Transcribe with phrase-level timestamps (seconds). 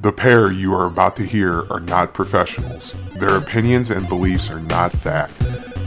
[0.00, 2.94] The pair you are about to hear are not professionals.
[3.16, 5.28] Their opinions and beliefs are not that.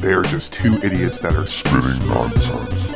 [0.02, 2.92] They are just two idiots that are spitting nonsense.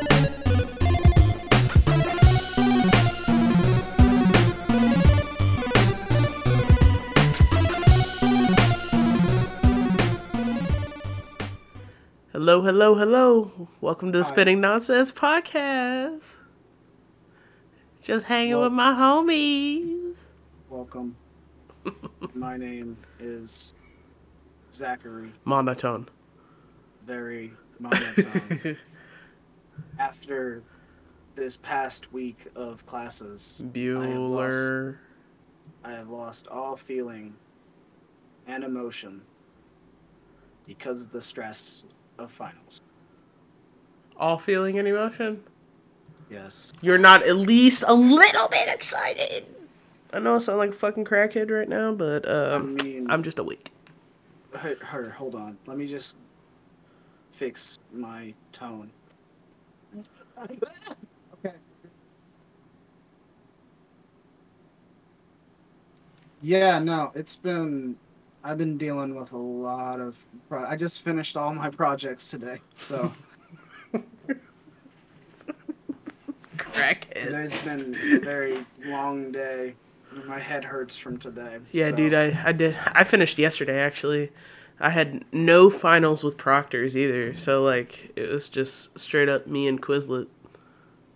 [12.32, 13.68] Hello, hello, hello.
[13.82, 16.36] Welcome to the Spitting Nonsense Podcast.
[18.02, 20.07] Just hanging Well- with my homies.
[20.78, 21.16] Welcome.
[22.36, 23.74] My name is
[24.72, 25.32] Zachary.
[25.44, 26.08] Monotone.
[27.02, 28.78] Very monotone.
[29.98, 30.62] After
[31.34, 34.98] this past week of classes, Bueller.
[35.84, 37.34] I have lost all feeling
[38.46, 39.24] and emotion
[40.68, 41.88] because of the stress
[42.20, 42.84] of finals.
[44.16, 45.42] All feeling and emotion.
[46.30, 46.72] Yes.
[46.82, 49.57] You're not at least a little bit excited.
[50.14, 53.24] I know I sound like a fucking crackhead right now, but I um, mean, I'm
[53.24, 53.72] just awake.
[54.54, 55.58] her, her, hold on.
[55.66, 56.16] Let me just
[57.32, 58.90] fix my tone.
[61.34, 61.56] Okay.
[66.42, 67.98] Yeah, no, it's been.
[68.44, 70.16] I've been dealing with a lot of.
[70.48, 73.12] Pro- I just finished all my projects today, so
[76.58, 77.26] Crackhead.
[77.26, 79.76] today's been a very long day.
[80.26, 81.58] My head hurts from today.
[81.72, 82.76] Yeah, so- dude, I, I did.
[82.94, 84.32] I finished yesterday, actually.
[84.80, 89.68] I had no finals with proctors either, so, like, it was just straight up me
[89.68, 90.28] and Quizlet.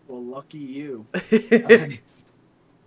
[0.07, 1.05] Well, lucky you.
[1.13, 1.99] I,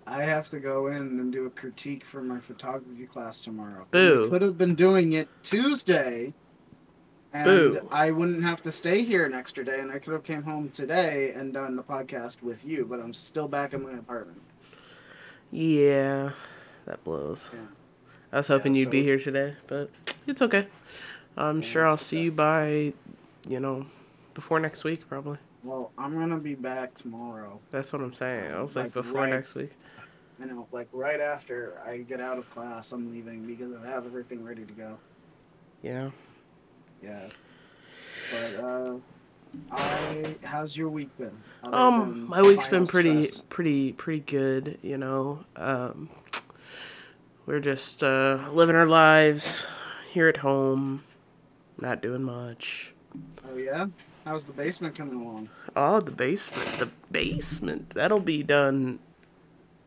[0.07, 3.87] I have to go in and do a critique for my photography class tomorrow.
[3.93, 4.25] Boo.
[4.25, 6.35] We could have been doing it Tuesday,
[7.33, 7.89] and Boo.
[7.93, 10.71] I wouldn't have to stay here an extra day, and I could have came home
[10.71, 12.85] today and done the podcast with you.
[12.85, 14.41] But I'm still back in my apartment.
[15.55, 16.31] Yeah,
[16.85, 17.51] that blows.
[17.53, 17.61] Yeah.
[18.33, 19.89] I was hoping Yeah, you'd be here today, but
[20.27, 20.67] it's okay.
[21.37, 22.93] I'm sure I'll see you by,
[23.49, 23.87] you know,
[24.35, 25.39] before next week, probably.
[25.63, 27.61] Well, I'm gonna be back tomorrow.
[27.71, 28.51] That's what I'm saying.
[28.53, 29.31] I was like, Like, before right.
[29.31, 29.77] next week.
[30.41, 34.07] You know, like right after I get out of class, I'm leaving because I have
[34.07, 34.99] everything ready to go.
[35.83, 36.11] Yeah.
[37.01, 37.29] Yeah.
[38.33, 38.95] But uh,
[39.71, 41.37] I how's your week been?
[41.63, 43.43] Um, my week's been pretty, stress?
[43.49, 44.79] pretty, pretty good.
[44.83, 46.11] You know, um,
[47.47, 49.67] we're just uh, living our lives
[50.13, 51.05] here at home,
[51.81, 52.95] not doing much.
[53.49, 53.87] Oh yeah.
[54.25, 55.51] How's the basement coming along?
[55.77, 57.91] Oh, the basement, the basement.
[57.91, 58.99] That'll be done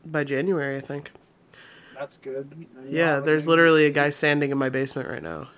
[0.05, 1.11] by January, I think.
[1.97, 2.67] That's good.
[2.87, 5.49] Yeah, now there's literally a guy sanding in my basement right now.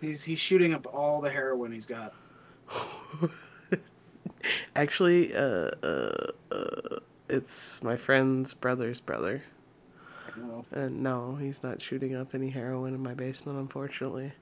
[0.00, 2.14] He's he's shooting up all the heroin he's got.
[4.76, 6.98] Actually, uh, uh, uh,
[7.28, 9.42] it's my friend's brother's brother.
[10.36, 10.64] No.
[10.72, 14.32] And no, he's not shooting up any heroin in my basement, unfortunately.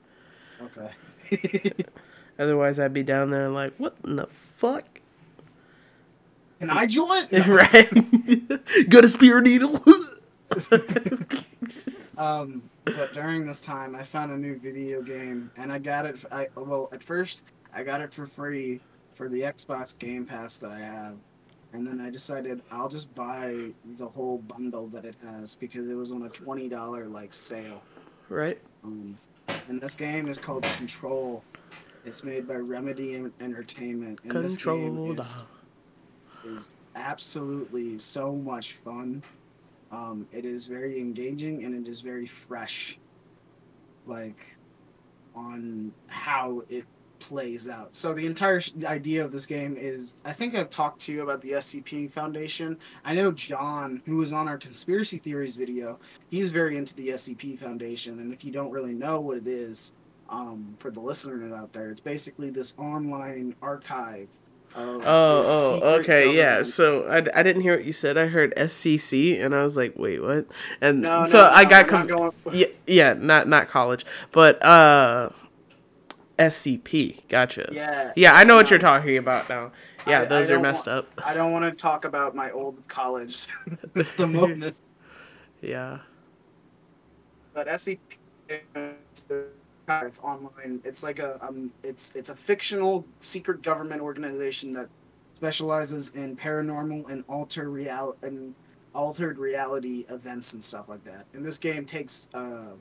[0.63, 1.73] Okay.
[2.39, 5.01] Otherwise, I'd be down there like, what in the fuck?
[6.61, 7.25] Can I join?
[7.47, 7.89] right?
[8.89, 9.83] Got a spear needle?
[12.19, 16.17] Um, but during this time, I found a new video game, and I got it.
[16.33, 17.45] I well, at first,
[17.75, 18.81] I got it for free
[19.13, 21.17] for the Xbox Game Pass that I have,
[21.73, 25.95] and then I decided I'll just buy the whole bundle that it has because it
[25.95, 27.83] was on a twenty dollar like sale.
[28.29, 28.59] right?
[28.85, 29.19] Um,
[29.69, 31.43] and this game is called Control.
[32.05, 34.79] It's made by Remedy Entertainment, and this Control.
[35.07, 35.47] game is,
[36.45, 39.23] is absolutely so much fun.
[39.91, 42.99] Um, it is very engaging and it is very fresh,
[44.07, 44.57] like
[45.35, 46.85] on how it
[47.19, 47.95] plays out.
[47.95, 51.41] So the entire idea of this game is, I think I've talked to you about
[51.43, 52.79] the SCP Foundation.
[53.05, 55.99] I know John, who was on our conspiracy theories video,
[56.31, 59.93] he's very into the SCP Foundation, and if you don't really know what it is,
[60.31, 64.29] um, for the listeners out there, it's basically this online archive.
[64.75, 66.63] Of Oh, oh, okay, yeah.
[66.63, 68.19] So I, I didn't hear what you said.
[68.19, 70.47] I heard SCC, and I was like, wait, what?
[70.83, 75.31] And No, so no, I no, got com- yeah, yeah, not not college, but uh,
[76.39, 77.29] SCP.
[77.29, 77.69] Gotcha.
[77.73, 78.13] Yeah.
[78.17, 79.73] Yeah, I know what you're talking about now.
[80.07, 81.21] Yeah, I- I those are messed want- up.
[81.27, 83.49] I don't want to talk about my old college
[83.97, 84.75] at the moment,
[85.61, 85.99] Yeah.
[87.53, 87.99] but SCP
[90.23, 90.81] online.
[90.85, 94.89] It's like a um, it's it's a fictional secret government organization that
[95.35, 98.55] specializes in paranormal and alter real and
[98.95, 101.27] altered reality events and stuff like that.
[101.35, 102.73] And this game takes uh,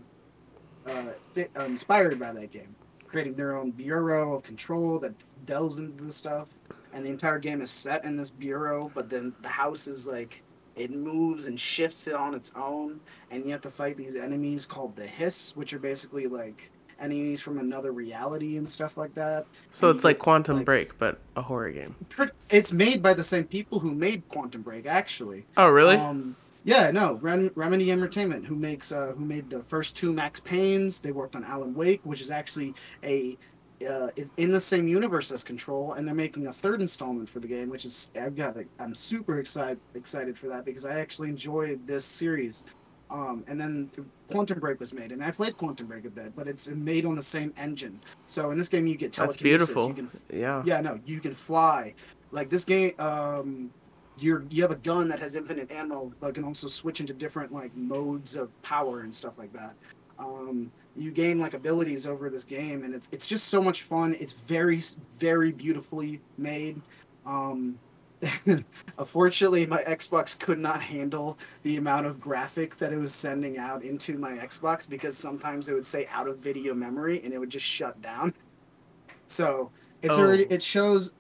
[0.88, 2.76] uh, fi- uh, inspired by that game,
[3.08, 5.14] creating their own bureau of control that
[5.46, 6.50] delves into this stuff.
[6.94, 10.44] And the entire game is set in this bureau, but then the house is like
[10.76, 13.00] it moves and shifts it on its own,
[13.32, 16.70] and you have to fight these enemies called the Hiss, which are basically like
[17.00, 19.46] enemies from another reality and stuff like that.
[19.72, 21.96] So And it's like Quantum like- Break, but a horror game.
[22.50, 25.46] It's made by the same people who made Quantum Break, actually.
[25.58, 25.96] Oh, really?
[25.96, 26.36] Um,
[26.68, 31.02] yeah, no, Rem- Remedy Entertainment, who makes uh, who made the first two Max Paynes.
[31.02, 32.76] They worked on Alan Wake, which is actually
[33.06, 33.38] a
[33.90, 37.40] uh, is in the same universe as Control, and they're making a third installment for
[37.40, 38.68] the game, which is I've got it.
[38.80, 42.66] I'm super excited excited for that because I actually enjoyed this series.
[43.10, 43.90] Um, and then
[44.30, 47.16] Quantum Break was made, and I played Quantum Break a bit, but it's made on
[47.16, 48.02] the same engine.
[48.26, 49.70] So in this game, you get telekinesis.
[49.70, 49.88] That's beautiful.
[49.88, 50.64] You can yeah.
[50.66, 51.94] yeah, no, you can fly.
[52.32, 53.72] Like this game, um,
[54.20, 57.52] you're you have a gun that has infinite ammo, but can also switch into different
[57.54, 59.74] like modes of power and stuff like that.
[60.20, 64.16] Um, you gain like abilities over this game, and it's it's just so much fun.
[64.20, 64.82] It's very
[65.18, 66.82] very beautifully made.
[67.26, 67.78] Um,
[68.98, 73.84] unfortunately, my Xbox could not handle the amount of graphic that it was sending out
[73.84, 77.52] into my Xbox because sometimes it would say out of video memory and it would
[77.52, 78.34] just shut down.
[79.28, 79.70] So
[80.02, 80.24] it's Oh.
[80.24, 81.12] already it shows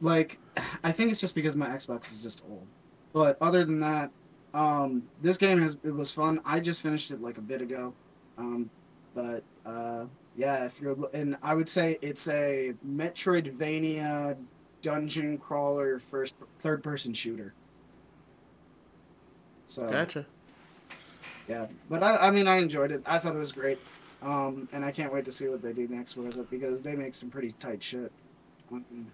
[0.00, 0.38] like
[0.82, 2.66] I think it's just because my Xbox is just old.
[3.12, 4.10] But other than that,
[4.52, 6.40] um, this game has it was fun.
[6.44, 7.92] I just finished it like a bit ago.
[8.38, 8.70] Um,
[9.14, 10.04] but uh,
[10.36, 14.36] yeah, if you're and I would say it's a Metroidvania
[14.82, 17.54] dungeon crawler first third person shooter.
[19.66, 20.26] So Gotcha.
[21.48, 23.02] yeah, but I, I mean, I enjoyed it.
[23.06, 23.78] I thought it was great,
[24.22, 26.94] um, and I can't wait to see what they do next with it because they
[26.94, 28.12] make some pretty tight shit.
[28.70, 29.06] Um,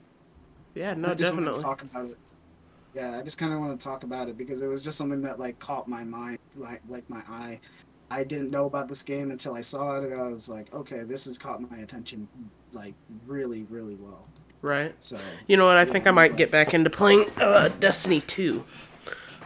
[0.74, 1.58] Yeah, I no, just wanted definitely.
[1.60, 2.18] to talk about it.
[2.94, 5.22] Yeah, I just kind of want to talk about it because it was just something
[5.22, 7.60] that like caught my mind, like like my eye.
[8.10, 11.02] I didn't know about this game until I saw it, and I was like, okay,
[11.04, 12.26] this has caught my attention,
[12.72, 12.94] like
[13.26, 14.26] really, really well.
[14.62, 14.94] Right.
[14.98, 15.76] So You know what?
[15.76, 18.64] I think I might but- get back into playing uh, Destiny 2.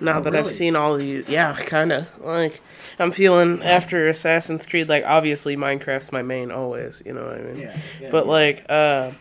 [0.00, 2.60] Now Oh, that I've seen all these, yeah, kind of like
[2.98, 4.88] I'm feeling after Assassin's Creed.
[4.88, 7.00] Like obviously Minecraft's my main always.
[7.06, 7.58] You know what I mean?
[7.60, 8.32] yeah, yeah But yeah.
[8.32, 9.12] like, uh,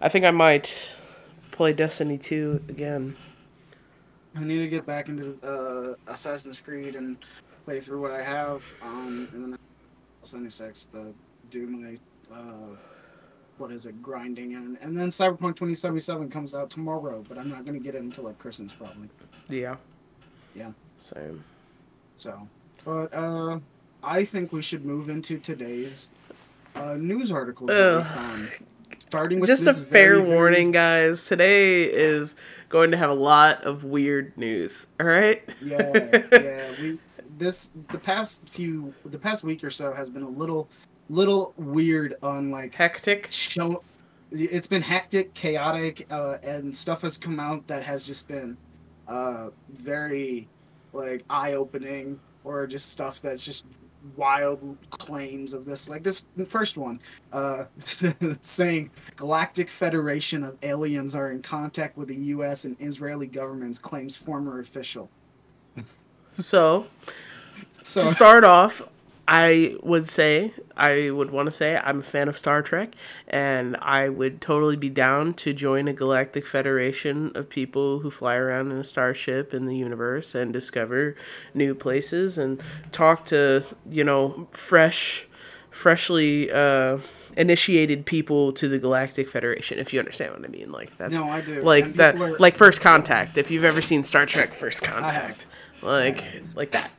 [0.00, 0.96] I think I might
[1.56, 3.16] play Destiny 2 again.
[4.36, 7.16] I need to get back into uh, Assassin's Creed and
[7.64, 9.58] play through what I have, um, and then
[10.22, 11.14] Sunny Six to
[11.50, 11.96] do my
[12.30, 12.76] uh,
[13.56, 17.64] what is it, grinding in, and then Cyberpunk 2077 comes out tomorrow, but I'm not
[17.64, 19.08] gonna get it until like Christmas probably.
[19.48, 19.76] Yeah.
[20.54, 20.72] Yeah.
[20.98, 21.42] Same.
[22.16, 22.46] So,
[22.84, 23.58] but uh,
[24.02, 26.10] I think we should move into today's
[26.74, 27.70] uh, news articles
[29.10, 29.38] that we Ugh.
[29.38, 29.38] found.
[29.38, 31.24] Starting with Just a fair very, very- warning, guys.
[31.24, 32.36] Today is
[32.68, 34.86] going to have a lot of weird news.
[35.00, 35.42] All right.
[35.64, 36.72] yeah, yeah.
[36.80, 36.98] We
[37.38, 40.68] this the past few the past week or so has been a little
[41.10, 43.28] little weird on like Hectic.
[43.30, 43.82] show.
[44.32, 48.56] It's been hectic, chaotic, uh, and stuff has come out that has just been
[49.06, 50.48] uh, very
[50.92, 53.64] like eye opening, or just stuff that's just
[54.16, 55.88] wild claims of this.
[55.88, 57.00] Like this first one,
[57.32, 57.64] uh,
[58.40, 62.64] saying Galactic Federation of aliens are in contact with the U.S.
[62.64, 65.08] and Israeli governments, claims former official.
[66.38, 66.86] So
[67.82, 68.82] So to start off,
[69.28, 72.94] I would say I would want to say I'm a fan of Star Trek,
[73.26, 78.36] and I would totally be down to join a galactic federation of people who fly
[78.36, 81.16] around in a starship in the universe and discover
[81.54, 82.62] new places and
[82.92, 85.26] talk to you know fresh,
[85.70, 86.98] freshly uh,
[87.36, 89.78] initiated people to the Galactic Federation.
[89.78, 91.62] If you understand what I mean, like that's No, I do.
[91.62, 93.36] like that, are- like First Contact.
[93.36, 95.46] If you've ever seen Star Trek First Contact,
[95.82, 96.22] like
[96.54, 96.90] like that.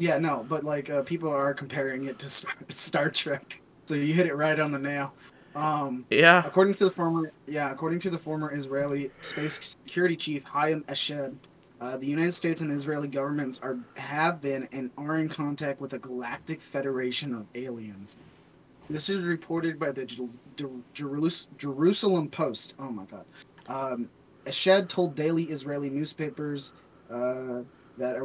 [0.00, 4.14] Yeah, no, but like uh, people are comparing it to Star, Star Trek, so you
[4.14, 5.12] hit it right on the nail.
[5.54, 6.42] Um, Yeah.
[6.46, 11.34] according to the former, yeah, according to the former Israeli space security chief Haim Eshed,
[11.82, 15.92] uh, the United States and Israeli governments are have been and are in contact with
[15.92, 18.16] a galactic federation of aliens.
[18.88, 20.24] This is reported by the Jer-
[20.94, 21.28] Jer-
[21.58, 22.74] Jerusalem Post.
[22.78, 23.24] Oh my God.
[23.66, 24.08] Um,
[24.46, 26.72] Eshed told daily Israeli newspapers
[27.10, 27.60] uh,
[27.98, 28.16] that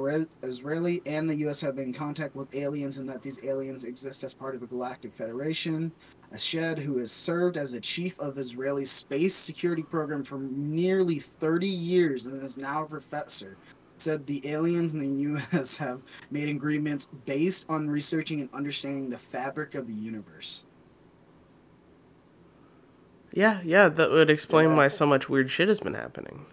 [0.43, 1.61] Israeli and the U.S.
[1.61, 4.67] have been in contact with aliens and that these aliens exist as part of the
[4.67, 5.91] Galactic Federation.
[6.33, 11.67] Eshed, who has served as a chief of Israeli space security program for nearly 30
[11.67, 13.57] years and is now a professor,
[13.97, 15.77] said the aliens in the U.S.
[15.77, 20.65] have made agreements based on researching and understanding the fabric of the universe.
[23.31, 24.75] Yeah, yeah, that would explain Yeah.
[24.77, 26.45] why so much weird shit has been happening.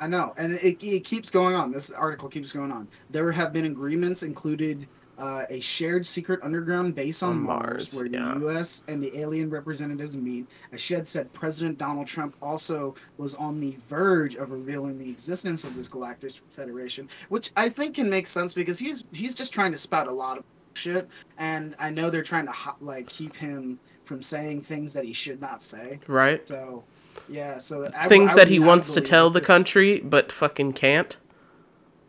[0.00, 1.70] I know, and it, it keeps going on.
[1.70, 2.88] This article keeps going on.
[3.10, 4.88] There have been agreements included
[5.18, 8.32] uh, a shared secret underground base on, On Mars, Mars, where yeah.
[8.34, 8.82] the U.S.
[8.88, 10.46] and the alien representatives meet.
[10.72, 15.76] Eshed said, President Donald Trump also was on the verge of revealing the existence of
[15.76, 19.78] this Galactic Federation, which I think can make sense because he's he's just trying to
[19.78, 24.22] spout a lot of shit, and I know they're trying to like keep him from
[24.22, 26.00] saying things that he should not say.
[26.08, 26.46] Right?
[26.48, 26.82] So,
[27.28, 27.58] yeah.
[27.58, 31.16] So I, Things I that he wants to tell the country, but fucking can't.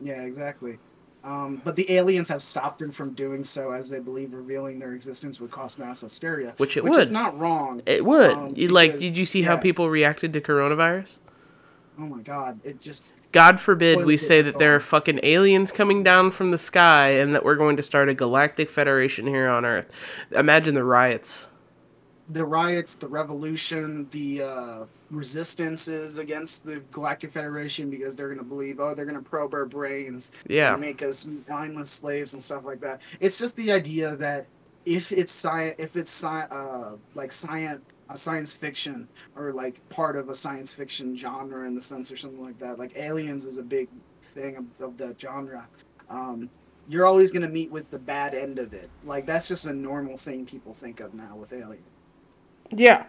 [0.02, 0.80] Yeah, exactly.
[1.24, 4.94] Um, but the aliens have stopped him from doing so, as they believe revealing their
[4.94, 6.56] existence would cause mass hysteria.
[6.58, 7.84] Which it which is not wrong.
[7.86, 8.32] It would.
[8.32, 11.18] Um, You- like, did you see how people reacted to coronavirus?
[12.00, 12.60] Oh my god!
[12.64, 16.58] It just God forbid we say that there are fucking aliens coming down from the
[16.58, 19.90] sky and that we're going to start a galactic federation here on Earth.
[20.32, 21.48] Imagine the riots.
[22.34, 28.80] The riots, the revolution, the uh, resistances against the Galactic Federation because they're gonna believe,
[28.80, 30.74] oh, they're gonna probe our brains, Yeah.
[30.74, 33.02] and make us mindless slaves and stuff like that.
[33.20, 34.46] It's just the idea that
[34.86, 40.16] if it's science, if it's sci- uh, like science, a science fiction or like part
[40.18, 43.58] of a science fiction genre in the sense or something like that, like Aliens is
[43.58, 43.88] a big
[44.22, 45.66] thing of, of the genre.
[46.10, 46.50] Um,
[46.90, 48.90] you're always gonna meet with the bad end of it.
[49.06, 51.84] Like that's just a normal thing people think of now with Alien.
[52.72, 53.06] Yeah.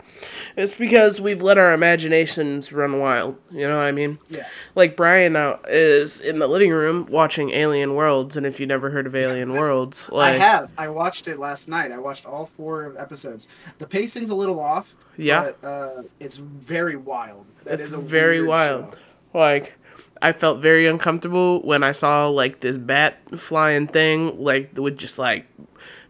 [0.56, 3.36] It's because we've let our imaginations run wild.
[3.50, 4.18] You know what I mean?
[4.28, 4.46] Yeah.
[4.74, 8.90] Like Brian now is in the living room watching Alien Worlds, and if you never
[8.90, 10.72] heard of Alien Worlds, like I have.
[10.76, 11.92] I watched it last night.
[11.92, 13.48] I watched all four episodes.
[13.78, 14.94] The pacing's a little off.
[15.16, 15.52] Yeah.
[15.60, 17.46] But uh, it's very wild.
[17.64, 18.92] That it's very wild.
[18.92, 19.38] show.
[19.38, 19.74] Like
[20.20, 25.18] I felt very uncomfortable when I saw like this bat flying thing, like with just
[25.18, 25.46] like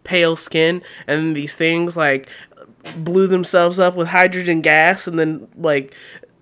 [0.03, 2.27] pale skin, and these things like
[2.97, 5.93] blew themselves up with hydrogen gas, and then like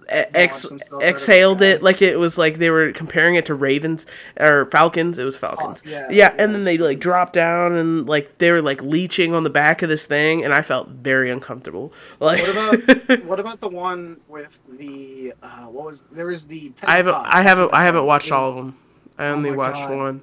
[0.09, 3.45] ex- themselves out of the exhaled it like it was like they were comparing it
[3.45, 4.05] to ravens
[4.39, 5.17] or falcons.
[5.17, 5.81] It was falcons.
[5.85, 9.33] Oh, yeah, yeah, and then they like dropped down and like they were like leeching
[9.33, 11.93] on the back of this thing, and I felt very uncomfortable.
[12.19, 16.71] Like What about what about the one with the uh, what was there was the
[16.83, 18.77] I haven't I haven't I haven't watched all of them.
[19.17, 19.97] I Oh only my watched God.
[19.97, 20.21] one.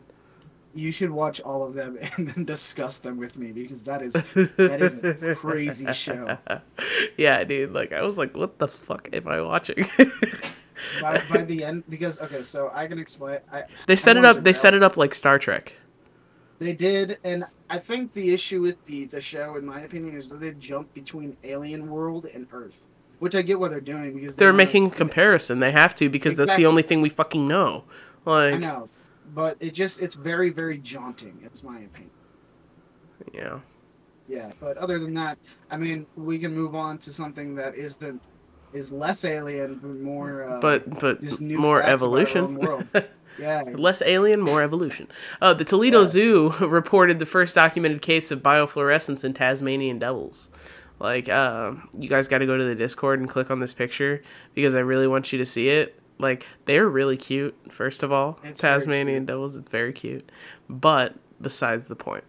[0.74, 4.12] You should watch all of them and then discuss them with me because that is
[4.12, 6.38] that is a crazy show.
[7.16, 7.72] yeah, dude.
[7.72, 9.88] Like I was like, what the fuck am I watching?
[11.02, 13.40] By, by the end, because okay, so I can explain.
[13.52, 14.44] I, they set it up.
[14.44, 15.74] They set it up like Star Trek.
[16.60, 20.30] They did, and I think the issue with the the show, in my opinion, is
[20.30, 24.36] that they jump between Alien World and Earth, which I get what they're doing because
[24.36, 24.92] they They're making it.
[24.94, 25.58] comparison.
[25.58, 27.82] They have to because that's the only thing we fucking know.
[28.24, 28.88] I Like, know,
[29.34, 31.38] but it just it's very very jaunting.
[31.44, 32.10] It's my opinion.
[33.32, 33.58] yeah.
[34.28, 35.38] Yeah, but other than that,
[35.70, 38.20] I mean, we can move on to something that isn't
[38.74, 40.44] is less alien, but more.
[40.46, 42.88] Uh, But but more facts about our own evolution.
[43.40, 45.08] yeah, Less alien, more evolution.
[45.40, 46.06] Uh, the Toledo Yeah.
[46.08, 50.50] Zoo reported the first documented case of biofluorescence in Tasmanian devils.
[51.00, 54.20] Like, uh, you guys got to go to the Discord and click on this picture
[54.54, 55.97] because I really want you to see it.
[56.18, 58.38] Like, they're really cute, first of all.
[58.42, 60.30] It's Tasmanian devils, it's very cute.
[60.68, 62.24] But, besides the point.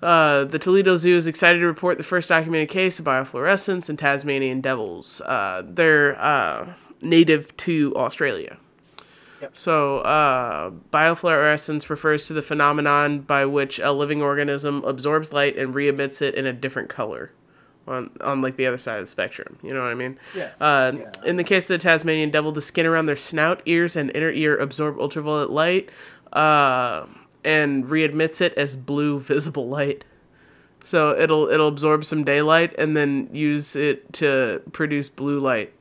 [0.00, 3.96] Uh, the Toledo Zoo is excited to report the first documented case of biofluorescence in
[3.96, 5.20] Tasmanian devils.
[5.22, 8.58] Uh, they're uh, native to Australia.
[9.40, 9.56] Yep.
[9.56, 15.74] So, uh, biofluorescence refers to the phenomenon by which a living organism absorbs light and
[15.74, 17.32] re-emits it in a different color,
[17.88, 19.58] on on like the other side of the spectrum.
[19.62, 20.18] You know what I mean?
[20.36, 20.50] Yeah.
[20.60, 21.10] Uh, Yeah.
[21.24, 24.30] In the case of the Tasmanian devil, the skin around their snout, ears, and inner
[24.30, 25.90] ear absorb ultraviolet light,
[26.32, 27.06] uh,
[27.44, 30.04] and re-emits it as blue visible light.
[30.84, 35.72] So it'll it'll absorb some daylight and then use it to produce blue light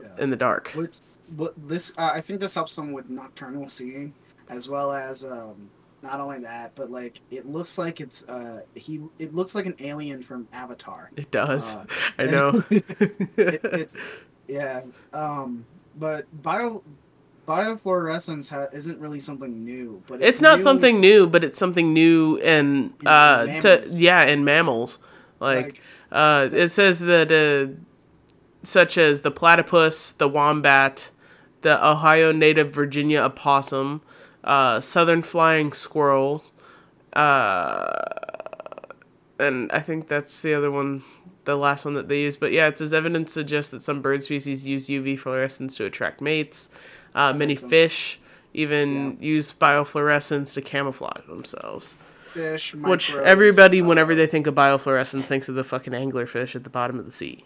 [0.00, 0.08] Yeah.
[0.18, 0.68] in the dark.
[0.72, 0.94] Which,
[1.36, 4.12] what this uh, I think this helps them with nocturnal seeing,
[4.48, 5.70] as well as um,
[6.02, 9.74] not only that, but like it looks like it's uh, he it looks like an
[9.80, 11.10] alien from Avatar.
[11.16, 11.76] It does.
[11.76, 11.84] Uh,
[12.18, 12.64] I know.
[12.70, 12.84] it,
[13.36, 13.90] it,
[14.48, 15.64] yeah, um,
[15.96, 16.82] but bio
[17.46, 21.92] biofluorescence ha- isn't really something new, but it's, not new, something new, but it's something
[21.92, 24.98] new and In uh to yeah, in mammals.
[25.40, 25.80] Like, Like-
[26.12, 27.72] uh it says that uh
[28.62, 31.10] such as the platypus, the wombat,
[31.62, 34.02] the Ohio native Virginia opossum,
[34.44, 36.52] uh southern flying squirrels,
[37.12, 38.02] uh
[39.38, 41.02] and I think that's the other one
[41.44, 42.36] the last one that they use.
[42.36, 46.20] But yeah, it says evidence suggests that some bird species use UV fluorescence to attract
[46.20, 46.68] mates.
[47.14, 48.20] Uh, many fish
[48.52, 51.96] even use biofluorescence to camouflage themselves.
[52.26, 52.74] fish.
[52.74, 56.70] Which everybody, uh, whenever they think of biofluorescence, thinks of the fucking anglerfish at the
[56.70, 57.44] bottom of the sea.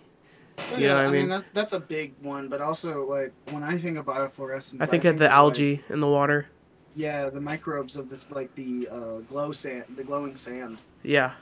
[0.72, 1.20] yeah, you know what I I mean?
[1.22, 4.86] mean that's that's a big one, but also like when I think of biofluorescence, I
[4.86, 6.48] think of the like- algae in the water.
[6.96, 10.78] Yeah, the microbes of this, like the uh, glow sand, the glowing sand.
[11.02, 11.32] Yeah,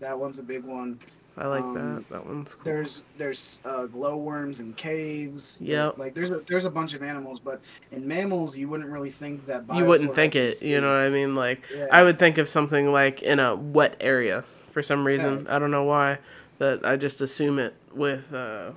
[0.00, 0.98] That one's a big one.
[1.38, 2.08] I like Um, that.
[2.08, 2.64] That one's cool.
[2.64, 5.60] There's there's uh, glowworms in caves.
[5.62, 5.90] Yeah.
[5.98, 7.60] Like there's a there's a bunch of animals, but
[7.92, 9.64] in mammals you wouldn't really think that.
[9.74, 10.62] You wouldn't think it.
[10.62, 11.34] You know what I mean?
[11.34, 11.88] Like Yeah.
[11.92, 15.46] I would think of something like in a wet area for some reason.
[15.48, 16.18] I don't know why.
[16.58, 18.70] That I just assume it with uh,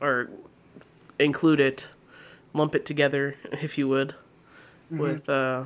[0.00, 0.30] or
[1.18, 1.90] include it,
[2.54, 4.14] lump it together, if you would,
[4.92, 4.98] Mhm.
[4.98, 5.64] with uh,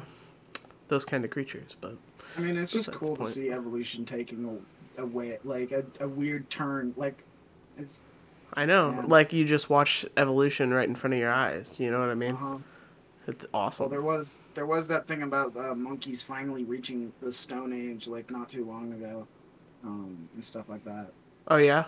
[0.89, 1.77] those kind of creatures.
[1.81, 1.97] But
[2.37, 4.61] I mean, it's just cool to see evolution taking
[4.99, 6.95] a, a way, like a, a weird turn.
[6.97, 7.23] Like
[7.79, 8.03] it's
[8.55, 9.05] I know, Yeah.
[9.07, 11.81] like you just watch evolution right in front of your eyes.
[11.81, 12.37] You know what I mean?
[12.37, 12.59] uh
[13.27, 13.91] It's Well, awesome.
[13.91, 18.31] there was there was that thing about uh, monkeys finally reaching the Stone Age, like
[18.31, 19.27] not too long ago,
[19.85, 21.13] um, and stuff like that.
[21.49, 21.85] Oh yeah.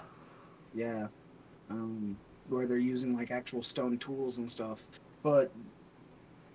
[0.75, 1.07] Yeah,
[1.71, 2.17] um,
[2.49, 4.83] where they're using like actual stone tools and stuff.
[5.23, 5.53] But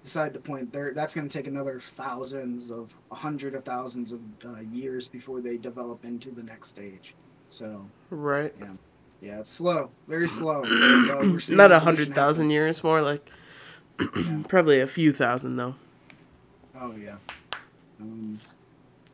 [0.04, 4.12] beside the point, there that's going to take another thousands of a hundred of thousands
[4.12, 7.16] of uh, years before they develop into the next stage.
[7.50, 8.54] So Right.
[9.22, 10.62] yeah, it's slow, very slow.
[11.08, 11.18] but,
[11.52, 13.30] uh, Not a hundred thousand years, more like
[14.48, 15.76] probably a few thousand though.
[16.80, 17.16] Oh yeah.
[18.00, 18.40] Um,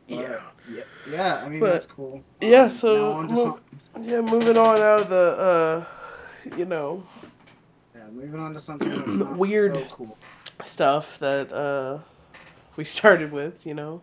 [0.08, 0.40] but, Yeah.
[0.72, 0.82] yeah.
[1.10, 2.22] Yeah, I mean But- that's cool.
[2.40, 3.60] yeah, Um, so now mo-
[4.00, 5.84] Yeah, moving on out of the
[6.46, 7.02] uh, you know,
[7.94, 9.74] yeah, moving on to something that's not Weird.
[9.74, 10.18] so cool.
[10.62, 11.98] Stuff that uh
[12.76, 14.02] we started with, you know.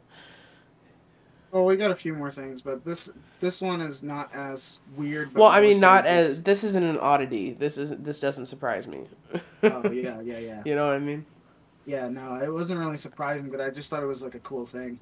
[1.52, 5.34] Well, we got a few more things, but this this one is not as weird.
[5.34, 7.54] But Well, I mean, not as this isn't an oddity.
[7.54, 8.04] This isn't.
[8.04, 9.04] This doesn't surprise me.
[9.62, 10.62] Oh yeah, yeah, yeah.
[10.66, 11.26] You know what I mean?
[11.86, 14.66] Yeah, no, it wasn't really surprising, but I just thought it was like a cool
[14.66, 14.98] thing.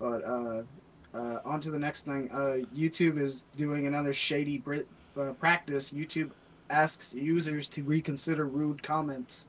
[0.00, 0.62] But uh,
[1.14, 2.30] uh, on to the next thing.
[2.32, 4.78] Uh, YouTube is doing another shady br-
[5.18, 5.92] uh, practice.
[5.92, 6.30] YouTube
[6.74, 9.46] asks users to reconsider rude comments.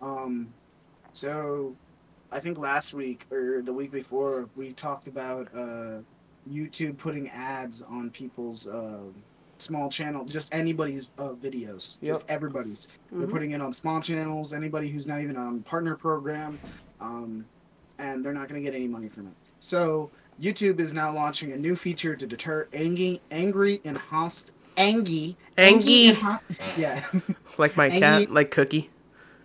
[0.00, 0.52] Um,
[1.12, 1.74] so
[2.30, 5.98] I think last week or the week before we talked about uh,
[6.50, 8.98] YouTube putting ads on people's uh,
[9.58, 12.14] small channel, just anybody's uh, videos, Yep.
[12.14, 12.88] just everybody's.
[13.10, 13.30] They're Mhm.
[13.30, 16.58] putting it on small channels, anybody who's not even on partner program,
[17.00, 17.44] um,
[17.98, 19.34] and they're not going to get any money from it.
[19.60, 25.36] So YouTube is now launching a new feature to deter angry, angry and host, angy,
[25.56, 26.10] Angie.
[26.10, 26.38] and
[26.76, 27.04] yeah.
[27.58, 28.88] Like my Angie- cat, like Cookie.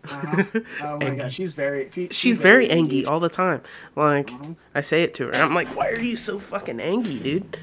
[0.09, 0.43] Uh-huh.
[0.81, 1.17] Oh my Angy.
[1.17, 1.89] god, she's very.
[1.93, 2.99] she- She's very angry.
[2.99, 3.61] angry all the time.
[3.95, 4.53] Like Uh-huh.
[4.73, 5.35] I say it to her.
[5.35, 7.57] I'm like, why are you so fucking angry, dude?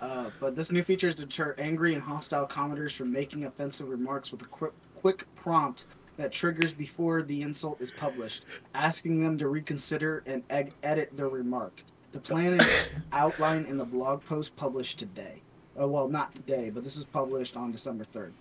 [0.00, 3.88] Uh, but this new feature is to deter angry and hostile commenters from making offensive
[3.88, 5.84] remarks with a quick, quick prompt
[6.16, 11.28] that triggers before the insult is published, asking them to reconsider and ed- edit their
[11.28, 11.82] remark.
[12.12, 12.70] The plan is
[13.12, 15.40] outlined in the blog post published today.
[15.80, 18.32] Uh, well, not today, but this is published on December 3rd.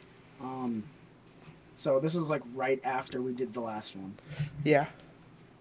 [0.41, 0.83] Um,
[1.75, 4.13] so this is like right after we did the last one.
[4.63, 4.85] Yeah.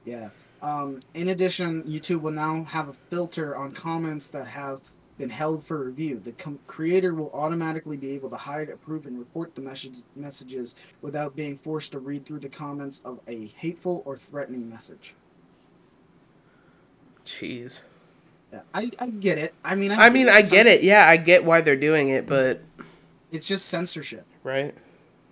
[0.05, 0.29] Yeah.
[0.61, 4.81] Um, in addition, YouTube will now have a filter on comments that have
[5.19, 6.21] been held for review.
[6.23, 10.75] The com- creator will automatically be able to hide, approve, and report the message- messages
[11.01, 15.15] without being forced to read through the comments of a hateful or threatening message.
[17.25, 17.83] Jeez.
[18.53, 19.55] Yeah, I, I get it.
[19.65, 20.83] I mean, I I mean, I get it.
[20.83, 22.61] Yeah, I get why they're doing it, but
[23.31, 24.27] It's just censorship.
[24.43, 24.75] right.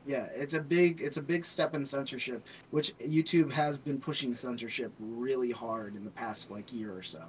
[0.07, 4.33] Yeah, it's a big it's a big step in censorship, which YouTube has been pushing
[4.33, 7.23] censorship really hard in the past like year or so.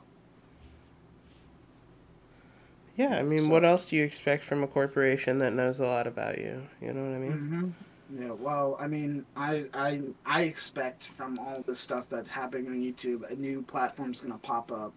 [2.95, 5.85] Yeah, I mean, So- what else do you expect from a corporation that knows a
[5.85, 6.67] lot about you?
[6.81, 7.31] You know what I mean?
[7.31, 7.69] hmm
[8.09, 12.81] Yeah, well, I mean, I I I expect from all the stuff that's happening on
[12.81, 14.93] YouTube, a new platform's gonna pop up,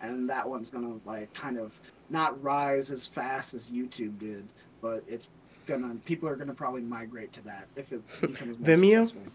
[0.00, 1.78] and that one's gonna like kind of
[2.10, 4.46] not rise as fast as YouTube did,
[4.80, 5.28] but it's
[5.66, 9.06] gonna people are gonna probably migrate to that if it becomes more Vimeo?
[9.06, 9.32] successful.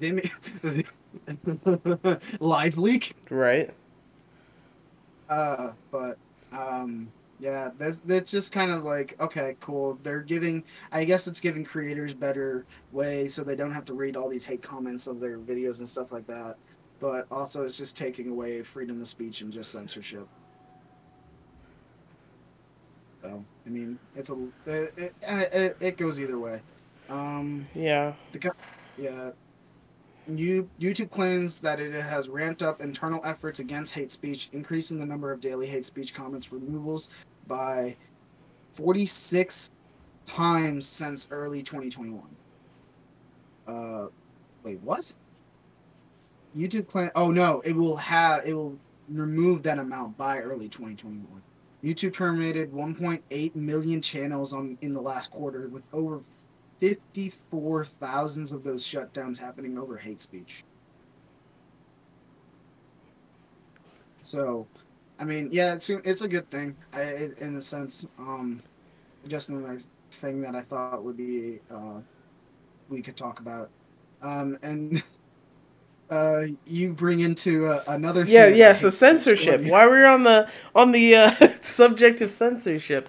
[0.00, 0.90] Vimeo,
[2.40, 3.14] live leak.
[3.30, 3.70] Right.
[5.28, 6.18] Uh, but
[6.52, 7.08] um,
[7.38, 9.98] yeah, that's that's just kind of like okay, cool.
[10.02, 14.16] They're giving, I guess it's giving creators better way so they don't have to read
[14.16, 16.56] all these hate comments of their videos and stuff like that.
[17.04, 20.26] But also, it's just taking away freedom of speech and just censorship.
[23.20, 26.62] So I mean, it's a it it, it, goes either way.
[27.10, 28.14] Um, Yeah.
[28.96, 29.32] yeah.
[30.34, 35.04] You, YouTube claims that it has ramped up internal efforts against hate speech, increasing the
[35.04, 37.10] number of daily hate speech comments removals
[37.46, 37.94] by
[38.72, 39.70] 46
[40.24, 42.22] times since early 2021.
[43.68, 44.06] Uh,
[44.62, 45.12] wait, what?
[46.56, 47.10] YouTube claim?
[47.14, 51.42] Oh no, it will have it will remove that amount by early 2021.
[51.82, 56.20] YouTube terminated 1.8 million channels on in the last quarter, with over
[56.80, 60.64] 54 thousands of those shutdowns happening over hate speech.
[64.22, 64.66] So,
[65.18, 66.74] I mean, yeah, it's it's a good thing.
[66.92, 68.62] I, it, in a sense, um,
[69.28, 72.00] just another thing that I thought would be uh,
[72.88, 73.68] we could talk about,
[74.22, 75.02] um, and
[76.10, 78.24] uh, you bring into uh, another.
[78.24, 78.72] Yeah, thing yeah.
[78.74, 79.62] So censorship.
[79.64, 83.08] Why we're on the on the uh, subject of censorship?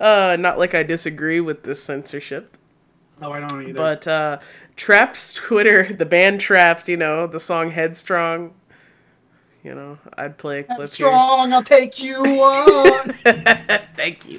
[0.00, 2.56] Uh, not like I disagree with this censorship,
[3.20, 3.72] No, I don't either.
[3.72, 4.38] but uh,
[4.76, 8.54] Trapt's Twitter, the band Trapped, you know, the song Headstrong.
[9.64, 10.86] You know, I'd play a clip here.
[10.86, 13.12] strong, I'll take you on.
[13.96, 14.38] Thank you.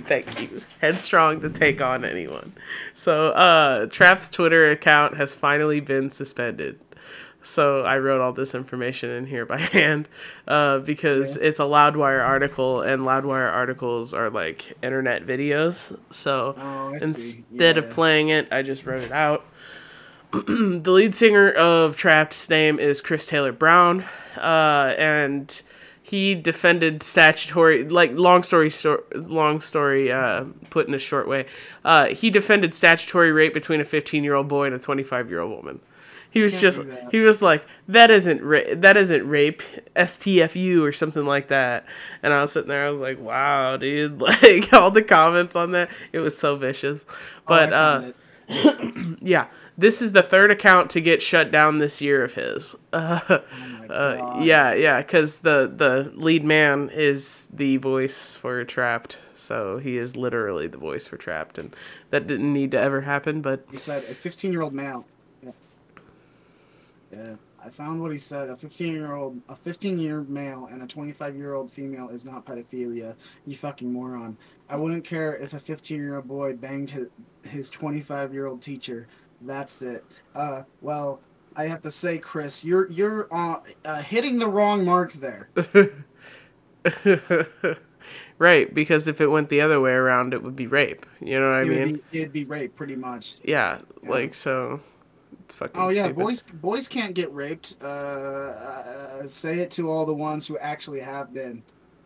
[0.00, 0.62] Thank you.
[0.80, 2.52] Headstrong to take on anyone.
[2.92, 6.78] So, uh, Trapt's Twitter account has finally been suspended.
[7.40, 10.08] So I wrote all this information in here by hand
[10.46, 15.98] uh, because it's a Loudwire article, and Loudwire articles are like internet videos.
[16.10, 19.44] So Oh, instead of playing it, I just wrote it out.
[20.32, 24.04] the lead singer of Trapt's name is Chris Taylor Brown,
[24.36, 25.62] uh, and
[26.02, 27.88] he defended statutory.
[27.88, 31.46] Like long story, sto- long story, uh, put in a short way.
[31.84, 35.40] Uh, he defended statutory rape between a 15 year old boy and a 25 year
[35.40, 35.80] old woman.
[36.30, 39.62] He was just he was like that isn't ra- that isn't rape
[39.96, 41.84] STFU or something like that.
[42.22, 45.72] And I was sitting there I was like wow dude like all the comments on
[45.72, 47.04] that it was so vicious.
[47.46, 48.12] But Oh, uh
[49.20, 52.76] yeah, this is the third account to get shut down this year of his.
[52.92, 53.20] Uh,
[53.90, 59.78] Oh uh, yeah, yeah, because the the lead man is the voice for Trapt, so
[59.78, 61.74] he is literally the voice for Trapt, and
[62.10, 63.40] that didn't need to ever happen.
[63.40, 65.06] But He said a 15 year old male.
[67.12, 67.18] Yeah.
[67.26, 67.34] yeah.
[67.64, 68.50] I found what he said.
[68.50, 72.24] A 15 year old, a 15 year male and a 25 year old female is
[72.24, 73.14] not pedophilia.
[73.46, 74.36] You fucking moron.
[74.68, 77.08] I wouldn't care if a 15 year old boy banged his,
[77.42, 79.08] his 25 year old teacher.
[79.40, 80.04] That's it.
[80.34, 81.20] Uh, well,
[81.56, 85.48] I have to say, Chris, you're you're uh, uh, hitting the wrong mark there.
[88.38, 91.04] right, because if it went the other way around, it would be rape.
[91.20, 92.00] You know what I it would mean?
[92.10, 93.36] be, it'd be rape, pretty much.
[93.42, 94.10] Yeah, Yeah.
[94.10, 94.80] like so.
[95.48, 95.80] It's fucking.
[95.80, 96.16] Oh yeah, stupid.
[96.16, 97.76] boys boys can't get raped.
[97.82, 101.62] Uh, uh, say it to all the ones who actually have been,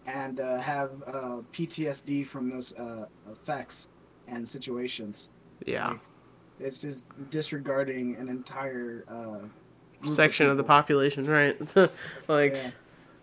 [0.06, 3.88] and uh, have uh, PTSD from those uh, effects
[4.28, 5.30] and situations.
[5.66, 6.00] Yeah, Like,
[6.60, 11.58] it's just disregarding an entire uh, section of the population, right?
[12.28, 12.70] like Yeah.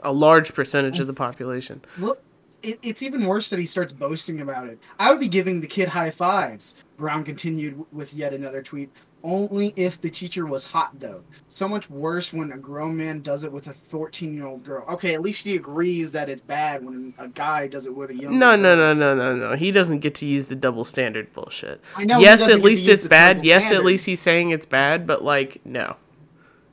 [0.04, 1.82] a large percentage of the population.
[1.98, 2.22] Look,
[2.62, 4.80] it, it's even worse that he starts boasting about it.
[5.00, 6.76] I would be giving the kid high fives.
[6.98, 8.90] Brown continued with yet another tweet.
[9.22, 11.24] Only if the teacher was hot, though.
[11.50, 14.86] So much worse when a grown man does it with a 14 year old girl.
[14.88, 18.16] Okay, at least he agrees that it's bad when a guy does it with a
[18.16, 19.56] young No, no, no, no, no, no.
[19.56, 21.82] He doesn't get to use the double standard bullshit.
[21.98, 23.46] I know yes, at least it's bad.
[23.46, 25.98] Yes, at least he's saying it's bad, but like, no.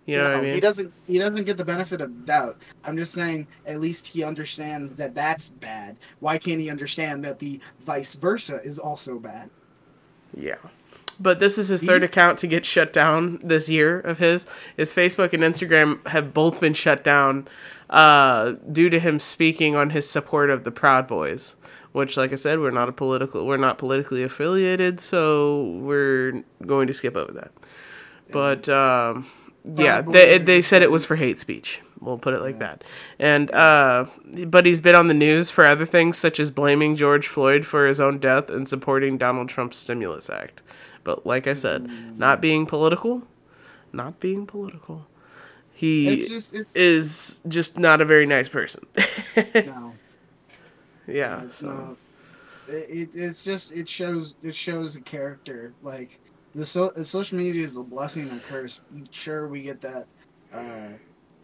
[0.06, 0.54] You know what I mean?
[0.54, 0.92] He doesn't.
[1.09, 2.62] He doesn't get the benefit of doubt.
[2.85, 3.48] I'm just saying.
[3.66, 5.96] At least he understands that that's bad.
[6.20, 9.50] Why can't he understand that the vice versa is also bad?
[10.37, 10.54] Yeah.
[11.18, 14.46] But this is his third account to get shut down this year of his.
[14.76, 17.48] His Facebook and Instagram have both been shut down
[17.88, 21.57] uh, due to him speaking on his support of the Proud Boys.
[21.92, 26.88] Which, like I said, we're not a political, we're not politically affiliated, so we're going
[26.88, 27.52] to skip over that.
[28.31, 29.26] But um,
[29.64, 31.81] yeah, they they said it was for hate speech.
[32.00, 32.85] We'll put it like that.
[33.18, 34.07] And uh,
[34.46, 37.87] but he's been on the news for other things, such as blaming George Floyd for
[37.87, 40.62] his own death and supporting Donald Trump's stimulus act.
[41.07, 41.88] But like I said,
[42.19, 43.23] not being political,
[43.92, 45.07] not being political.
[45.73, 48.85] He It's just it, is just not a very nice person.
[49.55, 49.95] no.
[51.07, 51.42] yeah.
[51.45, 51.97] It's So not-
[52.69, 56.19] it, it's just it shows it shows a character like
[56.57, 58.81] the so social media is a blessing and a curse.
[59.12, 60.07] Sure, we get that
[60.53, 60.88] uh,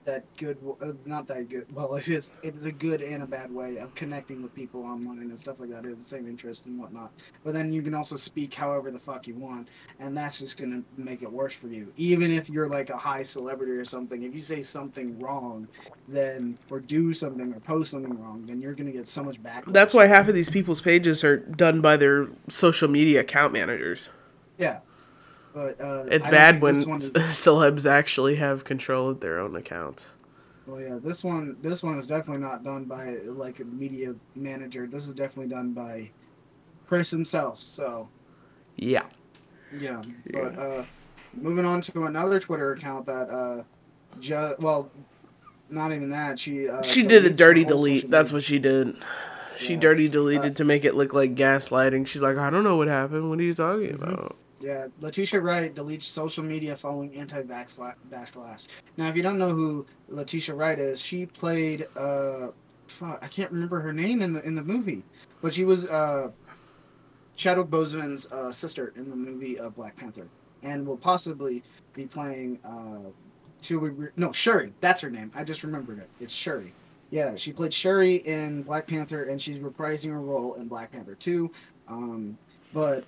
[0.04, 1.66] that good uh, not that good.
[1.74, 5.18] Well, it is it's a good and a bad way of connecting with people online
[5.18, 5.84] and stuff like that.
[5.84, 7.12] Have the same interests and whatnot.
[7.44, 9.68] But then you can also speak however the fuck you want,
[10.00, 11.92] and that's just gonna make it worse for you.
[11.96, 15.68] Even if you're like a high celebrity or something, if you say something wrong,
[16.08, 19.72] then or do something or post something wrong, then you're gonna get so much backlash.
[19.72, 24.10] that's why half of these people's pages are done by their social media account managers.
[24.58, 24.80] Yeah.
[25.54, 30.16] But uh, It's bad when is- celebs actually have control of their own accounts.
[30.66, 34.86] well, yeah, this one this one is definitely not done by like a media manager.
[34.86, 36.10] This is definitely done by
[36.86, 37.60] Chris himself.
[37.60, 38.08] So
[38.76, 39.04] Yeah.
[39.78, 40.00] yeah.
[40.32, 40.84] But uh,
[41.34, 43.64] moving on to another Twitter account that uh,
[44.58, 44.90] well,
[45.68, 46.38] not even that.
[46.38, 48.10] She uh, She did a dirty delete.
[48.10, 48.96] That's what she did.
[49.56, 49.80] She Yeah.
[49.80, 52.06] dirty deleted to make it look like gaslighting.
[52.06, 53.28] She's like, I don't know what happened.
[53.28, 54.02] What are you talking Mm-hmm.
[54.02, 54.36] about?
[54.62, 58.68] Yeah, Letitia Wright deletes social media following anti-vax backlash.
[58.96, 62.48] Now, if you don't know who Letitia Wright is, she played uh,
[62.87, 65.03] fuck, I can't remember her name in the in the movie,
[65.40, 66.31] but she was uh,
[67.35, 70.29] Chadwick Boseman's uh, sister in the movie of Black Panther,
[70.62, 73.11] and will possibly be playing uh.
[74.16, 74.75] No, Shuri.
[74.81, 75.31] That's her name.
[75.37, 76.09] I just remembered it.
[76.20, 76.72] It's Shuri.
[77.11, 81.14] Yeah, she played Shuri in Black Panther, and she's reprising her role in Black Panther
[81.14, 81.48] 2.
[81.87, 82.37] Um,
[82.72, 83.05] but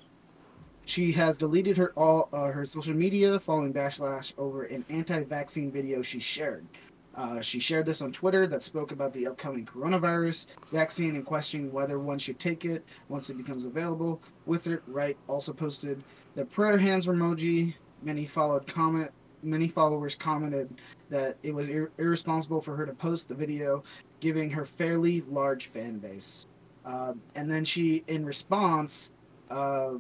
[0.85, 6.03] she has deleted her all uh, her social media following backlash over an anti-vaccine video
[6.03, 6.67] she shared.
[7.15, 11.71] Uh, she shared this on Twitter that spoke about the upcoming coronavirus vaccine and questioning
[11.73, 14.21] whether one should take it once it becomes available.
[14.47, 16.03] With it, Wright also posted
[16.35, 17.75] the prayer hands emoji.
[18.03, 19.11] Many followed comment.
[19.45, 20.69] Many followers commented
[21.11, 23.85] that it was ir- irresponsible for her to post the video,
[24.21, 26.47] giving her fairly large fan base.
[26.85, 29.13] Uh, and then she, in response,
[29.51, 29.93] uh,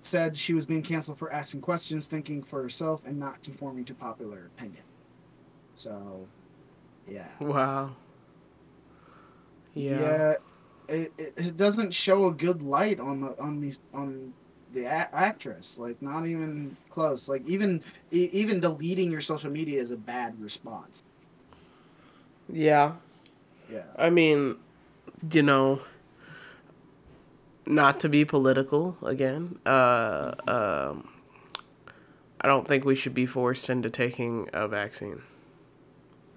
[0.00, 3.94] said she was being canceled for asking questions, thinking for herself, and not conforming to
[3.94, 4.82] popular opinion.
[5.74, 6.26] So,
[7.08, 7.28] yeah.
[7.40, 7.96] Wow.
[9.74, 10.00] Yeah.
[10.00, 10.34] Yeah.
[10.88, 14.32] It, it, it doesn't show a good light on the on these on
[14.72, 19.80] the a- actress like not even close like even e- even deleting your social media
[19.80, 21.02] is a bad response
[22.50, 22.92] yeah
[23.70, 24.56] yeah i mean
[25.32, 25.80] you know
[27.68, 31.08] not to be political again uh um
[32.40, 35.22] i don't think we should be forced into taking a vaccine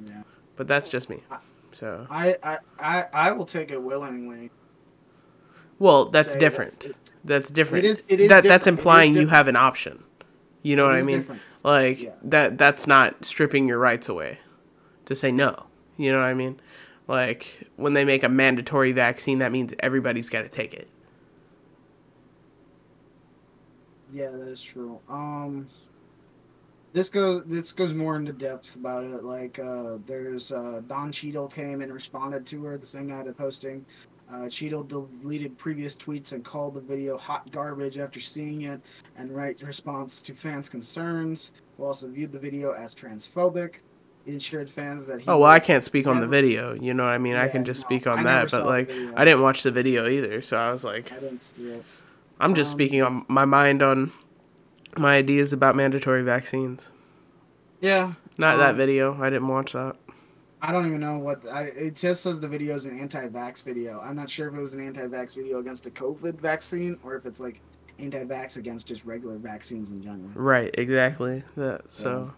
[0.05, 0.23] yeah.
[0.55, 1.21] But that's just me.
[1.71, 4.51] So I I I, I will take it willingly.
[5.79, 6.81] Well, that's different.
[6.81, 7.85] That it, that's different.
[7.85, 8.03] It is.
[8.07, 8.29] It is.
[8.29, 10.03] That that's implying you have an option.
[10.61, 11.17] You know it what I mean?
[11.19, 11.41] Different.
[11.63, 12.11] Like yeah.
[12.23, 12.57] that.
[12.57, 14.39] That's not stripping your rights away.
[15.05, 15.65] To say no.
[15.97, 16.59] You know what I mean?
[17.07, 20.87] Like when they make a mandatory vaccine, that means everybody's got to take it.
[24.13, 24.99] Yeah, that is true.
[25.09, 25.67] Um,
[26.93, 29.23] this goes this goes more into depth about it.
[29.23, 33.37] Like uh, there's uh, Don Cheadle came and responded to her the same night of
[33.37, 33.85] posting.
[34.31, 38.81] Uh, Cheadle deleted previous tweets and called the video hot garbage after seeing it,
[39.17, 41.51] and Wright response to fans' concerns.
[41.77, 43.75] Who also viewed the video as transphobic.
[44.25, 45.27] He assured fans that he.
[45.27, 46.73] Oh well, I can't speak on the video.
[46.73, 47.33] You know what I mean?
[47.33, 49.71] Yeah, I can just no, speak on I that, but like I didn't watch the
[49.71, 51.85] video either, so I was like, I didn't see it.
[52.41, 54.11] I'm just Um, speaking on my mind on
[54.97, 56.89] my ideas about mandatory vaccines.
[57.79, 58.13] Yeah.
[58.37, 59.21] Not that um, video.
[59.21, 59.95] I didn't watch that.
[60.61, 63.99] I don't even know what I, it just says the video is an anti-vax video.
[63.99, 67.25] I'm not sure if it was an anti-vax video against a COVID vaccine or if
[67.25, 67.61] it's like
[67.97, 70.29] anti-vax against just regular vaccines in general.
[70.35, 71.43] Right, exactly.
[71.57, 72.33] That so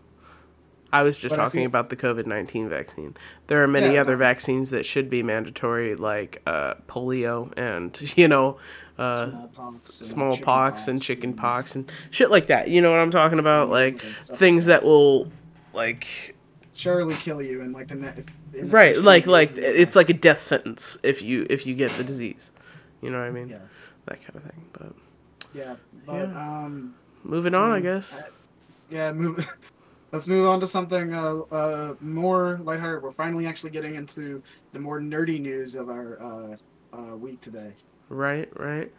[0.94, 3.16] I was just But talking about the COVID nineteen vaccine.
[3.48, 8.28] There are many Yeah, other vaccines that should be mandatory, like uh, polio and you
[8.28, 8.58] know,
[8.98, 12.68] uh, Smallpox, and smallpox and chickenpox chickenpox and shit like that.
[12.70, 13.70] You know what I'm talking about?
[13.70, 15.32] Like things like that will,
[15.74, 16.36] like
[16.74, 18.20] surely kill you in like the net.
[18.20, 21.24] If, in the right, like like years of your it's like a death sentence if
[21.24, 22.52] you if you get the disease.
[23.02, 23.50] You know what I mean?
[23.50, 23.58] yeah,
[24.06, 24.66] That kind of thing.
[24.74, 24.94] But
[25.56, 25.76] yeah.
[26.06, 26.24] But Yeah.
[26.66, 28.14] um, moving on, I Mm, guess.
[28.22, 28.30] I-
[28.92, 29.12] yeah.
[29.12, 29.50] Move.
[30.14, 33.02] Let's move on to something uh, uh, more lighthearted.
[33.02, 37.72] We're finally actually getting into the more nerdy news of our uh, uh, week today.
[38.10, 38.92] Right, right.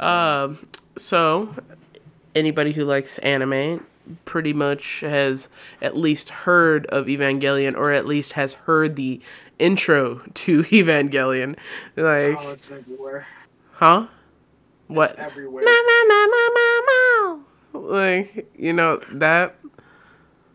[0.00, 1.54] Um, so,
[2.34, 3.86] anybody who likes anime
[4.24, 5.50] pretty much has
[5.82, 9.20] at least heard of Evangelion, or at least has heard the
[9.58, 11.54] intro to Evangelion.
[11.96, 13.26] Like, oh, it's everywhere.
[13.72, 14.06] huh?
[14.86, 15.10] What?
[15.10, 15.64] It's everywhere.
[15.64, 17.78] Ma, ma, ma, ma, ma, ma.
[17.78, 19.56] Like, you know, that.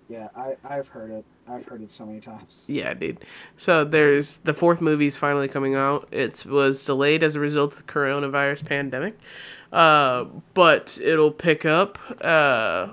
[0.09, 1.25] Yeah, I I've heard it.
[1.49, 2.65] I've heard it so many times.
[2.69, 3.25] Yeah, dude.
[3.57, 6.07] So there's the fourth movie's finally coming out.
[6.11, 9.17] It was delayed as a result of the coronavirus pandemic,
[9.73, 12.89] uh, but it'll pick up uh,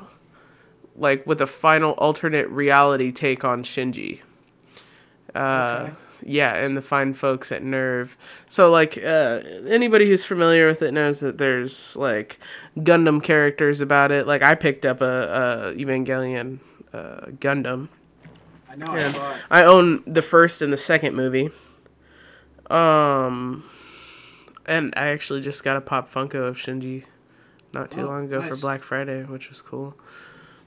[0.97, 4.21] like with a final alternate reality take on Shinji.
[5.35, 5.93] Uh, Okay.
[6.27, 8.17] Yeah, and the fine folks at Nerve.
[8.49, 12.39] So like uh, anybody who's familiar with it knows that there's like
[12.79, 14.27] Gundam characters about it.
[14.27, 16.61] Like I picked up a, a Evangelion
[16.95, 17.89] uh, Gundam.
[18.71, 18.87] I know.
[18.89, 19.41] I.
[19.51, 21.51] I own the first and the second movie.
[22.71, 23.65] Um,
[24.67, 27.05] and I actually just got a pop Funko of Shinji
[27.73, 28.57] not too Oh, long ago for.
[28.57, 29.95] Black Friday, which was cool.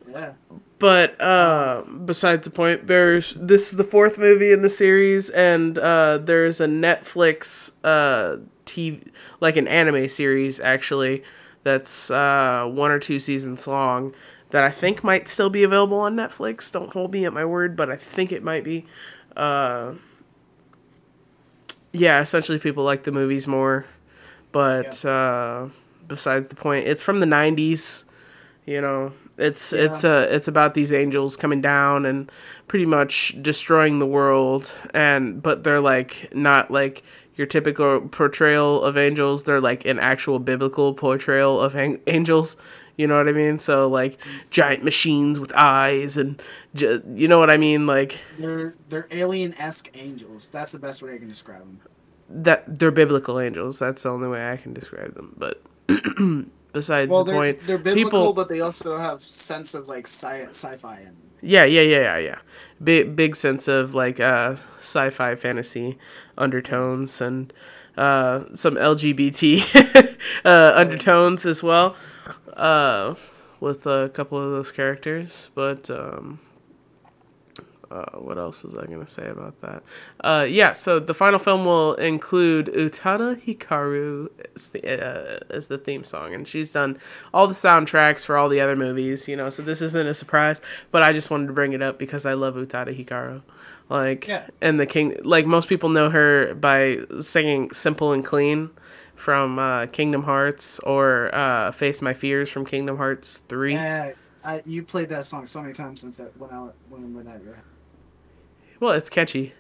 [0.10, 0.34] Yeah.
[0.80, 5.78] But uh, besides the point, there's this is the fourth movie in the series, and
[5.78, 9.10] uh, there's a Netflix uh, TV
[9.40, 11.24] like an anime series actually
[11.64, 14.14] that's uh, one or two seasons long
[14.52, 16.72] that I think might still be available on Netflix.
[16.72, 18.86] Don't hold me at my word, but I think it might be.
[19.36, 19.94] Uh,
[21.92, 23.86] yeah, essentially people like the movies more,
[24.52, 25.68] but uh,
[26.08, 28.04] besides the point, it's from the '90s
[28.66, 32.32] You know, it's it's uh it's about these angels coming down and
[32.68, 37.04] pretty much destroying the world, and but they're like not like
[37.36, 39.44] your typical portrayal of angels.
[39.44, 42.58] They're like an actual biblical portrayal of ang- angels.
[42.98, 43.60] You know what I mean?
[43.60, 46.42] So like giant machines with eyes and
[46.76, 47.86] ju- you know what I mean?
[47.88, 50.50] Like They're they're alien esque angels.
[50.50, 51.80] That's the best way I can describe them.
[52.30, 53.80] that they're biblical angels.
[53.80, 55.36] That's the only way I can describe them.
[55.38, 55.62] But
[56.74, 60.08] besides Well, the they're point, they're biblical, people, but they also have sense of like
[60.08, 62.40] sci sci-fi in yeah, yeah, yeah, yeah, yeah.
[62.84, 65.98] Big big sense of like uh, sci-fi fantasy
[66.38, 67.54] undertones and
[67.96, 71.96] uh, some LGBT uh, undertones as well.
[72.56, 73.16] Uh,
[73.60, 76.40] with a couple of those characters, but um,
[77.90, 79.82] uh, what else was I going to say about that?
[80.20, 85.78] Uh, yeah, so the final film will include Utada Hikaru as the, uh, as the
[85.78, 87.00] theme song, and she's done
[87.34, 90.60] all the soundtracks for all the other movies, you know, so this isn't a surprise,
[90.92, 93.42] but I just wanted to bring it up because I love Utada Hikaru.
[93.90, 94.48] Like, Yeah.
[94.62, 98.70] and the king, like, most people know her by singing Simple and Clean
[99.18, 103.74] from uh, Kingdom Hearts or uh, Face My Fears from Kingdom Hearts 3.
[103.74, 104.12] Yeah,
[104.44, 107.38] I, you played that song so many times since I, when I when when I
[108.80, 109.54] Well, it's catchy.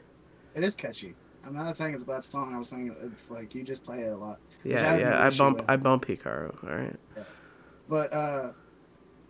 [0.56, 1.16] it is catchy.
[1.46, 2.54] I'm not saying it's a bad song.
[2.54, 4.40] I was saying it's like you just play it a lot.
[4.64, 5.70] Yeah, no yeah, I bump, with.
[5.70, 6.64] I bump Hikaru.
[6.64, 6.96] All right.
[7.90, 8.50] But uh,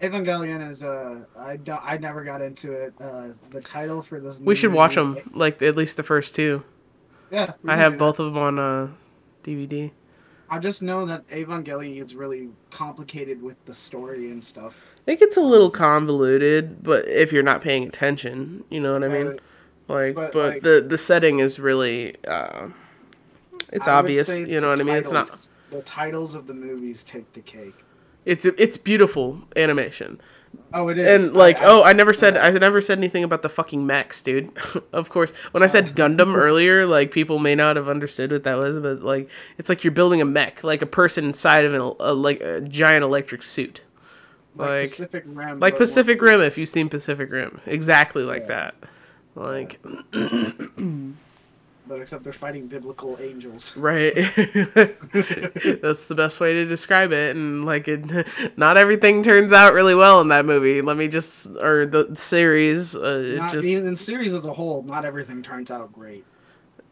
[0.02, 2.94] Evangelion is uh, I don't, I never got into it.
[3.00, 4.40] Uh, the title for this.
[4.40, 6.64] We should watch movie- them, like at least the first two.
[7.32, 8.88] Yeah, I have both of them on uh,
[9.44, 9.92] DVD.
[10.50, 14.76] I just know that Evangelion is really complicated with the story and stuff.
[15.06, 19.08] It gets a little convoluted, but if you're not paying attention, you know what I
[19.08, 19.40] mean.
[19.88, 22.68] Like, but, but, like- the the setting is really, uh,
[23.72, 24.30] it's I obvious.
[24.30, 24.96] You know what I mean.
[24.96, 25.48] It's not.
[25.70, 27.76] The titles of the movies take the cake.
[28.26, 30.20] It's it's beautiful animation,
[30.74, 31.30] Oh, it is.
[31.30, 33.86] and like, I- I- oh, I never said I never said anything about the fucking
[33.86, 34.52] mechs, dude.
[34.94, 35.92] of course, when I said oh.
[35.94, 39.84] Gundam earlier, like people may not have understood what that was, but like, it's like
[39.84, 43.44] you're building a mech, like a person inside of an, a like a giant electric
[43.44, 43.82] suit.
[44.56, 45.60] like, like- Pacific Rim.
[45.60, 48.72] like Pacific Rim, if you've seen Pacific Rim, exactly like Yeah.
[48.72, 48.76] that.
[49.36, 49.80] Like
[51.88, 53.76] but except they're fighting biblical angels.
[53.78, 57.36] right, that's the best way to describe it.
[57.36, 60.82] And like, it, not everything turns out really well in that movie.
[60.82, 64.84] Let me just, or the series, uh, it Not, just in series as a whole,
[64.84, 66.26] not everything turns out great.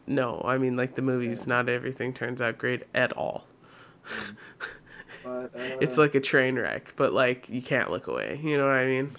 [0.06, 0.42] no.
[0.44, 3.46] I mean, like the movies, not everything turns out great at all.
[5.24, 8.40] But uh, It's like a train wreck, but like you can't look away.
[8.42, 9.16] You know what I mean?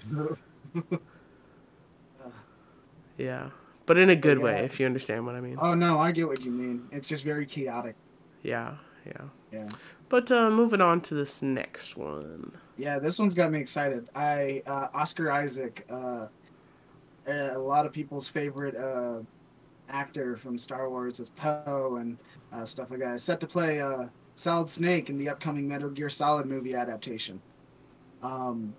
[3.17, 3.49] Yeah,
[3.87, 4.65] but in a good way, yeah.
[4.65, 5.57] if you understand what I mean.
[5.59, 6.87] oh no, I get what you mean.
[6.91, 7.95] It's just very chaotic.
[8.43, 9.23] Yeah, yeah.
[9.51, 9.67] Yeah.
[10.09, 12.51] But uh, moving on to this next one.
[12.77, 14.09] Yeah, this one's got me excited.
[14.13, 16.27] I uh, Oscar Isaac, uh,
[17.27, 19.19] a lot of people's favorite uh,
[19.89, 22.17] actor from Star Wars is Poe and
[22.51, 23.15] uh, stuff like that.
[23.15, 27.41] Is set to play uh, Solid Snake in the upcoming Metal Gear Solid movie adaptation.
[28.21, 28.73] Um,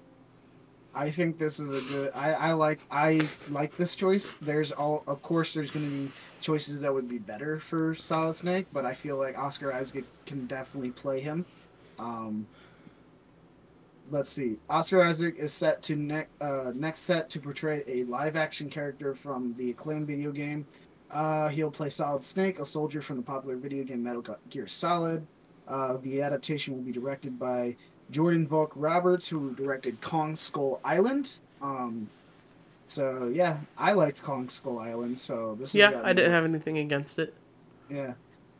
[0.98, 2.12] I think this is a good.
[2.12, 4.34] I, I like I like this choice.
[4.42, 8.34] There's all of course there's going to be choices that would be better for Solid
[8.34, 11.46] Snake, but I feel like Oscar Isaac can definitely play him.
[12.00, 12.48] Um,
[14.10, 14.56] let's see.
[14.68, 19.54] Oscar Isaac is set to uh, next set to portray a live action character from
[19.56, 20.66] the acclaimed video game.
[21.12, 25.24] Uh, he'll play Solid Snake, a soldier from the popular video game Metal Gear Solid.
[25.68, 27.76] Uh, the adaptation will be directed by
[28.10, 31.38] Jordan Vogt-Roberts, who directed Kong Skull Island.
[31.60, 32.08] Um,
[32.86, 35.18] so yeah, I liked Kong Skull Island.
[35.18, 37.34] So this is Yeah, I didn't have anything against it.
[37.90, 38.14] yeah.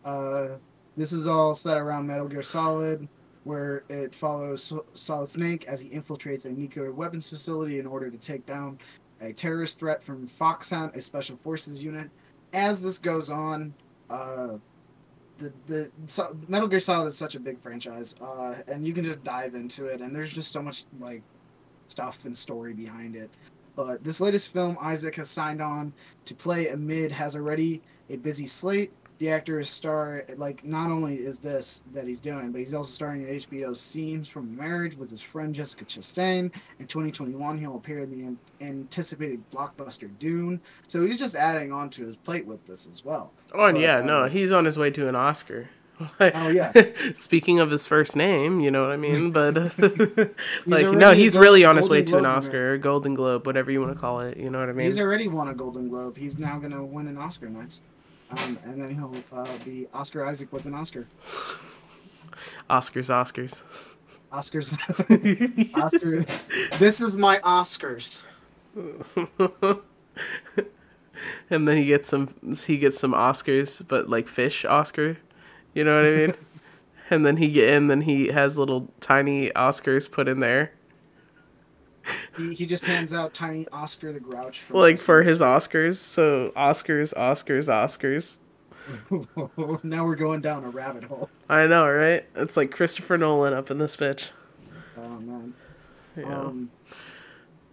[0.04, 0.48] Uh,
[0.96, 3.06] this is all set around Metal Gear Solid,
[3.44, 8.16] where it follows Solid Snake as he infiltrates a nuclear weapons facility in order to
[8.18, 8.78] take down
[9.20, 12.08] a terrorist threat from Foxhound, a special forces unit.
[12.52, 13.74] As this goes on,
[14.11, 14.56] uh,
[15.38, 19.05] the the so, Metal Gear Solid is such a big franchise, uh, and you can
[19.05, 21.22] just dive into it, and there's just so much like
[21.87, 23.31] stuff and story behind it.
[23.77, 25.92] But this latest film, Isaac has signed on
[26.24, 28.92] to play amid has already a busy slate.
[29.18, 32.90] The actor is star like not only is this that he's doing, but he's also
[32.90, 36.53] starring in HBO's Scenes from Marriage with his friend Jessica Chastain.
[36.78, 40.61] In 2021, he'll appear in the anticipated blockbuster Dune.
[40.86, 43.32] So he's just adding on to his plate with this as well.
[43.53, 45.70] Oh, and But, yeah, uh, no, he's on his way to an Oscar.
[46.20, 46.72] Oh, yeah.
[47.14, 49.55] Speaking of his first name, you know what I mean, but
[50.66, 52.26] like already no, he's really on his way to an.
[52.26, 54.36] Oscar, Golden Globe, whatever you want to call it.
[54.36, 54.86] You know what I mean?
[54.86, 56.16] He's already won a Golden Globe.
[56.16, 57.82] He's now gonna win an Oscar next,
[58.31, 61.07] um, and then he'll uh, be Oscar Isaac with an Oscar.
[62.68, 63.62] Oscars, Oscars.
[64.33, 65.74] Oscars.
[65.83, 66.24] Oscar.
[66.79, 68.24] This is my Oscars.
[71.51, 72.35] and then he gets some
[72.66, 75.16] he gets some Oscars, but like fish Oscar.
[75.74, 76.35] You know what I mean?
[77.11, 80.72] and then he get and then he has little tiny Oscars put in there.
[82.36, 84.61] He, he just hands out tiny Oscar the Grouch.
[84.61, 85.96] From Like for his Oscars.
[85.96, 88.38] So Oscars, Oscars, Oscars.
[89.82, 91.28] Now we're going down a rabbit hole.
[91.48, 92.24] I know, right?
[92.36, 94.30] It's like Christopher Nolan up in this bitch.
[94.96, 95.54] Oh man.
[96.16, 96.24] Yeah.
[96.24, 96.70] Um,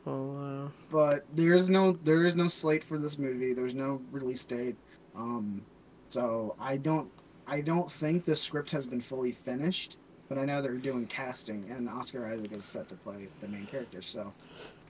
[0.03, 3.53] well, uh, but there is no there is no slate for this movie.
[3.53, 4.75] There's no release date.
[5.15, 5.61] Um,
[6.07, 7.09] so I don't
[7.47, 9.97] I don't think the script has been fully finished.
[10.27, 13.67] But I know they're doing casting, and Oscar Isaac is set to play the main
[13.67, 14.01] character.
[14.01, 14.33] So,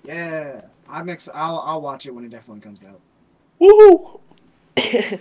[0.03, 3.01] yeah, I'm ex- I'll I'll watch it when it definitely comes out.
[3.59, 4.19] woohoo!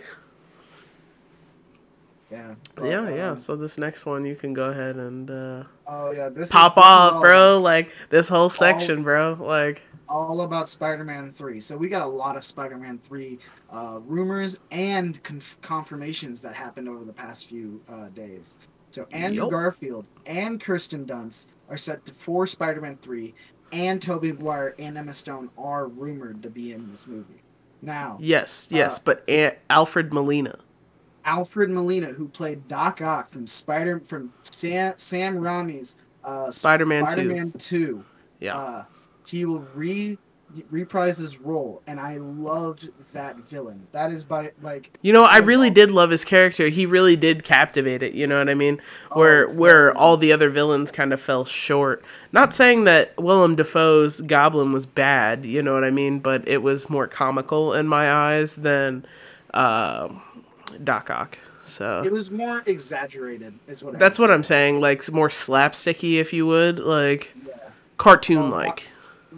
[2.30, 2.54] Yeah.
[2.74, 3.30] but, Yeah, yeah.
[3.30, 6.76] um, So this next one, you can go ahead and uh, Oh yeah, this pop
[6.76, 7.60] is, off, bro.
[7.62, 9.34] Like this whole section, bro.
[9.38, 11.60] Like, all about Spider-Man 3.
[11.60, 13.38] So we got a lot of Spider-Man 3
[13.70, 18.58] uh, rumors and conf- confirmations that happened over the past few uh, days.
[18.94, 19.50] So Andrew Yup.
[19.50, 23.34] Garfield and Kirsten Dunst are set to for Spider-Man 3,
[23.72, 27.42] and Tobey Maguire and Emma Stone are rumored to be in this movie.
[27.82, 28.98] Now, yes, yes.
[28.98, 30.60] Uh, but A- Alfred Molina.
[31.24, 37.10] Alfred Molina, who played Doc Ock from Spider from Sam, Sam Raimi's uh, Spider-Man 2.
[37.10, 38.04] Spider-Man 2,
[38.40, 38.56] Yeah.
[38.56, 38.84] uh,
[39.26, 40.18] he will re
[40.70, 43.86] reprise his role, and I loved that villain.
[43.92, 46.68] That is by like You know, I really did love his character.
[46.68, 48.12] He really did captivate it.
[48.14, 48.80] You know what I mean?
[49.10, 52.04] Oh, Where so where all the other villains kind of fell short.
[52.32, 55.44] Not saying that Willem Dafoe's Goblin was bad.
[55.44, 56.18] You know what I mean?
[56.18, 59.06] But it was more comical in my eyes than
[59.52, 60.08] uh,
[60.82, 61.38] Doc Ock.
[61.66, 64.30] So it was more exaggerated, is what that's what.
[64.30, 64.80] I'm saying.
[64.80, 67.54] Like more slapsticky, if you would, like Yeah.
[67.96, 68.90] cartoon like.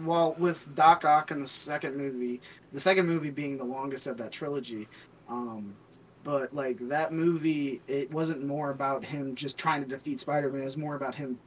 [0.05, 2.41] Well, with Doc Ock in the second movie,
[2.71, 4.87] the second movie being the longest of that trilogy,
[5.27, 5.75] um,
[6.23, 10.61] but like that movie, it wasn't more about him just trying to defeat Spider-Man.
[10.61, 11.39] It was more about him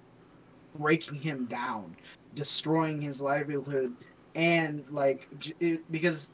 [0.75, 1.97] breaking him down,
[2.35, 3.95] destroying his livelihood,
[4.35, 5.29] and like
[5.61, 6.31] it, because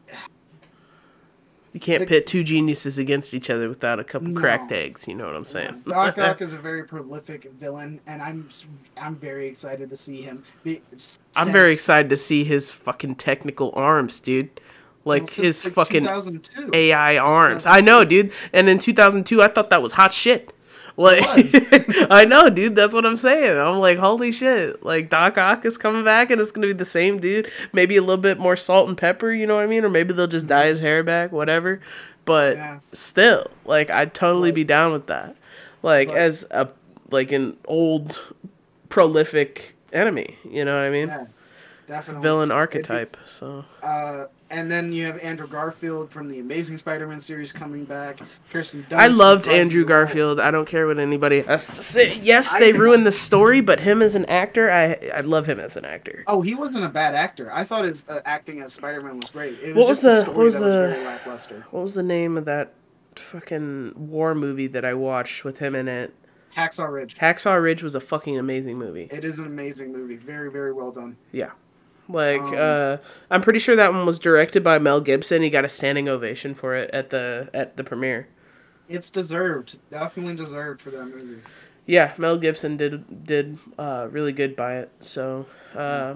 [1.77, 4.41] You can't the- pit two geniuses against each other without a couple No.
[4.41, 5.07] cracked eggs.
[5.07, 5.83] You know what I'm saying?
[5.87, 8.49] Doc Ock is a very prolific villain, and I'm
[8.97, 10.43] I'm very excited to see him.
[10.65, 10.81] Be,
[11.37, 14.59] I'm very excited to see his fucking technical arms, dude.
[15.05, 16.09] Like well, his like, fucking
[16.73, 17.67] AI arms.
[17.67, 18.33] I know, dude.
[18.55, 20.55] And in 2002, I thought that was hot shit.
[20.97, 21.23] Like,
[22.11, 22.75] I know, dude.
[22.75, 23.59] That's what I'm saying.
[23.59, 24.83] I'm like, holy shit.
[24.83, 27.51] Like, Doc Ock is coming back and it's going to be the same dude.
[27.73, 29.85] Maybe a little bit more salt and pepper, you know what I mean?
[29.85, 31.81] Or maybe they'll just dye his hair back, whatever.
[32.25, 32.79] But Yeah.
[32.93, 35.37] still, like, I'd totally be down with that.
[35.83, 36.69] Like, But- as a,
[37.11, 38.19] like, an old,
[38.89, 41.09] prolific enemy, you know what I mean?
[41.09, 41.25] Yeah,
[41.87, 42.23] definitely.
[42.23, 43.17] Villain archetype.
[43.27, 44.27] So, Uh,
[44.57, 48.19] and then you have Andrew Garfield from the Amazing Spider-Man series coming back.
[48.51, 48.97] Kirsten Dunst.
[48.99, 49.85] I loved Andrew.
[49.85, 50.41] Garfield.
[50.41, 52.19] I don't care what anybody has to say.
[52.21, 55.77] Yes, they ruined the story, but him as an actor, I I love him as
[55.77, 56.25] an actor.
[56.27, 57.53] Oh, he wasn't a bad actor.
[57.53, 59.59] I thought his uh, acting as Spider-Man was great.
[59.61, 61.47] It was What was the what was the- was?
[61.71, 62.73] What was the name of that
[63.15, 66.15] fucking war movie that I watched with him in it?
[66.57, 67.17] Hacksaw Ridge.
[67.17, 69.09] Hacksaw Ridge was a fucking amazing movie.
[69.11, 70.17] It is an amazing movie.
[70.17, 71.17] Very, very well done.
[71.33, 71.51] Yeah.
[72.09, 72.97] Like, Um, uh,
[73.31, 75.43] I'm pretty sure that one was directed by Mel Gibson.
[75.43, 78.29] He got a standing ovation for it at the at the premiere.
[78.89, 79.79] It's deserved.
[79.91, 81.41] Definitely deserved for that movie.
[81.87, 84.91] Yeah, Mel Gibson did did uh, really good by it.
[85.01, 86.15] So, uh,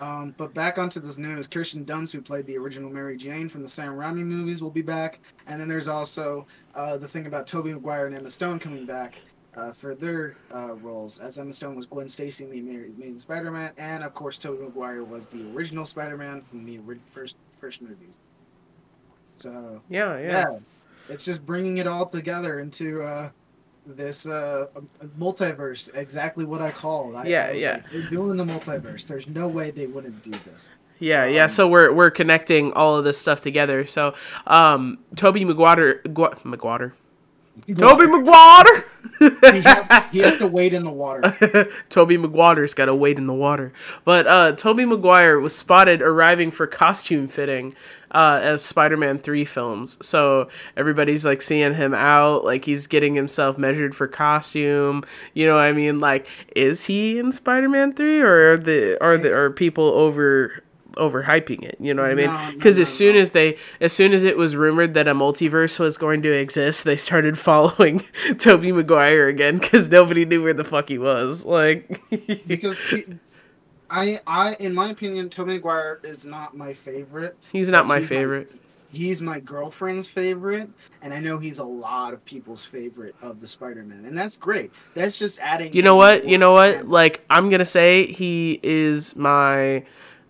[0.00, 3.62] Um, but back onto this news, Kirsten Dunst, who played the original Mary Jane from
[3.62, 5.20] the Sam Raimi movies, will be back.
[5.46, 9.20] And then there's also uh, the thing about Tobey Maguire and Emma Stone coming back
[9.56, 13.72] uh, for their uh, roles, as Emma Stone was Gwen Stacy in the Amazing Spider-Man,
[13.78, 18.20] and of course Tobey Maguire was the original Spider-Man from the first first movies.
[19.36, 20.28] So yeah, yeah.
[20.28, 20.58] yeah,
[21.08, 23.30] it's just bringing it all together into uh,
[23.86, 24.66] this uh,
[25.18, 25.94] multiverse.
[25.96, 27.14] Exactly what I called.
[27.16, 27.72] I, Yeah, I yeah.
[27.72, 29.06] like, They're doing the multiverse.
[29.06, 30.70] There's no way they wouldn't do this.
[31.00, 31.44] Yeah, yeah.
[31.44, 33.84] Um, So we're we're connecting all of this stuff together.
[33.86, 34.14] So,
[34.46, 36.94] um, Tobey Maguire, Gu- Maguire,
[37.78, 38.84] Tobey Maguire,
[39.20, 41.68] he, has, he has to wade in the water.
[41.88, 43.72] Tobey Maguire's got to wait in the water.
[44.04, 47.72] But uh, Tobey Maguire was spotted arriving for costume fitting
[48.10, 49.98] uh, as Spider-Man Three films.
[50.04, 55.04] So everybody's like seeing him out, like he's getting himself measured for costume.
[55.32, 59.16] You know, what I mean, like, is he in Spider-Man Three, or are the are
[59.16, 60.62] the are people over?
[60.96, 61.76] Overhyping it.
[61.80, 62.26] You know what I mean?
[62.26, 65.08] No, no, Because no, as soon as they, as soon as it was rumored that
[65.08, 68.02] a multiverse was going to exist, they started following
[68.38, 71.44] Tobey Maguire again because nobody knew where the fuck he was.
[71.44, 72.00] Like,
[72.46, 72.78] because
[73.90, 77.36] I, I, in my opinion, Tobey Maguire is not my favorite.
[77.52, 78.52] he's not my he's my- favorite.
[78.92, 80.70] He's my girlfriend's favorite,
[81.02, 84.70] and I know he's a lot of people's favorite of the Spider-Man, and that's great.
[84.94, 85.74] That's just adding.
[85.74, 86.28] You know what?
[86.28, 86.86] You know what?
[86.86, 89.84] Like I'm gonna say he is my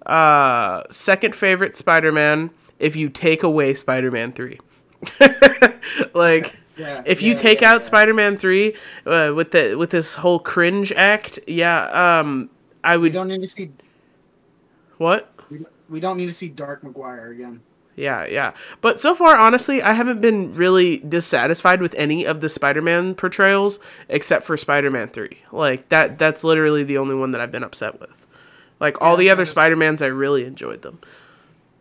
[0.06, 4.58] uh second favorite Spider-Man if you take away Spider-Man 3.
[6.14, 7.84] like Yeah, if you yeah, take yeah, out.
[7.84, 8.74] Spider-Man 3
[9.06, 12.50] uh, with the with this whole cringe act, yeah, um
[12.82, 13.70] I we don't need to see.
[14.98, 15.30] what?
[15.88, 17.60] We don't- need to see Dark Maguire again.
[17.96, 18.54] Yeah, yeah.
[18.80, 23.78] But so far, honestly, I haven't been really dissatisfied with any of the Spider-Man portrayals
[24.08, 25.38] except for Spider-Man 3.
[25.52, 28.23] Like that that's literally the only one that I've been upset with.
[28.84, 30.98] Like all Yeah, the other Spider-Mans I really enjoyed them.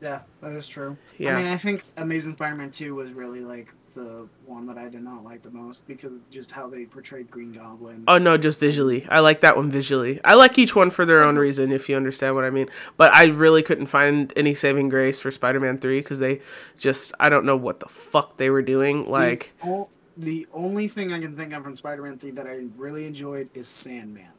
[0.02, 0.96] Yeah, that is true.
[1.18, 1.36] Yeah.
[1.36, 5.04] I mean, I think Amazing Spider-Man Two was really like the one that I did
[5.04, 8.06] not like the most because of just how they portrayed Green Goblin.
[8.08, 9.06] Oh no, just visually.
[9.10, 10.22] I like that one visually.
[10.24, 12.70] I like each one for their own reason if you understand what I mean.
[12.96, 16.40] But I really couldn't find any saving grace for Spider-Man 3 cuz they
[16.78, 20.88] just I don't know what the fuck they were doing like the, o- the only
[20.88, 24.33] thing I can think of from Spider-Man Three that I really enjoyed is Sandman.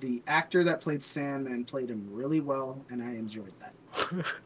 [0.00, 4.26] The actor that played Sandman played him really well, and I enjoyed that.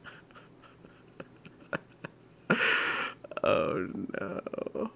[3.43, 3.89] Oh
[4.21, 4.41] no.
[4.77, 4.89] Uh,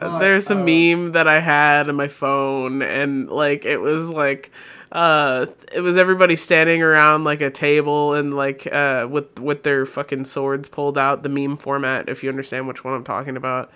[0.00, 4.10] But, There's a uh, meme that I had on my phone and like it was
[4.10, 4.50] like
[4.90, 9.84] uh it was everybody standing around like a table and like uh with with their
[9.84, 13.70] fucking swords pulled out the meme format if you understand which one I'm talking about.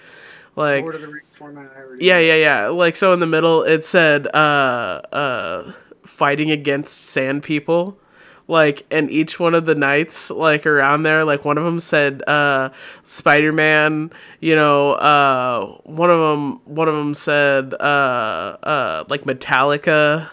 [0.57, 1.71] Like Lord of the Rings format.
[1.99, 2.69] Yeah, yeah, yeah.
[2.69, 5.73] Like so in the middle it said uh uh
[6.23, 7.99] fighting against sand people.
[8.47, 12.23] Like and each one of the knights like around there like one of them said
[12.29, 12.71] uh
[13.03, 20.29] Spider-Man, you know, uh one of them one of them said uh uh like Metallica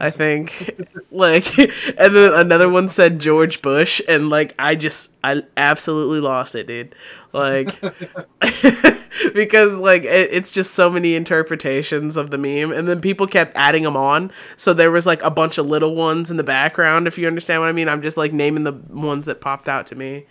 [0.00, 0.86] I think.
[1.12, 6.54] Like and then another one said George Bush and like I just I absolutely lost
[6.54, 6.94] it, dude.
[7.32, 7.68] Like
[9.34, 13.52] because like it, it's just so many interpretations of the meme and then people kept
[13.56, 14.30] adding them on.
[14.56, 17.60] So there was like a bunch of little ones in the background if you understand
[17.60, 17.88] what i mean.
[17.88, 20.26] I'm just like naming the ones that popped out to me.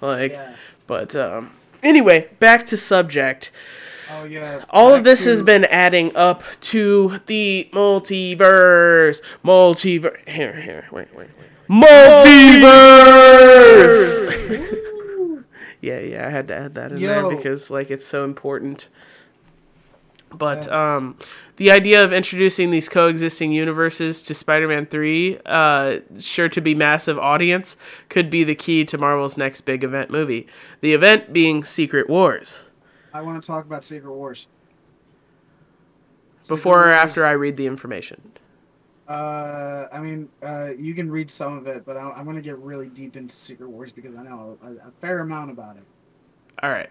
[0.00, 0.56] Like Yeah.
[0.86, 1.52] but um
[1.82, 3.52] anyway back to subject
[4.10, 4.64] Oh yeah.
[4.70, 9.22] all of Back this has been adding up to the multiverse.
[9.44, 11.48] Multiverse here here wait wait wait.
[11.68, 12.64] Multiverse!
[15.80, 18.88] Yeah yeah i had to add that in there because like it's so important.
[20.30, 21.16] But um
[21.56, 27.18] the idea of introducing these coexisting universes to spider-man 3 uh sure to be massive
[27.18, 27.76] audience
[28.08, 30.46] could be the key to marvel's next big event movie.
[30.80, 32.66] The event being secret wars
[33.14, 34.48] I want to talk about Secret Wars.
[36.48, 38.20] before or Secret Wars- after I read the information.
[39.08, 42.42] Uh, I mean, uh, you can read some of it, but I, I'm going to
[42.42, 45.84] get really deep into Secret Wars because I know a, a fair amount about it.
[46.62, 46.90] All right.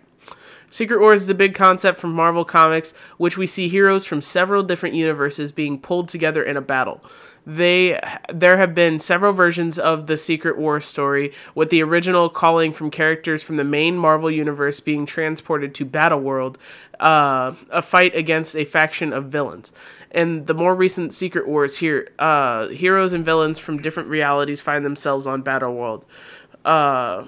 [0.69, 4.63] Secret Wars is a big concept from Marvel Comics, which we see heroes from several
[4.63, 7.01] different universes being pulled together in a battle.
[7.45, 7.99] They
[8.31, 12.89] there have been several versions of the Secret War story, with the original calling from
[12.89, 16.55] characters from the main Marvel universe being transported to Battleworld,
[17.01, 19.73] uh, a fight against a faction of villains.
[20.11, 24.85] And the more recent Secret Wars, here uh, heroes and villains from different realities find
[24.85, 26.03] themselves on Battleworld.
[26.63, 27.25] Uh,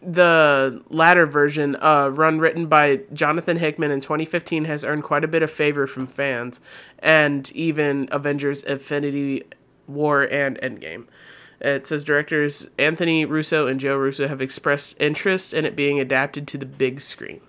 [0.00, 5.28] the latter version, uh, run written by Jonathan Hickman in 2015, has earned quite a
[5.28, 6.60] bit of favor from fans,
[7.00, 9.42] and even Avengers: Infinity
[9.88, 11.06] War and Endgame.
[11.60, 16.46] It says directors Anthony Russo and Joe Russo have expressed interest in it being adapted
[16.48, 17.40] to the big screen.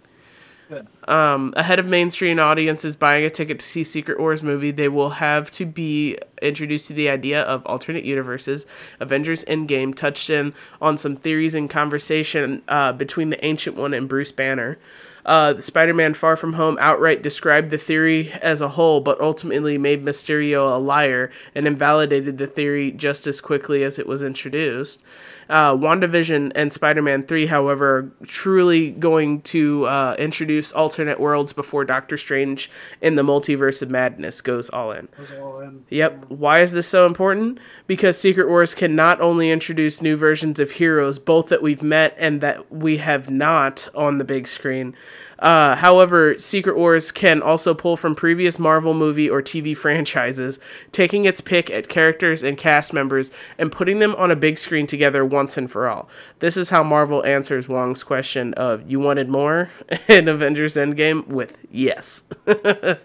[1.07, 5.11] Um, ahead of mainstream audiences buying a ticket to see Secret Wars movie, they will
[5.11, 8.67] have to be introduced to the idea of alternate universes.
[8.99, 14.07] Avengers Endgame touched in on some theories and conversation uh, between the Ancient One and
[14.07, 14.77] Bruce Banner.
[15.29, 20.03] Uh, Spider-Man: Far From Home outright described the theory as a whole, but ultimately made
[20.03, 25.03] Mysterio a liar and invalidated the theory just as quickly as it was introduced.
[25.49, 31.85] Uh, WandaVision and Spider-Man 3, however, are truly going to uh, introduce alternate worlds before
[31.85, 32.69] Doctor Strange
[33.01, 35.07] in the Multiverse of Madness goes all in.
[35.17, 35.85] Goes all in.
[35.89, 36.25] Yep.
[36.29, 37.59] Why is this so important?
[37.87, 42.15] Because Secret Wars can not only introduce new versions of heroes, both that we've met
[42.19, 44.95] and that we have not on the big screen.
[45.39, 50.59] Uh, however, Secret Wars can also pull from previous Marvel movie or TV franchises,
[50.91, 54.85] taking its pick at characters and cast members and putting them on a big screen
[54.85, 56.09] together once and for all.
[56.39, 59.69] This is how Marvel answers Wong's question of "You wanted more?"
[60.07, 62.23] in Avengers Endgame with yes.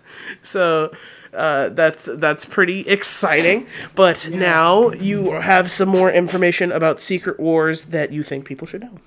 [0.43, 0.91] so
[1.32, 3.66] uh, that's that's pretty exciting.
[3.95, 8.82] But now you have some more information about Secret Wars that you think people should
[8.82, 8.99] know.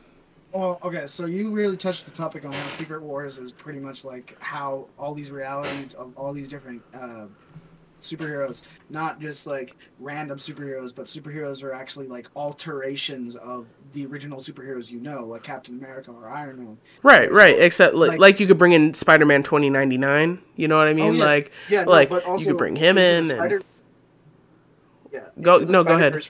[0.54, 4.06] Well, okay, so you really touched the topic on how Secret Wars is pretty much
[4.06, 7.26] like how all these realities of all these different uh,
[8.00, 14.40] superheroes, not just like random superheroes, but superheroes are actually like alterations of the original
[14.40, 16.78] superheroes you know, like Captain America or Iron Man.
[17.04, 17.60] Right, right.
[17.60, 20.40] Except like, like- like you could bring in Spider-Man 2099.
[20.56, 21.06] You know what I mean?
[21.06, 21.26] Oh, yeah.
[21.26, 23.30] Like, Yeah, no, like you could bring him in.
[23.32, 23.64] And,
[25.12, 25.22] Yeah.
[25.42, 26.30] Go- no, go ahead.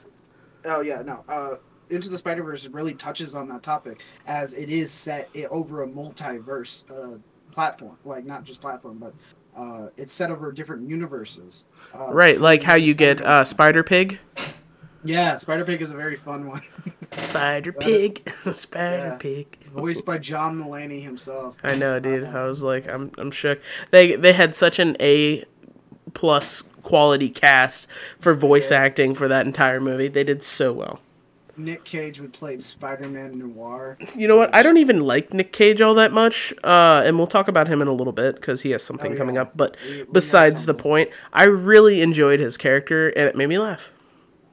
[0.65, 1.23] Oh yeah, no.
[1.29, 1.55] Uh,
[1.89, 5.87] Into the Spider Verse really touches on that topic as it is set over a
[5.87, 7.17] multiverse uh,
[7.51, 9.13] platform, like not just platform, but
[9.55, 11.65] uh, it's set over different universes.
[11.93, 14.19] Uh, right, like how you get uh, Spider Pig.
[15.03, 16.61] Yeah, Spider Pig is a very fun one,
[17.11, 19.15] Spider Pig, Spider Yeah.
[19.15, 19.57] Pig.
[19.71, 21.55] voiced by John Mulaney himself.
[21.63, 22.25] I know, dude.
[22.25, 23.61] I was like, I'm, I'm shook.
[23.91, 25.45] They, they had such an A
[26.13, 27.87] plus quality cast
[28.19, 28.79] for voice Yeah.
[28.81, 30.07] acting for that entire movie.
[30.09, 30.99] They did so well.
[31.57, 33.97] Nick Cage would play Spider Man Noir.
[34.15, 34.53] You know what?
[34.53, 37.81] I don't even like Nick Cage all that much, uh, and we'll talk about him
[37.81, 39.17] in a little bit because he has something Oh, yeah.
[39.17, 39.55] coming up.
[39.57, 43.57] But We- we besides the point, I really enjoyed his character, and it made me
[43.59, 43.91] laugh.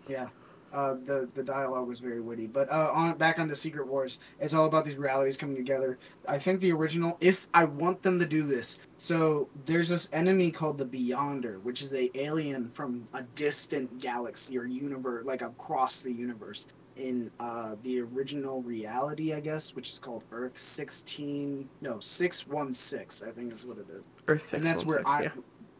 [0.09, 0.29] Yeah.
[0.73, 4.19] Uh, the the dialogue was very witty, but uh, on back on the Secret Wars,
[4.41, 5.99] it's all about these realities coming together.
[6.27, 10.51] I think the original, if I want them to do this, so there's this enemy
[10.51, 16.03] called the Beyonder, which is a alien from a distant galaxy or universe, like across
[16.03, 16.67] the universe.
[16.97, 22.73] In uh, the original reality, I guess, which is called Earth sixteen, no six one
[22.73, 25.29] six, I think is what it is Earth and that's where I, yeah.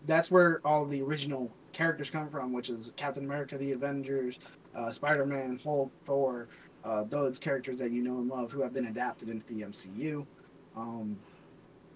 [0.07, 4.39] that's where all the original characters come from, which is Captain America, the Avengers,
[4.75, 6.49] uh, Spider Man, Hulk, Thor,
[6.85, 10.27] uh, those characters that you know and love who have been adapted into the MCU.
[10.77, 11.17] Um,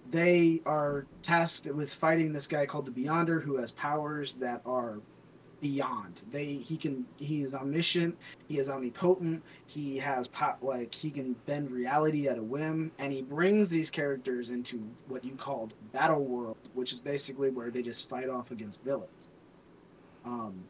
[0.09, 4.99] they are tasked with fighting this guy called the Beyonder, who has powers that are
[5.61, 6.23] beyond.
[6.31, 11.33] They he can he is omniscient, he is omnipotent, he has pop like he can
[11.45, 16.23] bend reality at a whim, and he brings these characters into what you called battle
[16.23, 19.29] world, which is basically where they just fight off against villains.
[20.25, 20.63] Um.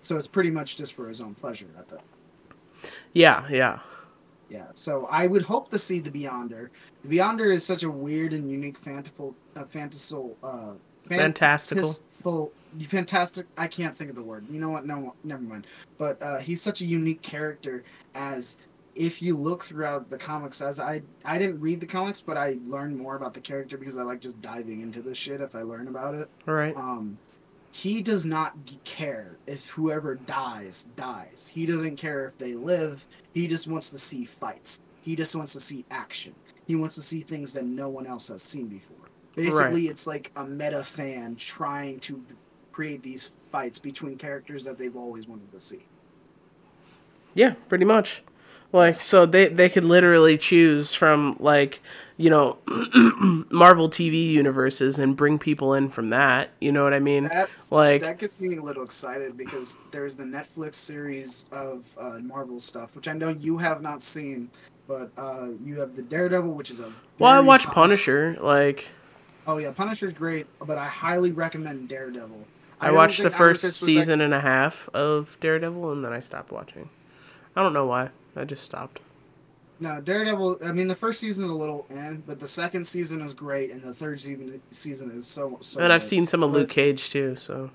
[0.00, 1.98] So it's pretty much just for his own pleasure at the
[3.14, 3.78] Yeah, yeah.
[4.50, 6.68] yeah, so I would hope to see the Beyonder.
[7.02, 10.72] The Beyonder is such a weird and unique fantastical, uh, fantastical, uh,
[11.08, 11.84] fan- Fantastical.
[11.84, 12.52] fantastical-
[12.82, 13.46] fantastic.
[13.56, 14.46] I can't think of the word.
[14.50, 14.86] You know what?
[14.86, 15.66] No, never mind.
[15.98, 17.84] But uh, he's such a unique character.
[18.14, 18.56] As
[18.94, 22.58] if you look throughout the comics, as I I didn't read the comics, but I
[22.64, 25.62] learned more about the character because I like just diving into this shit if I
[25.62, 26.76] learn about it All right.
[26.76, 27.18] um,
[27.72, 28.54] he does not
[28.84, 31.50] care if whoever dies dies.
[31.52, 33.04] He doesn't care if they live.
[33.32, 34.78] He just wants to see fights.
[35.02, 36.34] He just wants to see action.
[36.66, 38.96] He wants to see things that no one else has seen before.
[39.34, 42.24] Basically, it's like a meta fan trying to
[42.74, 45.84] create these fights between characters that they've always wanted to see.
[47.32, 48.22] Yeah, pretty much.
[48.72, 51.80] Like so they they could literally choose from like,
[52.16, 52.58] you know,
[53.52, 56.50] Marvel TV universes and bring people in from that.
[56.60, 57.28] You know what I mean?
[57.28, 62.18] That Like that gets me a little excited because there's the Netflix series of uh,
[62.18, 64.50] Marvel stuff, which I know you have not seen,
[64.88, 68.36] but uh, you have the Daredevil, which is a well, I watch hot- Punisher.
[68.40, 68.88] Like
[69.46, 72.44] Oh yeah, Punisher's great, but I highly recommend Daredevil.
[72.80, 76.12] I, watched the first Fist was that- season and a half of Daredevil and then
[76.12, 76.90] I stopped watching.
[77.56, 78.10] I don't know why.
[78.36, 79.00] I just stopped.
[79.80, 80.60] No, Daredevil.
[80.64, 83.70] I mean, the first season is a little eh, but the second season is great,
[83.72, 85.80] and the third season season is so so.
[85.80, 86.06] and I've good.
[86.08, 87.70] seen some of But Luke Cage too, so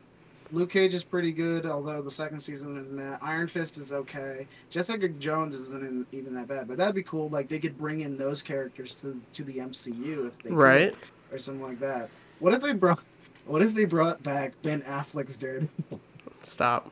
[0.51, 3.17] Luke Cage is pretty good, although the second season meh.
[3.21, 4.47] Iron Fist is okay.
[4.69, 7.29] Jessica Jones isn't even that bad, but that'd be cool.
[7.29, 10.95] Like they could bring in those characters to to the MCU if they could, right?
[11.31, 12.09] or something like that.
[12.39, 13.03] What if they brought?
[13.49, 15.99] What if they brought back Ben Affleck's Daredevil?
[16.43, 16.91] Stop.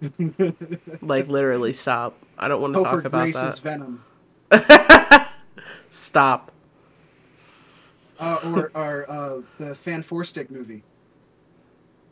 [1.02, 2.14] Like literally stop.
[2.38, 3.62] I don't want to talk about Grace's that.
[3.62, 4.02] Venom,
[5.90, 6.52] Stop.
[8.18, 10.82] uh, or or uh, the Fan Four Stick movie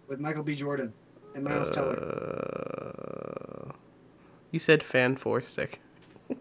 [0.07, 0.55] with Michael B.
[0.55, 0.93] Jordan
[1.35, 1.97] and Miles Teller,
[3.69, 3.73] Uh,
[4.51, 5.81] you said fan four stick.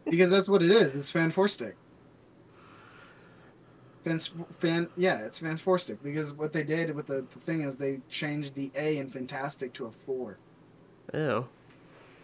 [0.09, 0.95] because that's what it is.
[0.95, 1.75] It's Fan Four Stick.
[4.07, 7.99] Fans, fan, yeah, it's Fansforstic because what they did with the, the thing is they
[8.09, 10.37] changed the A in Fantastic to a four.
[11.13, 11.47] Ew.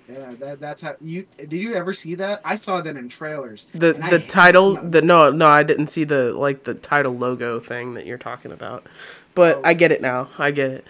[0.09, 1.53] Yeah, that that's how you did.
[1.53, 2.41] You ever see that?
[2.43, 3.67] I saw that in trailers.
[3.73, 4.89] The and I the title no.
[4.89, 8.51] the no no I didn't see the like the title logo thing that you're talking
[8.51, 8.85] about,
[9.33, 9.61] but Oh.
[9.63, 10.29] I get it now.
[10.37, 10.85] I get it.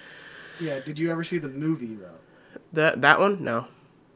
[0.60, 2.18] Yeah, did you ever see the movie though?
[2.74, 3.68] That that one no.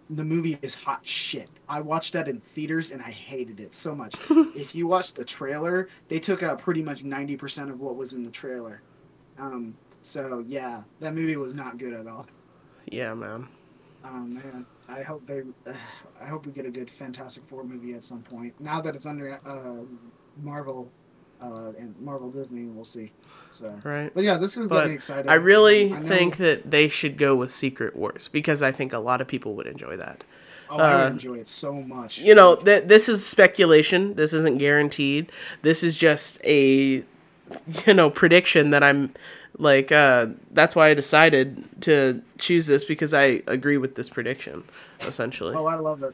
[0.10, 1.50] The movie is hot shit.
[1.68, 4.16] I watched that in theaters and I hated it so much.
[4.30, 8.14] if you watch the trailer, they took out pretty much ninety percent of what was
[8.14, 8.82] in the trailer.
[9.38, 12.26] Um, so yeah, that movie was not good at all.
[12.90, 13.48] Yeah, man.
[14.06, 15.42] Oh man, I hope they,
[16.22, 18.60] I hope we get a good Fantastic Four movie at some point.
[18.60, 19.84] Now that it's under uh,
[20.42, 20.90] Marvel,
[21.42, 23.12] uh, and Marvel Disney, we'll see.
[23.52, 24.12] So, Right.
[24.14, 25.30] but yeah, this But getting excited.
[25.30, 29.00] I really I think that they should go with Secret Wars because I think a
[29.00, 30.24] lot of people would enjoy that.
[30.70, 32.20] Oh, I uh, would enjoy it so much.
[32.20, 34.16] You know, th- this is speculation.
[34.16, 35.32] This isn't guaranteed.
[35.62, 37.04] This is just a
[37.86, 39.14] you know prediction that I'm
[39.58, 44.64] like uh that's why I decided to choose this because I agree with this prediction
[45.02, 45.56] essentially.
[45.56, 46.14] Oh, I love it.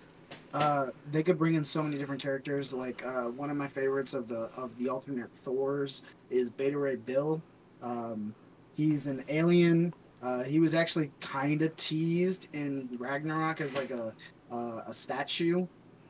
[0.53, 2.73] Uh, they could bring in so many different characters.
[2.73, 6.95] Like uh, one of my favorites of the of the alternate Thors is Beta Ray
[6.95, 7.41] Bill.
[7.81, 8.33] Um,
[8.75, 9.93] he's an alien.
[10.21, 14.13] Uh, he was actually kind of teased in Ragnarok as like a
[14.51, 15.65] uh, a statue.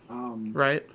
[0.10, 0.86] Um, Right?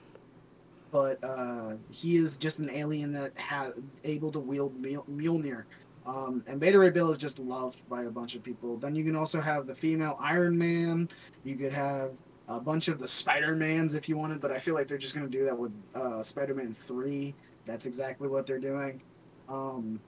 [0.90, 3.74] but uh, he is just an alien that has
[4.04, 5.64] able to wield Mjol- Mjolnir.
[6.06, 8.78] Um, and Beta Ray Bill is just loved by a bunch of people.
[8.78, 11.10] Then you can also have the female Iron Man.
[11.44, 12.12] You could have
[12.48, 15.14] a bunch of the Spider Mans if you wanted, but I feel like they're just
[15.14, 17.34] going to do that with uh, Spider Man Three.
[17.66, 19.02] That's exactly what they're doing.
[19.48, 20.00] Um,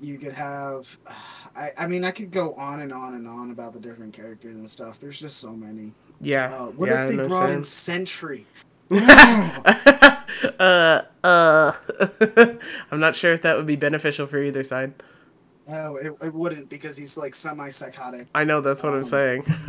[0.00, 0.96] you could have,
[1.56, 4.56] I, I mean, I could go on and on and on about the different characters
[4.56, 5.00] and stuff.
[5.00, 5.92] There's just so many.
[6.20, 6.54] Yeah.
[6.54, 8.10] Uh, what yeah, if they no brought in sense.
[8.10, 8.46] Sentry?
[10.58, 11.72] uh uh
[12.90, 14.94] I'm not sure if that would be beneficial for either side.
[15.70, 18.26] No, it, it wouldn't because he's like semi-psychotic.
[18.34, 19.44] I know that's what I'm Um, saying.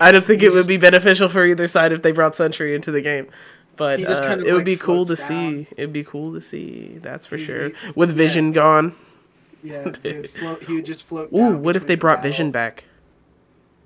[0.00, 2.90] I don't think it would be beneficial for either side if they brought Sentry into
[2.90, 3.28] the game.
[3.76, 5.66] But uh, kind of, it would like, be cool to floats see.
[5.76, 6.98] It'd be cool to see.
[7.00, 7.68] That's for He- sure.
[7.68, 8.16] he- With yeah.
[8.16, 8.94] Vision gone.
[9.62, 10.62] Yeah, he would float.
[10.64, 11.30] He would just float.
[11.32, 12.30] Ooh, down what if they the brought battle.
[12.30, 12.84] Vision back?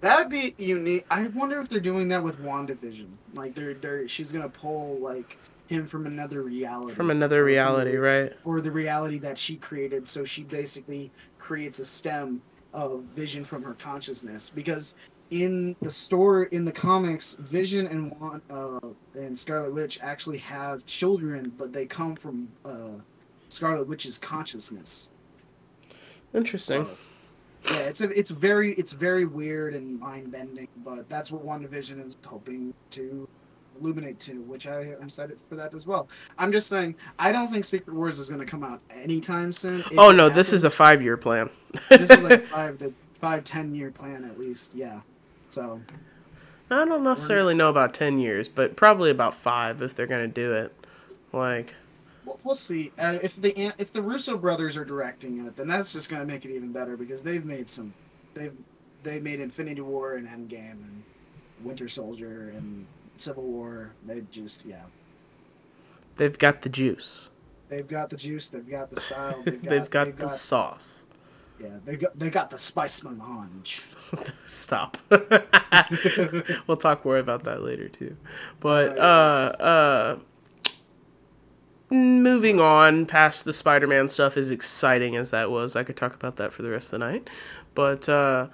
[0.01, 1.07] That would be unique.
[1.11, 3.07] I wonder if they're doing that with WandaVision.
[3.35, 6.95] Like they're, they're she's gonna pull like him from another reality.
[6.95, 8.33] From another reality, right?
[8.45, 10.09] Or the reality that she created.
[10.09, 12.43] So she basically creates a stem
[12.73, 14.51] of Vision from her consciousness.
[14.51, 14.95] Because
[15.31, 20.85] in the store in the comics, Vision and Wan- uh, and Scarlet Witch actually have
[20.87, 22.99] children, but they come from uh,
[23.49, 25.11] Scarlet Witch's consciousness.
[26.35, 26.87] Interesting.
[27.71, 32.05] Yeah, it's a, it's very it's very weird and mind bending, but that's what WandaVision
[32.05, 33.27] is hoping to
[33.81, 36.09] illuminate to, which I am excited for that as well.
[36.39, 39.81] I'm just saying, I don't think Secret Wars is going to come out anytime soon.
[39.81, 41.51] If Oh no, this is a five year plan.
[41.89, 44.75] this is like a five to five ten year plan at least.
[44.75, 45.01] Yeah,
[45.51, 45.81] so
[46.71, 50.53] I don't necessarily know about ten years, but probably about five if they're gonna do
[50.53, 50.75] it.
[51.33, 51.75] Like,
[52.25, 52.93] we'll, we'll see.
[52.99, 56.27] Uh, if the if the Russo brothers are directing it, then that's just going to
[56.27, 57.93] make it even better because they've made some
[58.35, 58.55] they've
[59.03, 61.03] they made Infinity War and Endgame and
[61.63, 62.87] Winter Soldier and
[63.17, 63.93] Civil War.
[64.07, 64.83] They just yeah.
[66.17, 67.29] they've got the juice.
[67.69, 68.49] They've got the juice.
[68.51, 69.43] They've got the style.
[69.45, 71.07] They've got, They've got they've the sauce.
[71.61, 71.69] yeah.
[71.85, 73.83] They got they got the spice melange.
[74.47, 74.99] Stop.
[76.67, 78.17] we'll talk more about that later too.
[78.61, 80.17] But uh uh
[81.91, 86.37] moving on past the Spider-Man stuff as exciting as that was, I could talk about
[86.37, 87.31] that for the rest of the night.
[87.75, 88.49] But uh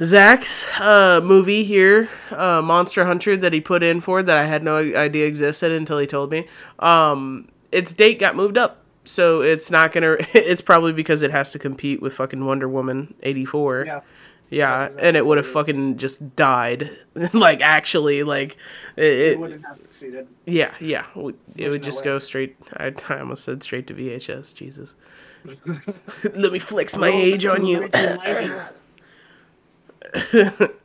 [0.00, 4.62] Zach's uh, movie here, uh, Monster Hunter, that he put in for that I had
[4.62, 6.46] no idea existed until he told me.
[6.78, 10.16] Um, its date got moved up, so it's not gonna.
[10.34, 13.84] It's probably because it has to compete with fucking Wonder Woman eighty four.
[13.86, 14.00] Yeah.
[14.50, 15.74] Yeah, exactly and it would have what it is.
[15.74, 16.90] fucking just died.
[17.32, 18.58] like actually, like
[18.96, 19.04] it.
[19.04, 20.28] It wouldn't have succeeded.
[20.44, 21.06] yeah, yeah.
[21.16, 22.04] It There's would no just way.
[22.04, 22.56] go straight.
[22.76, 24.54] I, I almost said straight to VHS.
[24.54, 24.94] Jesus.
[26.34, 27.88] Let me flex my age on you.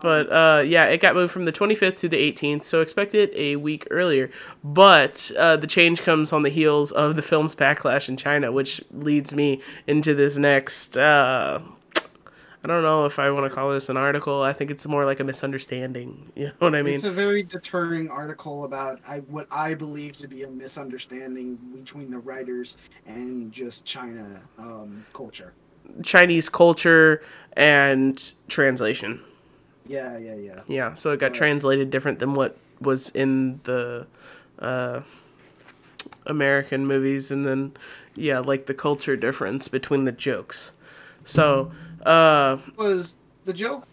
[0.00, 3.32] But uh, yeah, it got moved from the 25th to the 18th, so expect it
[3.34, 4.30] a week earlier.
[4.64, 8.82] But uh, the change comes on the heels of the film's backlash in China, which
[8.90, 10.96] leads me into this next.
[10.96, 11.60] Uh,
[12.62, 14.42] I don't know if I want to call this an article.
[14.42, 16.32] I think it's more like a misunderstanding.
[16.36, 16.94] You know what I mean?
[16.94, 22.10] it's a very deterring article about I, what I believe to be a misunderstanding between
[22.10, 22.76] the writers
[23.06, 25.52] and just China um, culture.
[26.02, 27.22] Chinese culture
[27.54, 29.20] and translation.
[29.86, 30.60] Yeah, yeah, yeah.
[30.68, 31.34] Yeah, so it got Right.
[31.34, 34.06] translated different than what was in the
[34.58, 35.00] uh,
[36.26, 37.72] American movies, and then
[38.14, 40.72] yeah, like the culture difference between the jokes.
[41.24, 41.70] So,
[42.04, 43.86] uh, Was the joke?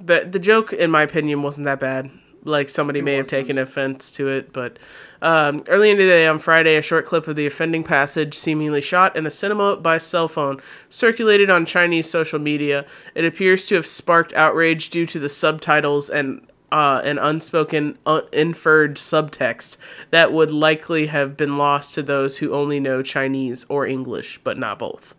[0.00, 2.10] the the joke, in my opinion, wasn't that bad.
[2.44, 4.78] Like somebody It may have taken offense to it, but
[5.22, 8.82] um, early in the day on Friday, a short clip of the offending passage, seemingly
[8.82, 12.84] shot in a cinema by cell phone, circulated on Chinese social media.
[13.14, 18.22] It appears to have sparked outrage due to the subtitles and uh, an unspoken, uh,
[18.32, 19.76] inferred subtext
[20.10, 24.58] that would likely have been lost to those who only know Chinese or English, but
[24.58, 25.14] not both.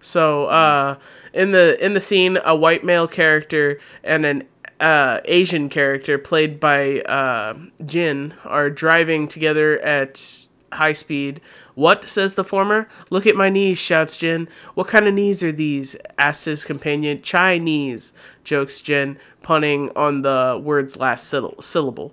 [0.00, 0.96] So uh,
[1.32, 4.42] in the in the scene, a white male character and an
[4.82, 7.54] uh, Asian character played by uh,
[7.86, 11.40] Jin are driving together at high speed.
[11.74, 12.88] What says the former?
[13.08, 14.48] Look at my knees, shouts Jin.
[14.74, 15.96] What kind of knees are these?
[16.18, 17.22] asks his companion.
[17.22, 18.12] Chinese,
[18.42, 22.12] jokes Jin, punning on the word's last syll- syllable.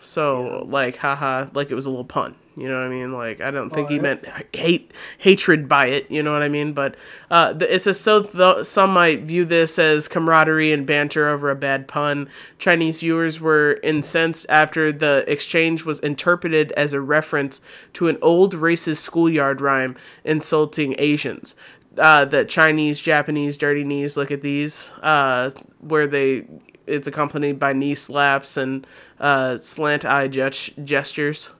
[0.00, 2.34] So, like, haha, like it was a little pun.
[2.56, 3.12] You know what I mean?
[3.12, 4.02] Like, I don't think he yeah.
[4.02, 6.08] meant hate, hatred by it.
[6.10, 6.72] You know what I mean?
[6.72, 6.94] But
[7.30, 8.22] uh, the, it says so.
[8.22, 12.28] Th- some might view this as camaraderie and banter over a bad pun.
[12.58, 17.60] Chinese viewers were incensed after the exchange was interpreted as a reference
[17.94, 21.56] to an old racist schoolyard rhyme insulting Asians.
[21.98, 24.16] Uh, the Chinese, Japanese, dirty knees.
[24.16, 24.92] Look at these.
[25.02, 25.50] Uh,
[25.80, 26.46] where they
[26.86, 28.86] it's accompanied by knee slaps and
[29.18, 31.50] uh, slant eye gest- gestures,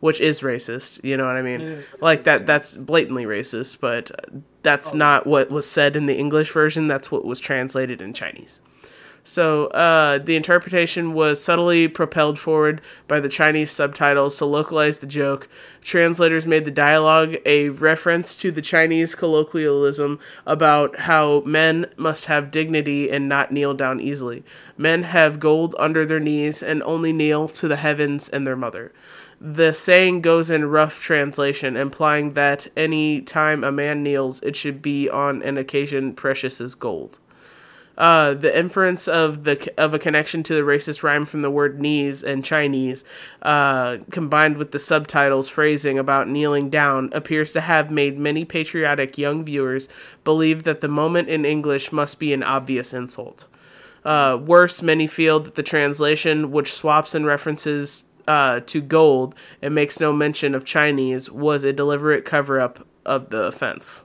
[0.00, 1.02] which is racist.
[1.02, 1.82] You know what I mean?
[2.00, 2.46] Like that.
[2.46, 4.10] That's blatantly racist, but
[4.62, 6.88] that's not what was said in the English version.
[6.88, 8.60] That's what was translated in Chinese.
[9.26, 15.06] So uh, the interpretation was subtly propelled forward by the Chinese subtitles to localize the
[15.08, 15.48] joke.
[15.82, 22.52] Translators made the dialogue a reference to the Chinese colloquialism about how men must have
[22.52, 24.44] dignity and not kneel down easily.
[24.78, 28.92] Men have gold under their knees and only kneel to the heavens and their mother.
[29.40, 34.80] The saying goes in rough translation, implying that any time a man kneels, it should
[34.80, 37.18] be on an occasion precious as gold
[37.98, 41.80] uh, the inference of the of a connection to the racist rhyme from the word
[41.80, 43.04] knees and Chinese,
[43.42, 49.16] uh, combined with the subtitles phrasing about kneeling down, appears to have made many patriotic
[49.16, 49.88] young viewers
[50.24, 53.46] believe that the moment in English must be an obvious insult.
[54.04, 59.74] Uh, worse, many feel that the translation, which swaps and references uh, to gold and
[59.74, 64.04] makes no mention of Chinese, was a deliberate cover up of the offense.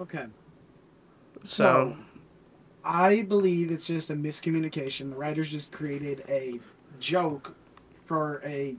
[0.00, 0.26] Okay.
[1.42, 1.96] So,
[2.84, 5.10] I believe it's just a miscommunication.
[5.10, 6.58] The writers just created a
[7.00, 7.54] joke
[8.04, 8.76] for a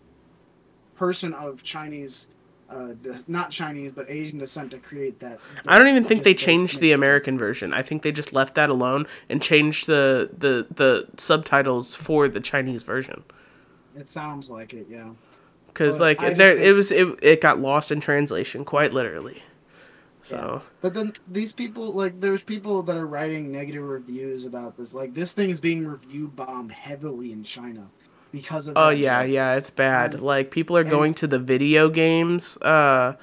[0.96, 2.28] person of Chinese,
[2.70, 2.90] uh,
[3.28, 5.40] not Chinese, but Asian descent to create that.
[5.68, 7.74] I don't even think they changed the American version.
[7.74, 12.40] I think they just left that alone and changed the the the subtitles for the
[12.40, 13.24] Chinese version.
[13.96, 15.10] It sounds like it, yeah.
[15.68, 19.44] Because like there, it was it, it got lost in translation quite literally.
[20.22, 24.96] So But then these people, like, there's people that are writing negative reviews about this.
[24.96, 27.90] Like, this thing is being review bombed heavily in China
[28.32, 28.76] because of.
[28.76, 29.32] oh yeah joke.
[29.32, 30.16] yeah it's bad.
[30.16, 33.14] And- like people are and- going to the video games uh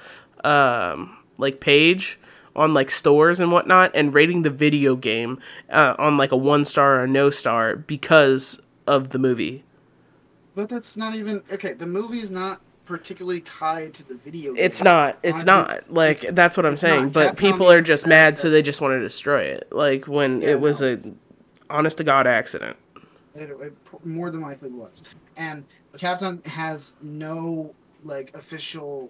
[0.45, 2.19] um like page
[2.55, 5.39] on like stores and whatnot and rating the video game
[5.71, 9.63] uh, on like a one star or no star because of the movie.
[10.55, 11.73] But that's not even okay.
[11.73, 14.53] The movie is not particularly tied to the video.
[14.53, 14.63] Game.
[14.63, 15.17] It's not.
[15.23, 15.91] It's not.
[15.91, 17.05] Like it's- that's what I'm saying.
[17.05, 17.13] not.
[17.13, 19.67] But Capcom people are just mad, so they just want to destroy it.
[19.71, 20.93] Like when Yeah, it was no.
[20.93, 20.99] a
[21.73, 22.77] honest to god accident.
[23.35, 23.73] It, it
[24.05, 25.03] more than likely was.
[25.37, 25.65] And
[25.97, 27.73] Capcom has no
[28.03, 29.09] like official,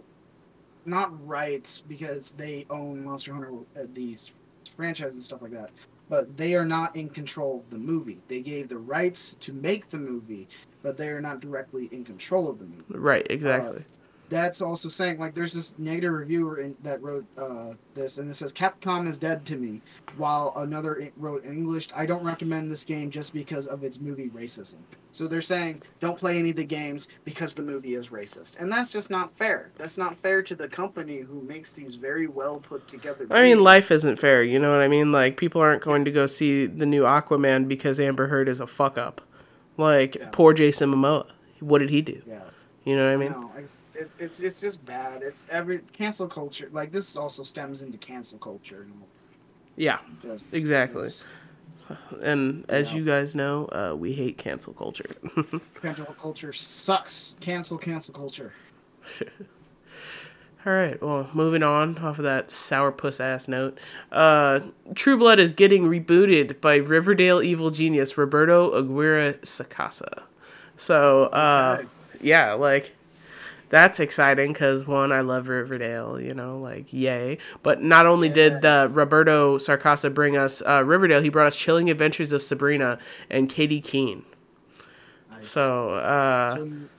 [0.86, 4.32] not rights because they own Monster Hunter, uh, these
[4.78, 5.72] franchises and stuff like that.
[6.10, 8.20] But they are not in control of the movie.
[8.28, 10.48] They gave the rights to make the movie,
[10.84, 12.84] but they are not directly in control of the movie.
[12.90, 13.26] Right.
[13.30, 13.84] Exactly.
[14.30, 18.34] that's also saying like there's this negative reviewer in, that wrote uh, this and it
[18.34, 19.80] says capcom is dead to me
[20.18, 24.30] while another wrote in english i don't recommend this game just because of its movie
[24.30, 24.78] racism
[25.12, 28.72] so they're saying don't play any of the games because the movie is racist and
[28.72, 32.58] that's just not fair that's not fair to the company who makes these very well
[32.60, 33.62] put together I mean, games.
[33.62, 34.42] life isn't fair.
[34.44, 35.12] You know what I mean?
[35.12, 38.68] Like people aren't going to go see the new Aquaman because Amber Heard is a
[38.68, 39.22] fuck up.
[39.78, 40.30] Like Yeah.
[40.32, 41.26] poor Jason Momoa.
[41.60, 42.22] What did he do?
[42.28, 42.42] yeah
[42.84, 43.32] You know what I mean?
[43.32, 43.78] no, it's,
[44.20, 48.86] it's it's just bad it's every cancel culture like this also stems into cancel culture
[49.76, 50.00] Yeah.
[50.22, 51.10] just, Exactly.
[52.22, 52.98] And as Yeah.
[53.00, 55.16] you guys know, uh, we hate cancel culture.
[55.82, 58.54] cancel culture sucks cancel cancel culture
[60.66, 61.02] All right.
[61.02, 63.78] Well, moving on off of that sourpuss ass note,
[64.14, 64.62] uh,
[64.96, 70.24] True Blood is getting rebooted by Riverdale evil genius Roberto Aguirre Sacasa.
[70.78, 71.84] So, uh,
[72.22, 72.96] yeah, like
[73.68, 77.40] that's exciting because one, I love Riverdale, you know, like yay.
[77.62, 81.90] But not only did the Roberto Sarcasa bring us uh, Riverdale, he brought us Chilling
[81.90, 83.00] Adventures of Sabrina
[83.30, 84.24] and Katy Keene.
[85.30, 85.50] Nice.
[85.50, 86.90] So uh, Um,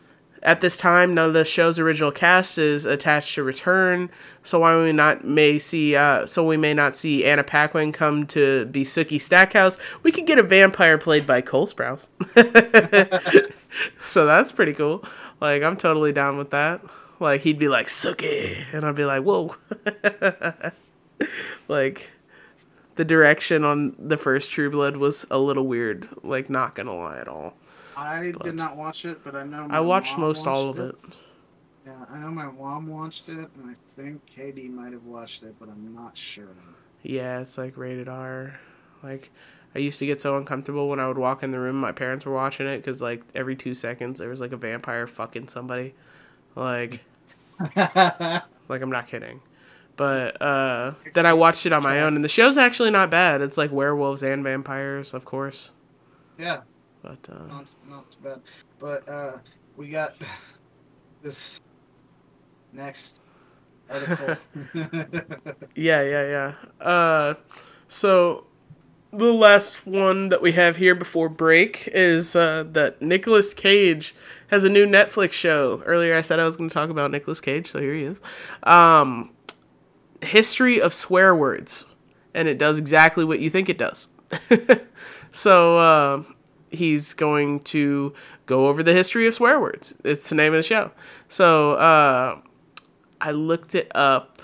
[0.45, 4.11] at this time, none of the show's original cast is attached to return.
[4.43, 8.27] So why we not may see, uh, so we may not see Anna Paquin come
[8.27, 9.79] to be Sookie Stackhouse.
[10.03, 12.09] We could get a vampire played by Cole Sprouse.
[13.99, 15.03] so that's pretty cool.
[15.41, 16.83] Like I'm totally down with that.
[17.21, 19.57] Like he'd be like Sookie, and I'd be like, whoa.
[21.69, 22.11] like
[22.97, 26.07] the direction on the first True Blood was a little weird.
[26.23, 27.55] Like not gonna lie at all.
[27.97, 30.79] I But- did not watch it, but I know my I watched most all of
[30.79, 31.15] watched it.
[31.87, 35.55] Yeah, I know my mom watched it, and I think Katie might have watched it,
[35.61, 36.49] but I'm not sure.
[37.03, 38.59] Yeah, it's like rated R.
[39.03, 39.31] Like,
[39.75, 41.77] I used to get so uncomfortable when I would walk in the room.
[41.77, 45.07] My parents were watching it because like every two seconds there was like a vampire
[45.07, 45.95] fucking somebody.
[46.57, 47.03] Like,
[47.77, 49.41] like I'm not kidding.
[49.97, 53.43] But uh, then I watched it on my own, and the show's actually not bad.
[53.43, 55.71] It's like werewolves and vampires, of course.
[56.39, 56.63] yeah,
[57.05, 58.41] But uh, not not too bad.
[58.81, 59.39] But uh,
[59.77, 60.15] we got
[61.23, 61.61] this
[62.73, 63.21] next
[63.91, 64.37] article.
[65.75, 66.85] Yeah, yeah, yeah.
[66.85, 67.35] Uh,
[67.89, 68.47] so
[69.13, 74.15] the last one that we have here before break is uh, that Nicolas Cage
[74.49, 75.83] has a new Netflix show.
[75.85, 78.21] Earlier, I said I was going to talk about Nicolas Cage, so here he is.
[78.63, 79.31] Um,
[80.23, 81.85] history of swear words,
[82.33, 84.09] and it does exactly what you think it does.
[85.33, 86.23] so uh,
[86.75, 88.13] he's going to
[88.47, 89.95] go over the history of swear words.
[90.05, 90.91] It's the name of the show.
[91.29, 92.39] So uh,
[93.21, 94.41] I looked it up.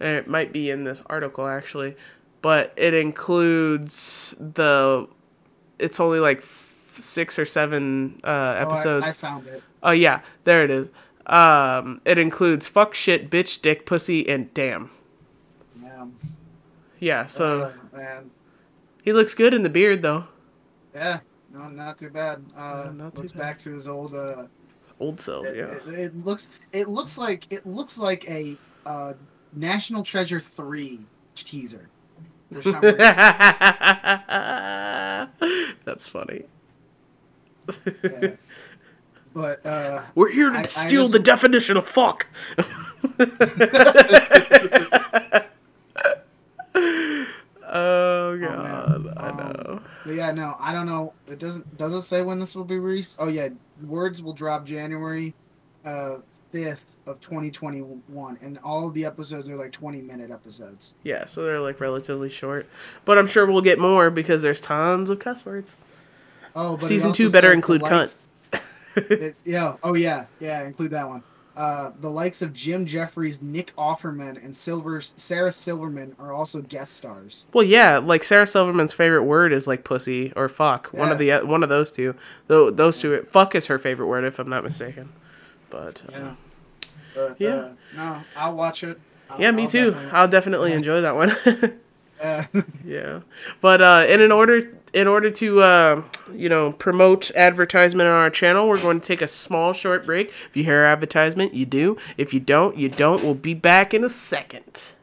[0.00, 1.96] It might be in this article actually,
[2.42, 5.08] but it includes the.
[5.78, 9.06] It's only like f- six or seven uh, Oh, I- episodes.
[9.06, 9.62] I, found it.
[9.82, 10.90] Oh yeah, there it is.
[11.26, 14.90] Um, it includes fuck, shit, bitch, dick, pussy, and damn.
[15.82, 16.06] Yeah.
[17.00, 18.30] Yeah, so man.
[19.02, 20.24] he looks good in the beard though.
[20.98, 21.20] Yeah.
[21.52, 22.44] No, not too bad.
[22.56, 23.40] Uh, No, not too looks bad.
[23.40, 24.14] back to his old.
[24.14, 24.46] Uh,
[25.00, 25.66] Old self, it, yeah.
[25.66, 26.50] it, it looks.
[26.72, 27.46] It looks like.
[27.52, 29.12] It looks like a uh,
[29.52, 30.98] National Treasure three
[31.36, 31.88] teaser.
[32.52, 32.98] For some reason.
[35.84, 36.46] That's funny.
[38.02, 38.30] Yeah.
[39.34, 42.26] But uh, We're here to I- I steal just- the definition of fuck.
[47.72, 49.80] oh god, I Um, know.
[50.04, 51.12] But yeah, no, I don't know.
[51.26, 53.16] It doesn't does it say when this will be released?
[53.18, 53.48] Oh yeah,
[53.86, 55.34] words will drop January
[55.84, 56.16] uh
[56.52, 60.94] fifth of twenty twenty one, and all of the episodes are like twenty minute episodes.
[61.02, 62.66] Yeah, so they're like relatively short,
[63.04, 65.76] but I'm sure we'll get more because there's tons of cuss words.
[66.56, 68.16] Oh, but Season two better include cunt.
[68.96, 69.76] it- yeah.
[69.82, 70.64] Oh yeah, yeah.
[70.64, 71.22] Include that one.
[71.58, 76.92] Uh, the likes of Jim Jeffries, Nick Offerman, and Silver Sarah Silverman are also guest
[76.92, 77.46] stars.
[77.52, 80.86] Well, yeah, like Sarah Silverman's favorite word is like pussy or fuck.
[80.92, 82.14] One of the one of those two.
[82.46, 85.08] Though those two, fuck is her favorite word if I'm not mistaken.
[85.68, 86.34] But uh, Yeah.
[87.14, 87.48] But, Yeah.
[87.56, 89.00] Uh, no, I'll watch it.
[89.28, 89.90] I'll- yeah, me I'll too.
[89.90, 91.36] definitely- I'll definitely enjoy that one.
[92.20, 92.42] Uh,
[92.84, 93.20] yeah,
[93.60, 98.30] but uh, and in order in order to uh, you know promote advertisement on our
[98.30, 100.28] channel, we're going to take a small short break.
[100.48, 101.96] If you hear advertisement, you do.
[102.16, 103.22] If you don't, you don't.
[103.22, 104.94] We'll be back in a second.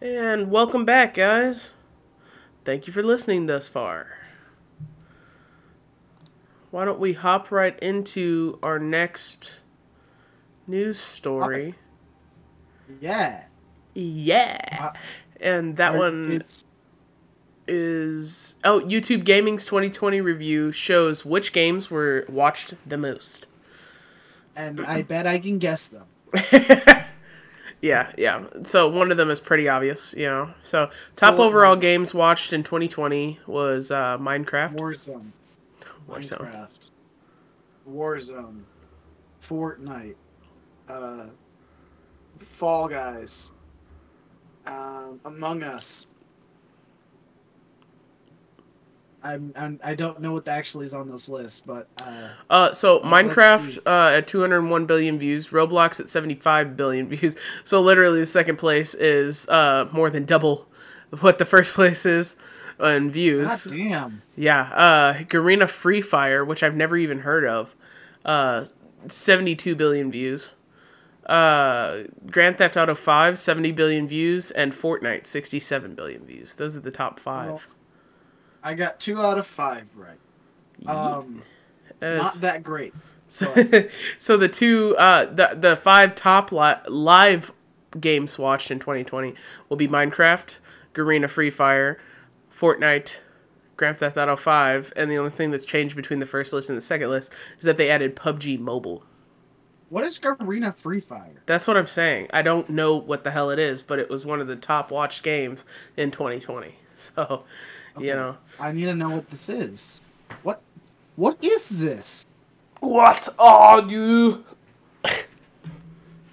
[0.00, 1.72] And welcome back, guys.
[2.64, 4.17] Thank you for listening thus far.
[6.70, 9.60] Why don't we hop right into our next
[10.66, 11.74] news story?
[13.00, 13.44] yeah.
[13.94, 14.92] Yeah.
[15.40, 16.64] And that one It's,
[17.66, 23.46] is oh, YouTube Gaming's 2020 review shows which games were watched the most.
[24.56, 26.06] and I bet I can guess them.
[27.80, 28.42] Yeah, yeah.
[28.64, 30.50] So one of them is pretty obvious, you know.
[30.64, 31.38] So top Fortnite.
[31.38, 34.74] overall games watched in 2020 was uh, Minecraft.
[34.76, 35.30] Warzone.
[36.08, 36.90] Minecraft,
[37.88, 38.62] Warzone,
[39.42, 40.14] Fortnite,
[40.88, 41.26] uh,
[42.36, 43.52] Fall Guys,
[44.66, 46.06] um, Among Us.
[49.20, 53.00] I'm, I'm I don't know what actually is on this list, but uh, Uh, so
[53.00, 57.36] Uh, Minecraft uh, at 201 billion views, Roblox at 75 billion views.
[57.64, 60.68] So literally, the second place is uh, more than double
[61.20, 62.36] what the first place is
[62.78, 63.64] god views.
[63.64, 64.22] damn.
[64.36, 67.74] Yeah, uh, Garena Free Fire, which I've never even heard of,
[68.24, 68.66] uh,
[69.06, 70.54] 72 billion views.
[71.26, 76.54] Uh, Grand Theft Auto 5, 70 billion views, and Fortnite, 67 billion views.
[76.54, 77.48] Those are the top five.
[77.50, 77.60] Well,
[78.62, 80.18] I got two out of five right.
[80.86, 81.42] Um,
[82.00, 82.94] As- not that great.
[83.30, 83.52] So,
[84.16, 87.52] so the two, uh, the the five top li- live
[88.00, 89.34] games watched in 2020
[89.68, 90.58] will be Minecraft,
[90.94, 91.98] Garena Free Fire,
[92.58, 93.20] Fortnite,
[93.76, 96.76] Grand Theft Auto 5, and the only thing that's changed between the first list and
[96.76, 99.04] the second list is that they added PUBG Mobile.
[99.90, 101.42] What is Garena Free Fire?
[101.46, 102.28] That's what I'm saying.
[102.32, 104.90] I don't know what the hell it is, but it was one of the top
[104.90, 105.64] watched games
[105.96, 106.74] in 2020.
[106.98, 107.44] So,
[107.96, 110.02] you know, I need to know what this is.
[110.42, 110.60] What?
[111.14, 112.26] What is this?
[112.80, 114.44] what are you?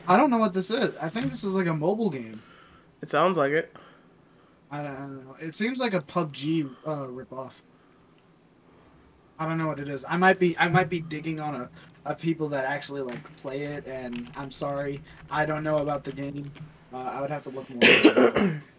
[0.07, 0.95] I don't know what this is.
[0.99, 2.41] I think this is like a mobile game.
[3.03, 3.76] It sounds like it.
[4.72, 5.36] I don't, I don't know.
[5.39, 7.51] It seems like a PUBG uh, ripoff.
[9.38, 10.05] I don't know what it is.
[10.07, 11.70] I might be I might be digging on a,
[12.05, 16.11] a people that actually like play it, and I'm sorry, I don't know about the
[16.11, 16.51] game.
[16.93, 18.61] Uh, I would have to look more.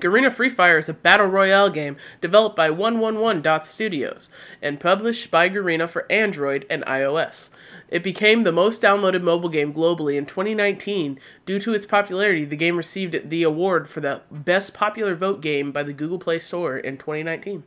[0.00, 4.28] Garena Free Fire is a battle royale game developed by 111 Dots Studios
[4.60, 7.48] and published by Garena for Android and iOS.
[7.88, 11.20] It became the most downloaded mobile game globally in 2019.
[11.44, 15.70] Due to its popularity, the game received the award for the best popular vote game
[15.70, 17.62] by the Google Play Store in 2019.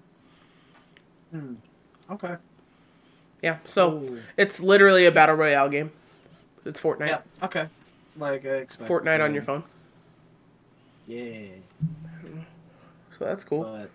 [2.12, 2.36] okay.
[3.42, 4.22] Yeah, so Ooh.
[4.36, 5.92] it's literally a battle royale game.
[6.66, 7.08] It's Fortnite.
[7.08, 7.22] Yeah.
[7.42, 7.68] Okay.
[8.18, 8.90] Like I expect.
[8.90, 9.64] Fortnite on your phone.
[11.08, 11.48] Yeah.
[13.18, 13.64] So that's cool.
[13.64, 13.90] But,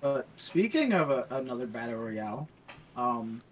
[0.00, 2.48] but speaking of a, another battle royale,
[2.96, 3.42] um,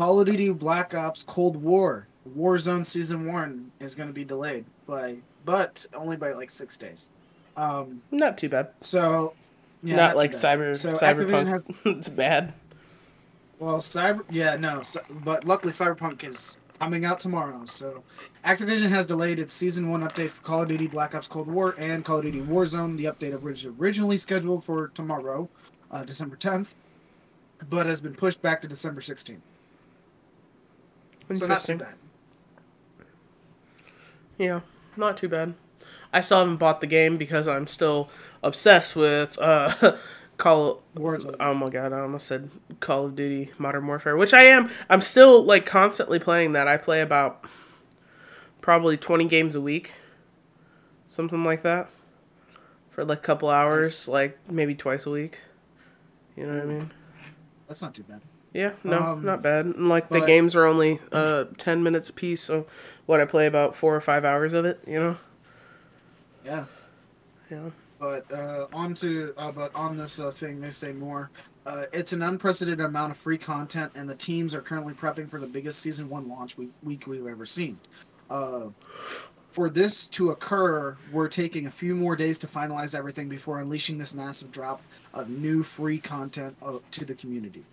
[0.00, 4.64] Call of Duty Black Ops Cold War Warzone Season One is going to be delayed
[4.86, 7.10] by, but only by like six days.
[7.54, 8.70] Um, Not too bad.
[8.80, 9.34] so
[9.82, 11.98] yeah, Not too like cyber So Activision has cyberpunk.
[11.98, 12.54] it's bad.
[13.58, 14.80] well, cyber yeah no,
[15.22, 17.66] but luckily Cyberpunk is coming out tomorrow.
[17.66, 18.02] So
[18.42, 21.74] Activision has delayed its season one update for Call of Duty Black Ops Cold War
[21.76, 22.96] and Call of Duty Warzone.
[22.96, 25.50] The update was originally scheduled for tomorrow,
[25.90, 26.68] uh, December 10th,
[27.68, 29.40] but has been pushed back to December 16th.
[31.34, 31.94] So not too bad.
[34.38, 34.60] Yeah,
[34.96, 35.54] not too bad.
[36.12, 38.08] I still haven't bought the game because I'm still
[38.42, 39.96] obsessed with uh
[40.38, 41.36] Call Warzone.
[41.38, 42.50] Oh my god, I almost said
[42.80, 44.70] Call of Duty Modern Warfare, which I am.
[44.88, 46.66] I'm still like constantly playing that.
[46.66, 47.44] I play about
[48.62, 49.92] probably 20 games a week.
[51.06, 51.90] Something like that.
[52.90, 55.40] For like a couple hours, like maybe twice a week.
[56.36, 56.92] You know what I mean?
[57.68, 58.22] That's not too bad.
[58.52, 59.66] Yeah, no, Um, not bad.
[59.66, 62.66] And like the games are only uh 10 minutes a piece, so
[63.06, 65.16] what I play about 4 or 5 hours of it, you know?
[66.44, 66.64] Yeah.
[67.50, 67.70] Yeah.
[67.98, 71.30] But uh, on to uh, but on this uh, thing, they say more.
[71.66, 75.38] Uh, it's an unprecedented amount of free content, and the teams are currently prepping for
[75.38, 77.78] the biggest season one launch week, week we've ever seen.
[78.30, 78.68] Uh,
[79.48, 83.98] for this to occur, we're taking a few more days to finalize everything before unleashing
[83.98, 84.80] this massive drop
[85.12, 87.64] of new free content uh, to the community.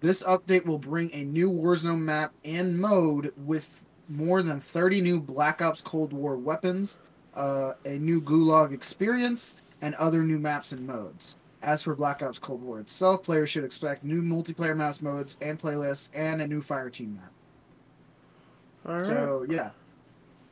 [0.00, 5.20] This update will bring a new Warzone map and mode with more than 30 new
[5.20, 6.98] Black Ops Cold War weapons,
[7.34, 11.36] uh, a new Gulag experience, and other new maps and modes.
[11.62, 15.60] As for Black Ops Cold War itself, players should expect new multiplayer maps modes and
[15.60, 17.32] playlists, and a new fire team map.
[18.86, 19.06] All right.
[19.06, 19.70] So yeah,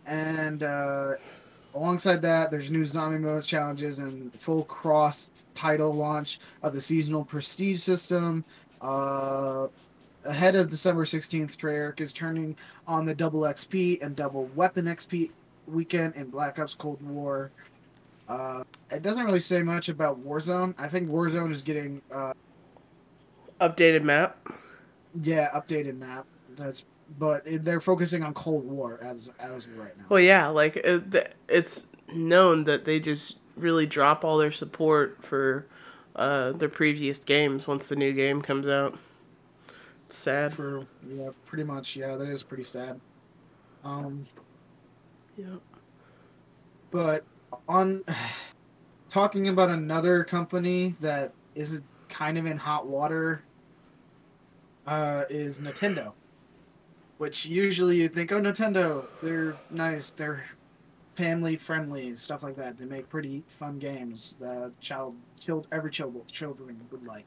[0.06, 1.12] and uh,
[1.74, 7.24] alongside that, there's new zombie modes, challenges, and full cross title launch of the seasonal
[7.24, 8.44] prestige system.
[8.84, 9.68] Uh,
[10.24, 12.54] ahead of December 16th, Treyarch is turning
[12.86, 15.30] on the double XP and double weapon XP
[15.66, 17.50] weekend in Black Ops Cold War.
[18.28, 20.74] Uh, it doesn't really say much about Warzone.
[20.78, 22.32] I think Warzone is getting uh,
[23.60, 24.36] Updated map.
[25.22, 26.26] yeah updated map.
[26.56, 26.84] That's
[27.18, 30.04] but they're focusing on Cold War as as right now.
[30.08, 35.66] Well, yeah, like it, it's known that they just really drop all their support for
[36.16, 38.98] uh, their previous games once the new game comes out.
[40.06, 40.52] It's sad.
[40.52, 40.86] True.
[41.08, 41.96] Yeah, pretty much.
[41.96, 43.00] Yeah, that is pretty sad.
[43.84, 44.24] Um,
[45.36, 45.56] Yeah.
[46.90, 47.24] but
[47.68, 48.04] on
[49.08, 53.42] talking about another company that is kind of in hot water
[54.86, 56.12] uh, is Nintendo.
[57.18, 60.44] Which usually you think, oh, Nintendo, they're nice, they're
[61.16, 62.78] family friendly, stuff like that.
[62.78, 67.24] They make pretty fun games that child, child every child, children would like.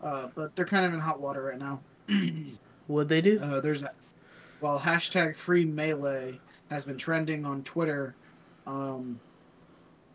[0.00, 1.80] Uh, but they're kind of in hot water right now.
[2.86, 3.40] What'd they do?
[3.40, 3.90] Uh, there's a
[4.60, 6.40] well hashtag free melee
[6.70, 8.14] has been trending on Twitter.
[8.66, 9.20] Um,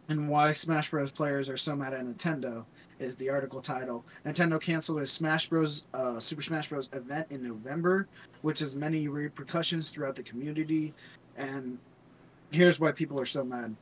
[0.08, 1.12] and why Smash Bros.
[1.12, 2.66] players are so mad at Nintendo
[3.00, 4.04] is the article title.
[4.26, 5.84] Nintendo canceled a Smash Bros.
[5.94, 6.90] Uh, Super Smash Bros.
[6.94, 8.08] event in November,
[8.42, 10.94] which has many repercussions throughout the community.
[11.38, 11.78] And
[12.52, 13.76] here's why people are so mad.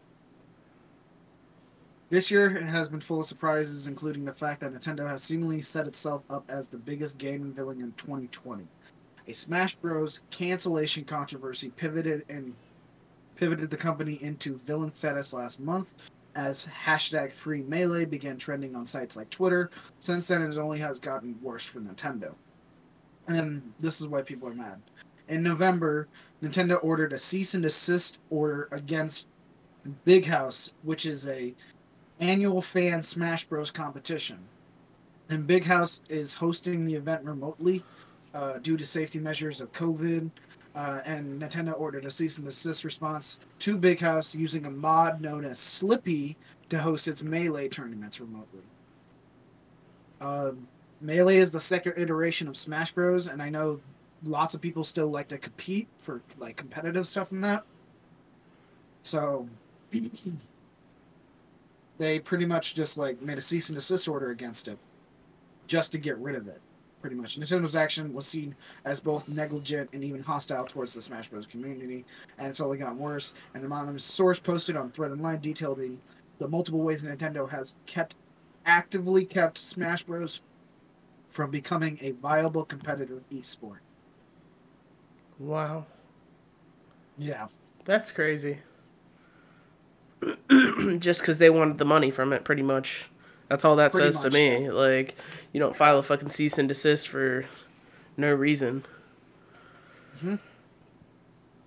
[2.10, 5.88] This year has been full of surprises, including the fact that Nintendo has seemingly set
[5.88, 8.66] itself up as the biggest gaming villain in 2020.
[9.28, 10.22] A Smash Bros.
[10.30, 12.54] cancellation controversy pivoted and
[13.36, 15.94] pivoted the company into villain status last month
[16.36, 19.70] as hashtag free melee began trending on sites like Twitter.
[20.00, 22.34] Since then, it only has gotten worse for Nintendo.
[23.28, 24.80] And this is why people are mad.
[25.28, 26.08] In November,
[26.42, 29.26] Nintendo ordered a cease and desist order against
[30.06, 31.54] Big House, which is a
[32.20, 34.40] annual fan Smash Bros competition.
[35.30, 37.84] And Big House is hosting the event remotely
[38.34, 40.30] uh, due to safety measures of COVID.
[40.76, 45.20] Uh, and Nintendo ordered a cease and desist response to Big House using a mod
[45.22, 46.36] known as Slippi
[46.70, 48.62] to host its Melee tournaments remotely.
[50.22, 50.52] Uh,
[51.02, 53.80] Melee is the second iteration of Smash Bros, and I know
[54.24, 57.64] lots of people still like to compete for like competitive stuff and that.
[59.02, 59.48] So
[61.98, 64.78] they pretty much just like made a cease and desist order against it
[65.68, 66.62] just to get rid of it
[67.02, 67.40] pretty much.
[67.40, 71.46] Nintendo's action was seen as both negligent and even hostile towards the smash bros.
[71.46, 72.06] community
[72.38, 73.34] and it's only gotten worse.
[73.54, 75.92] An anonymous source posted on thread online detailed the,
[76.40, 78.16] the multiple ways nintendo has kept
[78.66, 80.42] actively kept smash bros.
[81.30, 83.78] from becoming a viable competitive esport
[85.40, 85.86] Wow.
[87.18, 87.48] yeah
[87.86, 88.60] That's crazy.
[91.00, 93.10] Just because they wanted the money from it, pretty much.
[93.50, 94.70] That's all that Pretty says to me.
[94.70, 95.16] Like,
[95.54, 97.46] you don't file a fucking cease and desist for
[98.18, 98.84] no reason.
[100.18, 100.36] Mm-hmm.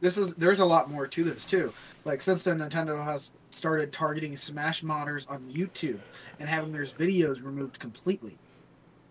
[0.00, 1.72] this is there's a lot more to this too.
[2.04, 6.00] Like since then, Nintendo has started targeting Smash modders on YouTube
[6.40, 8.38] and having their videos removed completely.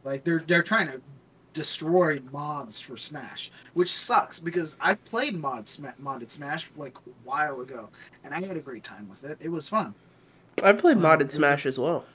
[0.03, 1.01] Like they're they're trying to
[1.53, 7.09] destroy mods for Smash, which sucks because I've played mod Sma- modded Smash like a
[7.23, 7.89] while ago,
[8.23, 9.37] and I had a great time with it.
[9.41, 9.93] It was fun.
[10.63, 12.05] I've played Well, modded Smash as well.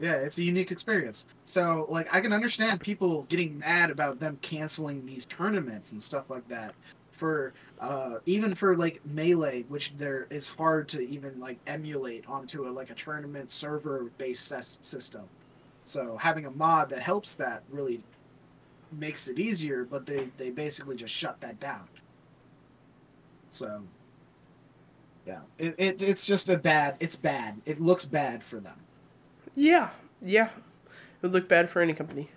[0.00, 1.26] Yeah, it's a unique experience.
[1.44, 6.28] So, like, I can understand people getting mad about them canceling these tournaments and stuff
[6.28, 6.74] like that.
[7.12, 12.66] For uh, even for like melee, which there is hard to even like emulate onto
[12.66, 15.22] a like a tournament server based ses- system.
[15.84, 18.02] So having a mod that helps that really
[18.92, 19.84] makes it easier.
[19.84, 21.88] But they they basically just shut that down.
[23.50, 23.82] So
[25.26, 26.96] yeah, it, it it's just a bad.
[27.00, 27.60] It's bad.
[27.66, 28.76] It looks bad for them.
[29.54, 29.90] Yeah,
[30.20, 30.46] yeah.
[30.46, 32.28] It would look bad for any company.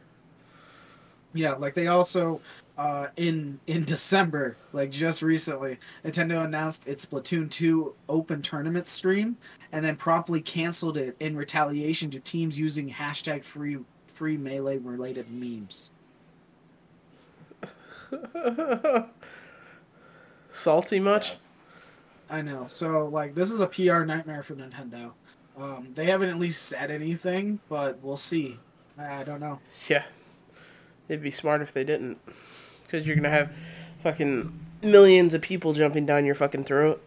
[1.34, 2.40] Yeah, like they also
[2.78, 9.38] uh, in in December, like just recently, Nintendo announced its Splatoon 2 open tournament stream,
[9.72, 13.78] and then promptly canceled it in retaliation to teams using hashtag free
[14.08, 15.92] free melee related memes.
[20.50, 21.36] Salty much?
[22.30, 22.66] I know.
[22.68, 25.12] So like this is a PR nightmare for Nintendo.
[25.58, 28.60] Um, they haven't at least said anything, but we'll see.
[28.98, 29.60] I don't know.
[29.90, 30.04] Yeah.
[31.08, 32.18] It'd be smart if they didn't.
[32.84, 33.52] Because you're going to have
[34.04, 37.02] fucking millions of people jumping down your fucking throat.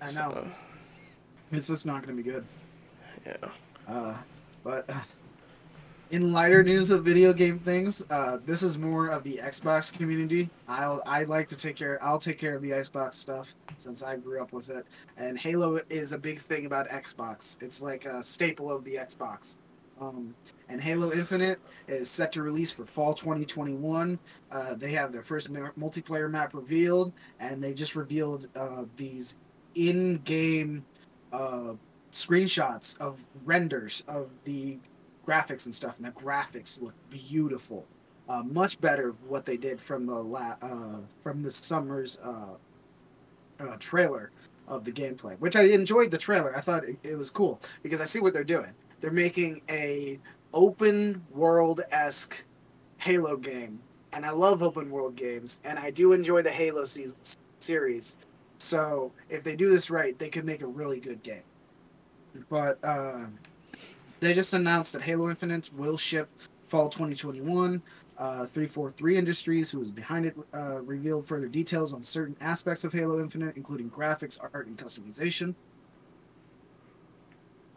[0.00, 0.30] I know.
[0.32, 0.46] So,
[1.52, 2.44] It's just not going to be good.
[3.26, 3.36] yeah.
[3.86, 4.14] Uh,
[4.64, 5.00] but uh,
[6.10, 10.48] in lighter news of video game things, uh, this is more of the Xbox community.
[10.66, 12.02] I'll I like to take care.
[12.02, 14.86] I'll take care of the Xbox stuff since I grew up with it.
[15.16, 17.60] And Halo is a big thing about Xbox.
[17.62, 19.56] It's like a staple of the Xbox.
[20.00, 20.34] Um,
[20.68, 21.58] and Halo Infinite
[21.88, 24.18] is set to release for fall 2021.
[24.50, 29.38] Uh, they have their first ma- multiplayer map revealed, and they just revealed uh, these
[29.74, 30.84] in-game
[31.32, 31.72] uh,
[32.12, 34.78] screenshots of renders of the
[35.28, 37.84] graphics and stuff, and the graphics look beautiful.
[38.28, 42.54] Uh, much better what they did from the la- uh, from the summer's uh,
[43.60, 44.30] uh, trailer
[44.66, 46.54] of the gameplay, which I enjoyed the trailer.
[46.56, 48.72] I thought it, it was cool because I see what they're doing.
[49.00, 50.18] They're making a
[50.52, 52.44] open world esque
[52.98, 53.78] Halo game,
[54.12, 58.18] and I love open world games, and I do enjoy the Halo se- series.
[58.58, 61.42] So if they do this right, they could make a really good game.
[62.50, 63.26] But uh,
[64.20, 66.28] they just announced that Halo Infinite will ship
[66.66, 67.82] fall 2021.
[68.18, 72.92] Uh, 343 Industries, who is behind it, uh, revealed further details on certain aspects of
[72.92, 75.54] Halo Infinite, including graphics, art, and customization.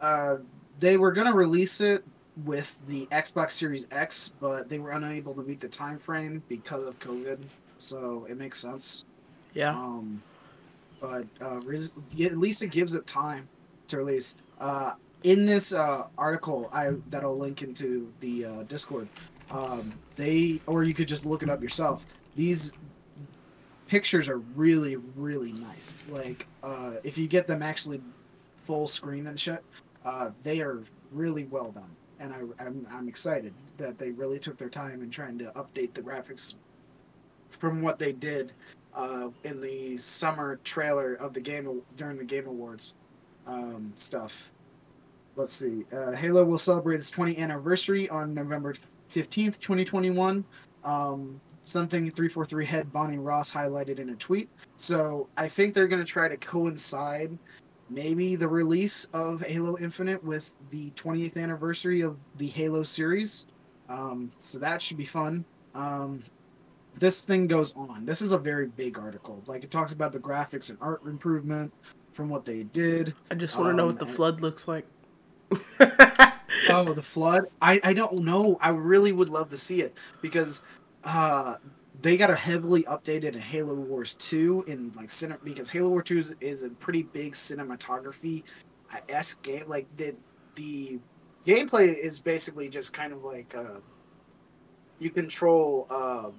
[0.00, 0.38] Uh,
[0.80, 2.04] they were going to release it
[2.44, 6.82] with the Xbox Series X, but they were unable to meet the time frame because
[6.82, 7.38] of COVID.
[7.78, 9.04] So it makes sense.
[9.54, 9.70] Yeah.
[9.70, 10.20] Um,
[11.00, 13.48] but uh, res- at least it gives it time
[13.88, 14.34] to release.
[15.22, 19.08] In this uh, article, I that I'll link into the uh, Discord.
[19.50, 22.04] Um, they, or you could just look it up yourself.
[22.34, 22.72] These
[23.86, 25.94] pictures are really, really nice.
[26.08, 28.00] Like, uh, if you get them actually
[28.64, 29.62] full screen and shit,
[30.04, 31.94] uh, they are really well done.
[32.18, 35.92] And I, I'm, I'm excited that they really took their time in trying to update
[35.92, 36.54] the graphics
[37.50, 38.52] from what they did
[38.94, 42.94] uh, in the summer trailer of the game during the Game Awards
[43.46, 44.50] um, stuff.
[45.36, 45.84] Let's see.
[45.92, 48.74] Uh, Halo will celebrate its 20th anniversary on November
[49.10, 50.44] 15th, 2021.
[50.84, 54.48] Um, something 343 head Bonnie Ross highlighted in a tweet.
[54.76, 57.36] So I think they're going to try to coincide
[57.88, 63.46] maybe the release of Halo Infinite with the 20th anniversary of the Halo series.
[63.88, 65.44] Um, so that should be fun.
[65.74, 66.22] Um,
[66.98, 68.04] this thing goes on.
[68.04, 69.42] This is a very big article.
[69.46, 71.72] Like it talks about the graphics and art improvement
[72.12, 73.14] from what they did.
[73.30, 74.84] I just want to know Um, what the flood looks like.
[76.70, 77.46] oh, the flood.
[77.60, 78.58] I I don't know.
[78.60, 80.62] I really would love to see it because
[81.04, 81.56] uh
[82.00, 86.04] they got a heavily updated in Halo Wars 2 in like cine because Halo Wars
[86.06, 88.42] 2 is, is a pretty big cinematography
[89.08, 89.64] s game.
[89.68, 90.14] Like the
[90.54, 90.98] the
[91.44, 93.80] gameplay is basically just kind of like uh
[94.98, 96.30] you control uh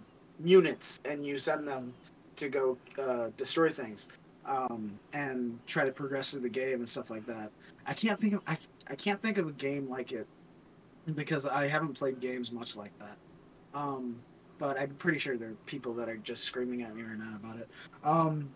[0.43, 1.93] units and you send them
[2.35, 4.09] to go uh, destroy things
[4.45, 7.51] um, and try to progress through the game and stuff like that.
[7.85, 8.57] I can't think of I,
[8.87, 10.27] I can't think of a game like it
[11.15, 13.17] because I haven't played games much like that.
[13.73, 14.17] Um,
[14.59, 17.35] but I'm pretty sure there are people that are just screaming at me right now
[17.35, 17.69] about it.
[18.03, 18.49] Um,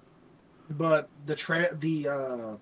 [0.72, 2.56] but the tra- the uh,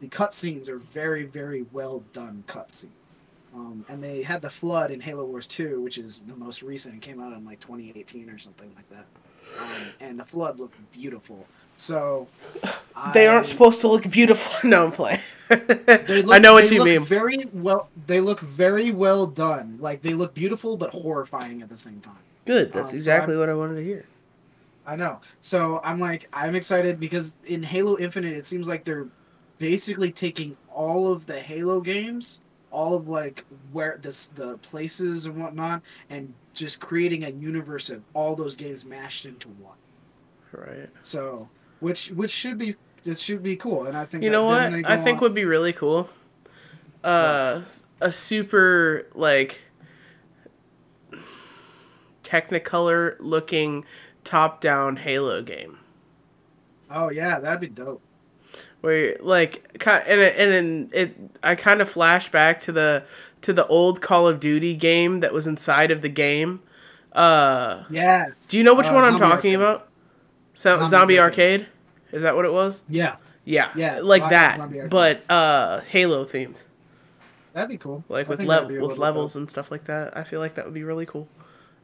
[0.00, 2.88] the cutscenes are very very well done cutscenes.
[3.54, 6.94] Um, and they had the flood in Halo Wars 2, which is the most recent.
[6.94, 9.06] It came out in like 2018 or something like that.
[9.60, 11.44] Um, and the flood looked beautiful.
[11.76, 12.28] So
[13.12, 14.52] They I- aren't supposed to look beautiful.
[14.70, 15.18] no, I'm playing.
[15.50, 17.04] They look- I know what you mean.
[17.04, 17.88] Very well.
[18.06, 19.78] They look very well done.
[19.80, 22.16] Like they look beautiful but horrifying at the same time.
[22.46, 22.72] Good.
[22.72, 24.06] That's Um, so exactly what I wanted to hear.
[24.86, 25.20] I know.
[25.40, 29.06] So I'm like, I'm excited because in Halo Infinite, it seems like they're
[29.58, 32.40] basically taking all of the Halo games,
[32.70, 38.02] all of like where this the places and whatnot, and just creating a universe of
[38.14, 39.76] all those games mashed into one.
[40.52, 40.88] Right.
[41.02, 41.48] So,
[41.80, 42.74] which which should be
[43.04, 44.60] it should be cool, and I think You know what?
[44.60, 46.08] I think on- would be really cool.
[47.02, 47.62] Uh,
[48.00, 49.60] a super like
[52.22, 53.84] Technicolor looking
[54.24, 55.78] top-down Halo game.
[56.90, 58.02] Oh yeah, that'd be dope.
[58.80, 63.04] where like and and in it I kind of flash back to the
[63.42, 66.60] to the old Call of Duty game that was inside of the game.
[67.12, 69.54] Uh, Yeah, do you know which Uh, one I'm talking Arcade.
[69.56, 69.88] about?
[70.54, 71.60] So, Zombie Zombie, Arcade.
[71.62, 71.72] Arcade.
[72.12, 72.82] Is that what it was?
[72.88, 76.62] yeah, Yeah, Yeah, like that, but uh, Halo themed,
[77.52, 78.04] that'd be cool.
[78.08, 80.16] like I with think level that'd be a with levels and stuff like that.
[80.16, 81.28] I feel like that would be really cool,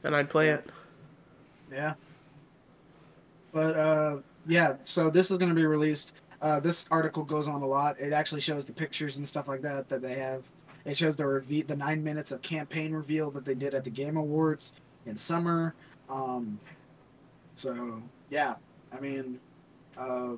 [0.03, 0.69] and I'd play it.
[1.71, 1.95] Yeah.
[3.53, 4.17] But uh,
[4.47, 6.13] yeah, so this is going to be released.
[6.43, 7.99] Uh, this article goes on a lot.
[7.99, 10.45] It actually shows the pictures and stuff like that that they have.
[10.85, 13.91] It shows the reve- the nine minutes of campaign reveal that they did at the
[13.91, 14.75] Game Awards
[15.07, 15.75] in summer.
[16.09, 16.61] Um,
[17.55, 18.55] so yeah,
[18.93, 19.41] I mean,
[19.99, 20.33] uh,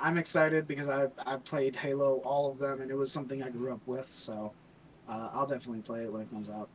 [0.00, 3.50] I'm excited because I I played Halo all of them and it was something I
[3.50, 4.10] grew up with.
[4.12, 4.52] So
[5.08, 6.68] uh, I'll definitely play it when it comes out.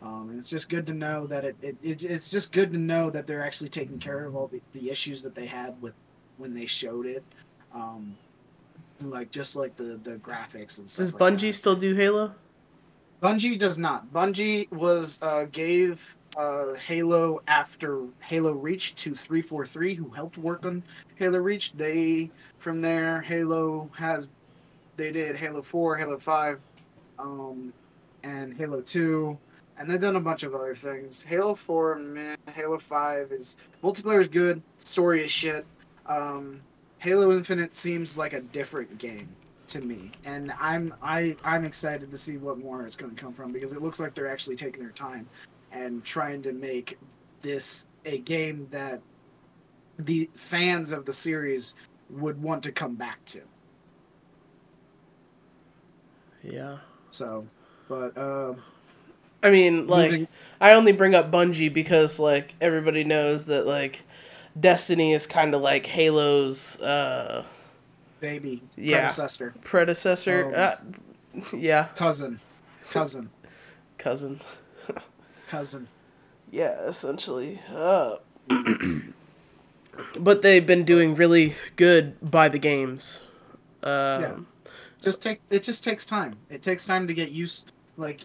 [0.00, 2.78] Um, and it's just good to know that it, it, it it's just good to
[2.78, 5.94] know that they're actually taking care of all the, the issues that they had with
[6.36, 7.24] when they showed it.
[7.74, 8.16] Um,
[9.02, 11.06] like just like the, the graphics and stuff.
[11.06, 11.52] Does like Bungie that.
[11.54, 12.32] still do Halo?
[13.22, 14.12] Bungie does not.
[14.12, 20.84] Bungie was uh, gave uh, Halo after Halo Reach to 343, who helped work on
[21.16, 21.72] Halo Reach.
[21.72, 24.28] They from there Halo has
[24.96, 26.60] they did Halo 4, Halo 5,
[27.18, 27.72] um,
[28.22, 29.36] and Halo 2,
[29.78, 31.22] and they've done a bunch of other things.
[31.22, 35.66] Halo 4, man, Halo 5 is multiplayer is good, story is shit.
[36.06, 36.60] Um,
[36.98, 39.28] Halo Infinite seems like a different game
[39.68, 43.32] to me, and I'm I I'm excited to see what more it's going to come
[43.32, 45.28] from because it looks like they're actually taking their time
[45.72, 46.98] and trying to make
[47.42, 49.00] this a game that
[49.98, 51.74] the fans of the series
[52.10, 53.40] would want to come back to.
[56.42, 56.78] Yeah.
[57.10, 57.46] So,
[57.88, 58.54] but uh,
[59.42, 60.28] I mean, like, Moving-
[60.60, 64.02] I only bring up Bungie because, like, everybody knows that, like,
[64.58, 67.44] Destiny is kind of like Halo's uh,
[68.20, 68.98] baby Yeah.
[69.00, 70.52] predecessor predecessor.
[70.52, 70.58] Oh.
[70.60, 70.76] Uh,
[71.56, 72.40] yeah, cousin
[72.90, 73.30] cousin
[73.98, 74.40] cousin.
[75.48, 75.88] Cousin.
[76.50, 77.60] Yeah, essentially.
[77.72, 78.16] Uh,
[80.18, 83.22] but they've been doing really good by the games.
[83.82, 84.46] Um,
[85.00, 86.36] just take it just takes time.
[86.50, 88.22] It takes time to get used like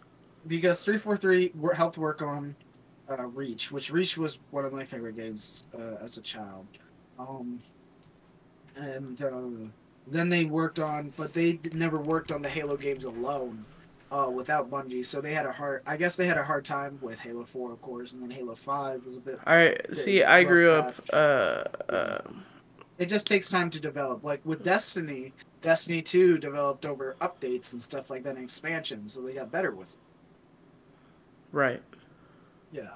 [0.48, 2.56] because 343 helped work on
[3.10, 6.66] uh, Reach, which Reach was one of my favorite games uh, as a child.
[7.20, 7.60] Um,
[8.76, 9.70] and uh,
[10.08, 13.66] then they worked on, but they never worked on the Halo games alone
[14.14, 15.04] uh, without Bungie.
[15.04, 17.72] So they had a hard, I guess they had a hard time with Halo 4,
[17.74, 19.40] of course, and then Halo 5 was a bit.
[19.48, 19.98] All right.
[19.98, 20.94] See, I grew up.
[21.12, 22.22] Uh, uh,
[23.00, 24.24] It just takes time to develop.
[24.24, 29.22] Like with Destiny, Destiny 2 developed over updates and stuff like that and expansion, so
[29.22, 30.00] they got better with it.
[31.52, 31.82] right.
[32.72, 32.90] Yeah.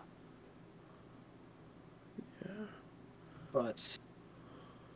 [2.45, 2.65] Yeah.
[3.53, 3.98] But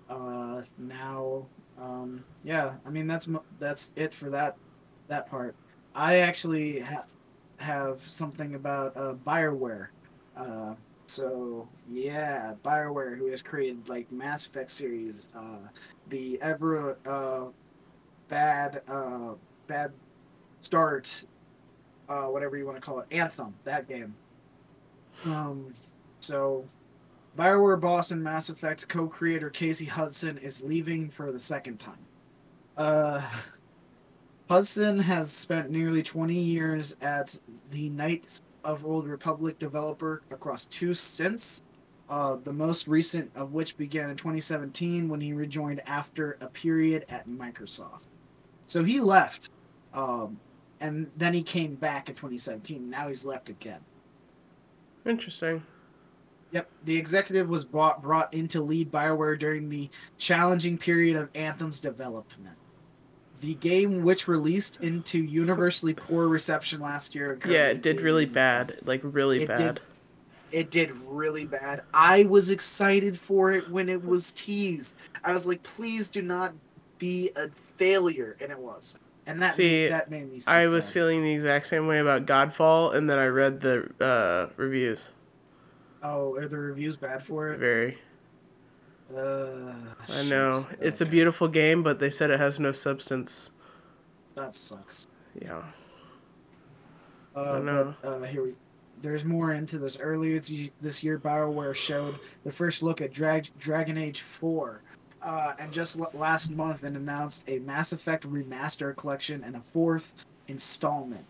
[0.10, 1.46] uh now
[1.80, 3.30] um yeah, I mean that's
[3.60, 4.58] that's it for that
[5.08, 5.56] that part.
[5.96, 7.06] I actually ha-
[7.60, 9.90] have something about uh BioWare.
[10.36, 10.76] Uh
[11.08, 15.68] so yeah, BioWare who has created like Mass Effect series, uh
[16.08, 17.52] the ever uh
[18.30, 19.36] bad uh
[19.68, 19.94] bad
[20.62, 21.26] start
[22.10, 24.16] uh whatever you want to call it, Anthem, that game.
[25.26, 25.74] Um,
[26.20, 26.66] so,
[27.38, 32.08] Bioware boss and Mass Effect co-creator Casey Hudson is leaving for the second time.
[32.78, 33.22] Uh,
[34.52, 40.94] Hudson has spent nearly 20 years at the Knights of Old Republic developer across two
[40.94, 41.62] stints.
[42.10, 47.06] Uh, the most recent of which began in 2017 when he rejoined after a period
[47.08, 48.08] at Microsoft.
[48.66, 49.50] So he left,
[49.94, 50.38] um,
[50.82, 52.90] and then he came back in 2017.
[52.90, 53.80] Now he's left again.
[55.06, 55.64] Interesting.
[56.52, 61.30] Yep, the executive was brought brought in to lead BioWare during the challenging period of
[61.36, 62.58] Anthem's development.
[63.42, 68.78] The game, which released into universally poor reception last year, Yeah, it did really bad.
[68.86, 69.58] Like really It did.
[69.58, 69.80] bad.
[70.52, 71.82] It did really bad.
[71.94, 74.96] I was excited for it when it was teased.
[75.24, 76.54] I was like, "Please do not
[77.00, 78.98] be a failure," and it was.
[79.28, 80.42] And that See, made, that made me.
[80.48, 80.94] I was sad.
[80.94, 85.14] feeling the exact same way about Godfall, and then I read the uh, reviews.
[86.04, 87.58] Oh, are the reviews bad for it?
[87.60, 87.98] Very.
[89.16, 89.74] Uh,
[90.10, 90.80] I know shit.
[90.82, 93.52] it's a beautiful game, but they said it has no substance.
[94.36, 95.08] That sucks.
[95.42, 95.62] Yeah.
[97.36, 97.96] Uh, I know.
[98.02, 98.54] But, uh, here we,
[99.02, 99.98] there's more into this.
[100.00, 104.82] Earlier this this year, BioWare showed the first look at Drag, Dragon Age 4.
[105.22, 109.62] Uh, and just l- last month, it announced a Mass Effect remaster collection and a
[109.62, 111.26] fourth installment.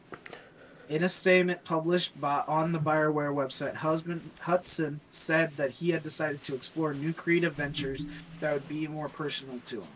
[0.91, 6.03] In a statement published by, on the BioWare website, husband Hudson said that he had
[6.03, 8.03] decided to explore new creative ventures
[8.41, 9.87] that would be more personal to him.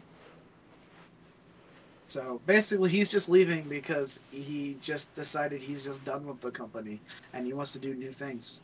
[2.07, 7.01] So basically, he's just leaving because he just decided he's just done with the company
[7.33, 8.59] and he wants to do new things.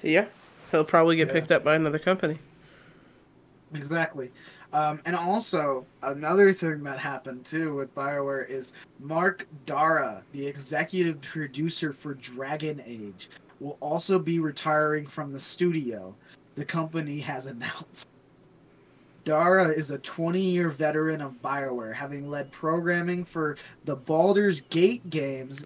[0.00, 0.26] Yeah.
[0.70, 1.32] He'll probably get Yeah.
[1.32, 2.38] picked up by another company.
[3.74, 4.30] Exactly.
[4.74, 11.20] Um, and also, another thing that happened too with BioWare is Mark Darrah, the executive
[11.22, 13.30] producer for Dragon Age,
[13.60, 16.12] will also be retiring from the studio,
[16.56, 18.08] the company has announced.
[19.24, 25.08] Darrah is a 20 year veteran of BioWare, having led programming for the Baldur's Gate
[25.08, 25.64] games,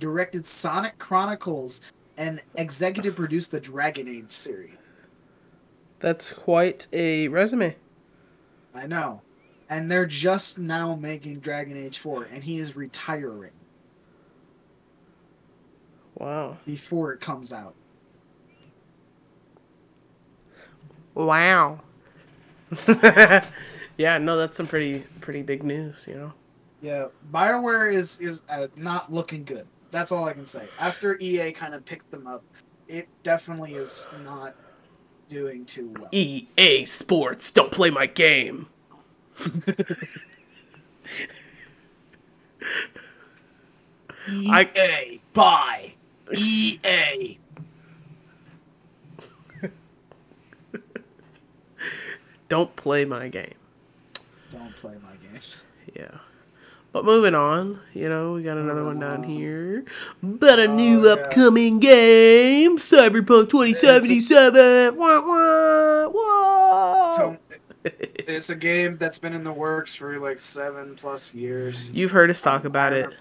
[0.00, 1.82] directed Sonic Chronicles,
[2.16, 4.72] and executive produced the Dragon Age series.
[6.00, 7.76] That's quite a resume.
[8.76, 9.22] I know.
[9.68, 13.52] And they're just now making Dragon Age 4, and he is retiring
[16.14, 16.58] Wow.
[16.64, 17.74] before it comes out.
[21.14, 21.80] Wow.
[23.96, 26.32] yeah, no, that's some pretty pretty big news, you know.
[26.82, 29.66] Yeah, BioWare is is uh, not looking good.
[29.90, 30.68] That's all I can say.
[30.78, 32.44] After EA kind of picked them up,
[32.88, 34.54] it definitely is not
[35.28, 36.08] doing too well.
[36.12, 38.66] EA Sports, don't play my game.
[44.28, 45.94] I- EA, buy!
[46.34, 47.38] E EA!
[52.48, 53.54] Don't play my game.
[54.50, 55.40] Don't play my game.
[55.94, 56.18] Yeah.
[56.96, 59.84] But moving on, you know, we got another one down here.
[60.22, 61.12] But a oh, new yeah.
[61.12, 64.96] upcoming game, Cyberpunk 2077.
[64.96, 67.16] Wah, wah, wah.
[67.18, 67.36] So,
[67.84, 71.90] it's a game that's been in the works for like seven plus years.
[71.90, 73.14] You've heard us talk about it.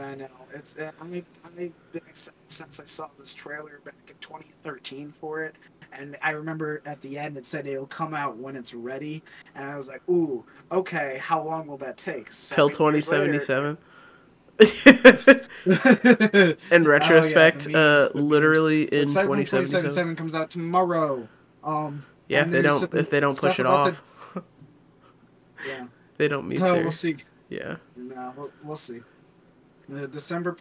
[0.00, 0.28] I know.
[0.54, 1.74] It's I I've been
[2.08, 5.56] excited since I saw this trailer back in 2013 for it,
[5.96, 9.22] and I remember at the end it said it'll come out when it's ready,
[9.54, 12.26] and I was like, ooh, okay, how long will that take?
[12.26, 13.78] Till Seven years later- 2077.
[16.70, 19.64] In retrospect, Oh, the uh, literally in 2077.
[19.64, 21.26] 2077 comes out tomorrow.
[21.64, 24.02] Um, Yeah, if they don't if they don't push it off.
[24.34, 24.42] the-
[25.66, 25.86] yeah,
[26.18, 27.16] They don't meet No, their we'll see.
[27.48, 27.76] yeah.
[27.96, 29.00] No, we'll, we'll see.
[29.88, 30.56] The December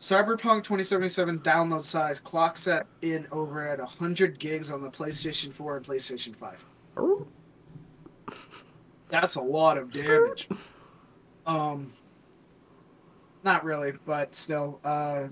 [0.00, 5.78] Cyberpunk 2077 download size clock set in over at 100 gigs on the PlayStation 4
[5.78, 6.64] and PlayStation 5.
[6.98, 7.26] Oh,
[9.08, 10.48] That's a lot of damage.
[11.46, 11.92] Um,
[13.44, 14.80] not really, but still.
[14.84, 15.28] Uh,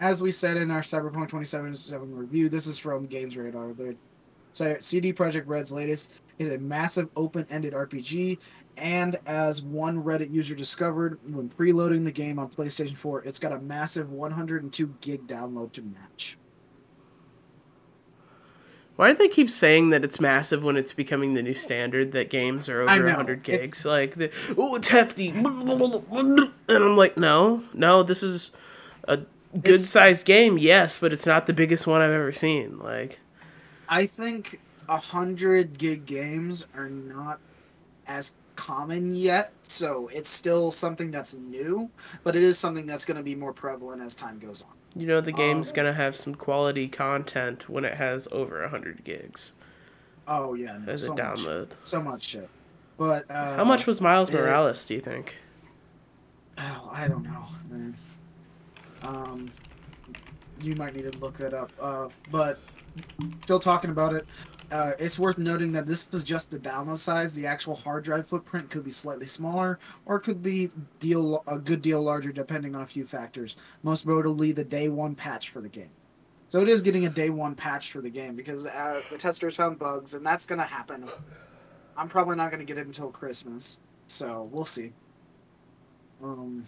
[0.00, 3.72] as we said in our Cyberpunk 2077 review, this is from Games Radar.
[3.72, 3.96] The
[4.52, 8.38] so CD Projekt Red's latest is a massive open-ended RPG,
[8.80, 13.52] and as one Reddit user discovered when preloading the game on PlayStation 4, it's got
[13.52, 16.38] a massive 102 gig download to match.
[18.96, 22.28] Why do they keep saying that it's massive when it's becoming the new standard that
[22.28, 23.84] games are over know, 100 it's- gigs?
[23.86, 25.28] Like, the, oh, it's hefty.
[25.30, 25.46] And
[26.68, 28.50] I'm like, no, no, this is
[29.08, 29.26] a good
[29.64, 32.78] It's- sized game, yes, but it's not the biggest one I've ever seen.
[32.78, 33.20] Like,
[33.88, 37.40] I think 100 gig games are not
[38.06, 38.32] as
[38.64, 41.88] common yet, so it's still something that's new,
[42.24, 44.68] but it is something that's going to be more prevalent as time goes on.
[45.00, 49.04] you know, the game's Um, gonna have some quality content when it has over 100
[49.04, 49.52] gigs
[50.28, 51.68] Oh yeah, no, as so a much, download.
[51.84, 52.48] so much shit.
[52.98, 55.38] But uh, How much was Miles it- Morales, do you think?
[56.58, 57.94] Oh, I don't know, man.
[59.02, 59.50] Um,
[60.60, 61.70] you might need to look that up.
[61.80, 62.58] Uh, but
[63.42, 64.26] still talking about it.
[64.70, 67.34] Uh, it's worth noting that this is just the download size.
[67.34, 70.70] The actual hard drive footprint could be slightly smaller, or could be
[71.00, 73.56] deal a good deal larger, depending on a few factors.
[73.82, 75.90] Most notably, the day one patch for the game.
[76.48, 79.56] So it is getting a day one patch for the game because uh, the testers
[79.56, 81.08] found bugs, and that's gonna happen.
[81.96, 84.92] I'm probably not gonna get it until Christmas, so we'll see.
[86.22, 86.64] Um,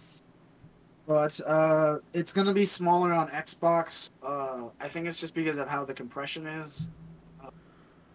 [1.07, 4.11] but uh, it's gonna be smaller on Xbox.
[4.21, 6.89] Uh, I think it's just because of how the compression is.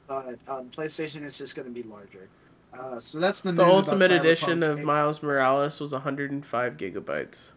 [0.08, 2.28] But on PlayStation, it's just gonna be larger.
[2.76, 7.50] Uh, so that's the The Ultimate Edition of Miles Morales was 105 gigabytes.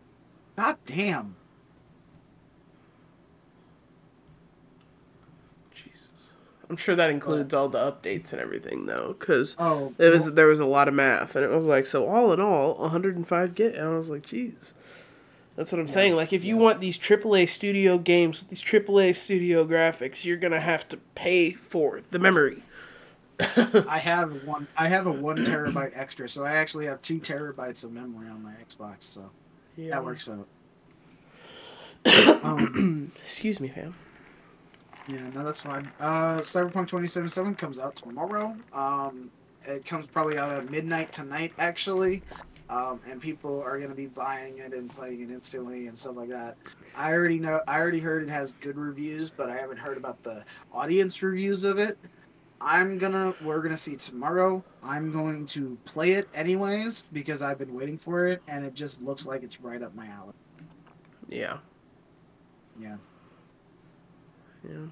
[0.57, 1.35] God damn.
[5.73, 6.31] Jesus.
[6.69, 10.47] I'm sure that includes all the updates and everything, though, because Oh, it was there
[10.47, 13.75] was a lot of math, and it was like so all in all 105 gig,
[13.75, 14.73] and I was like, jeez.
[15.55, 16.15] That's what I'm saying.
[16.15, 20.61] Like, if you want these AAA studio games with these AAA studio graphics, you're gonna
[20.61, 22.63] have to pay for the memory.
[23.39, 24.67] I have one.
[24.77, 28.43] I have a one terabyte extra, so I actually have two terabytes of memory on
[28.43, 29.03] my Xbox.
[29.03, 29.31] So
[29.75, 29.91] Yeah.
[29.95, 30.47] that works out.
[32.43, 33.95] um, Excuse me, fam.
[35.07, 35.91] Yeah, no, that's fine.
[35.99, 38.55] Uh, Cyberpunk 2077 comes out tomorrow.
[38.73, 39.31] Um,
[39.65, 42.21] it comes probably out at midnight tonight, actually.
[42.71, 46.15] Um, and people are going to be buying it and playing it instantly and stuff
[46.15, 46.55] like that.
[46.95, 47.59] I already know.
[47.67, 51.65] I already heard it has good reviews, but I haven't heard about the audience reviews
[51.65, 51.97] of it.
[52.61, 53.33] I'm gonna.
[53.43, 54.63] We're gonna see tomorrow.
[54.81, 59.01] I'm going to play it anyways because I've been waiting for it, and it just
[59.01, 60.33] looks like it's right up my alley.
[61.27, 61.57] Yeah.
[62.79, 62.95] Yeah.
[64.63, 64.85] Yeah.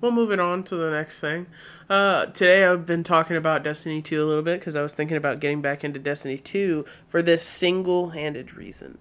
[0.00, 1.46] Well, moving on to the next thing.
[1.88, 5.16] Uh, today I've been talking about Destiny 2 a little bit because I was thinking
[5.16, 8.98] about getting back into Destiny 2 for this single handed reason.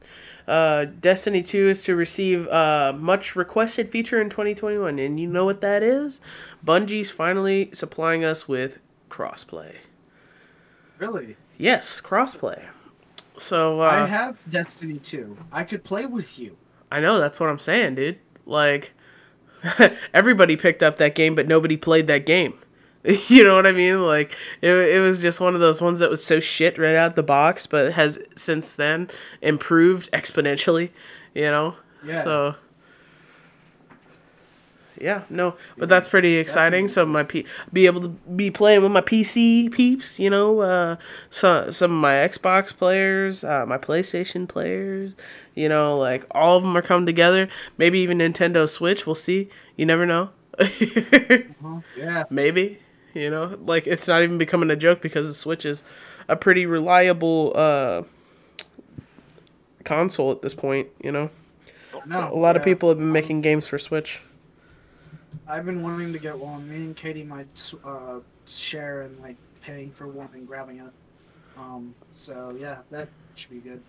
[0.48, 5.45] Uh, Destiny 2 is to receive a much requested feature in 2021, and you know
[5.45, 6.22] what that is?
[6.65, 9.76] Bungie's finally supplying us with crossplay.
[10.98, 11.35] Really.
[11.57, 12.65] Yes, crossplay.
[13.38, 15.38] So, uh, I have Destiny 2.
[15.52, 16.57] I could play with you.
[16.91, 18.19] I know that's what I'm saying, dude.
[18.45, 18.94] Like
[20.14, 22.53] everybody picked up that game, but nobody played that game.
[23.27, 24.02] you know what I mean?
[24.02, 27.15] Like it, it was just one of those ones that was so shit right out
[27.15, 29.10] the box, but has since then
[29.41, 30.91] improved exponentially.
[31.34, 31.76] You know?
[32.03, 32.23] Yeah.
[32.23, 32.56] So
[35.03, 36.88] yeah, no, but that's pretty exciting.
[36.88, 40.95] So my P- be able to be playing with my PC peeps, you know, uh,
[41.30, 45.11] some some of my Xbox players, uh, my PlayStation players,
[45.56, 47.48] you know, like all of them are coming together.
[47.78, 49.06] Maybe even Nintendo Switch.
[49.06, 49.50] We'll see.
[49.76, 50.30] You never know.
[51.98, 52.24] Yeah.
[52.30, 52.80] Maybe
[53.14, 55.84] you know, like it's not even becoming a joke because the Switch is
[56.28, 58.04] a pretty reliable uh,
[59.84, 60.90] console at this point.
[61.04, 61.30] You know,
[62.06, 64.22] No, a lot of people have been making games for Switch.
[65.48, 66.68] I've been wanting to get one.
[66.70, 70.92] Me and Katie might uh, share and like paying for one and grabbing it.
[71.58, 71.94] Um.
[72.12, 73.82] So yeah, that should be good.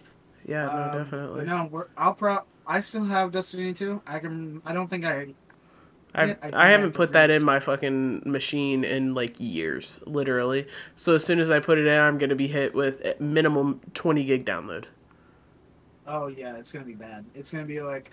[0.47, 1.45] Yeah, no, Um, definitely.
[1.45, 2.41] No, we're, I'll pro.
[2.67, 4.03] I still have Destiny 2.
[4.07, 4.63] I can.
[4.65, 5.35] I don't think I.
[6.17, 9.15] I, I think I I haven't have the put that in my fucking machine in
[9.15, 10.67] like years, literally.
[10.97, 14.23] So as soon as I put it in, I'm gonna be hit with minimum 20
[14.25, 14.85] gig download.
[16.07, 17.25] Oh yeah, it's gonna be bad.
[17.35, 18.11] It's gonna be like.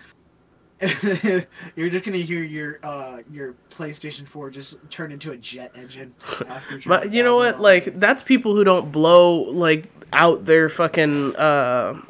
[1.76, 6.12] You're just gonna hear your uh your PlayStation 4 just turn into a jet engine.
[6.48, 7.60] After But you know what?
[7.60, 12.00] Like that's people who don't blow like out their fucking uh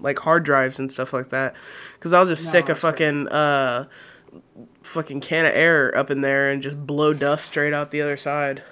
[0.00, 1.54] like hard drives and stuff like that.
[1.94, 2.92] Because I'll just No, stick a that's right.
[2.92, 3.86] fucking uh
[4.82, 8.16] fucking can of air up in there and just blow dust straight out the other
[8.16, 8.58] side.
[8.58, 8.64] yeah,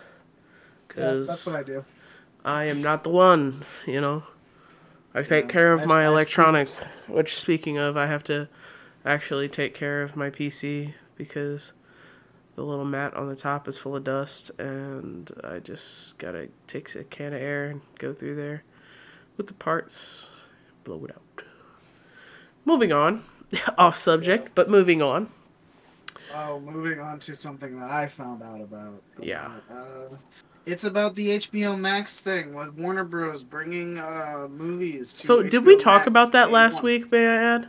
[0.89, 1.85] Because that's what I do.
[2.45, 4.23] I am not the one, you know.
[5.15, 6.81] I take Yeah, care of I've- my I've electronics.
[7.09, 8.49] Which, speaking of, I have to
[9.05, 11.73] actually take care of my PC because
[12.55, 16.95] the little mat on the top is full of dust, and I just gotta take
[16.95, 18.63] a can of air and go through there
[19.37, 20.31] with the parts,
[20.89, 21.45] blow it out.
[22.65, 23.25] Moving on,
[23.79, 25.29] off subject, but moving on.
[26.35, 29.03] Oh, moving on to something that I found out about.
[29.21, 29.53] Yeah.
[29.71, 30.17] Uh,
[30.67, 33.43] it's about the HBO Max thing with Warner Bros.
[33.43, 35.13] bringing uh, movies.
[35.15, 36.85] To So, did we talk Max about that last one.
[36.85, 37.13] week?
[37.13, 37.69] May I add?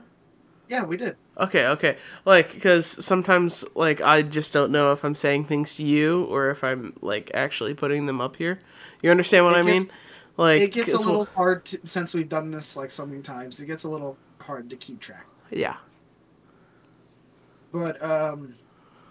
[0.67, 1.15] Yeah, we did.
[1.37, 1.97] Okay, okay.
[2.25, 6.51] Like, because sometimes, like, I just don't know if I'm saying things to you or
[6.51, 8.59] if I'm, like, actually putting them up here.
[9.01, 9.89] You understand what It I mean?
[10.39, 13.21] Like, it gets a little we'll- hard to, since we've done this like so many
[13.21, 13.59] times.
[13.59, 15.25] It gets a little hard to keep track.
[15.51, 15.75] yeah.
[17.73, 18.55] But um,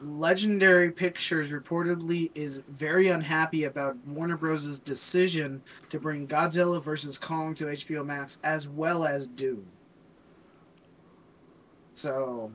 [0.03, 7.19] Legendary Pictures reportedly is very unhappy about Warner Bros.' decision to bring Godzilla vs.
[7.19, 9.67] Kong to HBO Max as well as Doom.
[11.93, 12.51] So,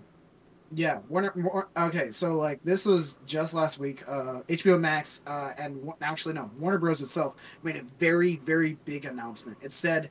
[0.76, 1.32] yeah, Warner.
[1.36, 4.04] War- Okay, so like this was just last week.
[4.08, 7.02] Uh, HBO Max uh, and actually no, Warner Bros.
[7.02, 9.58] itself made a very very big announcement.
[9.62, 10.10] It said,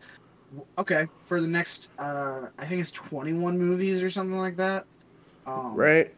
[0.79, 4.85] okay, for the next, uh, I think it's 21 movies or something like that.
[5.47, 6.15] Um, Right?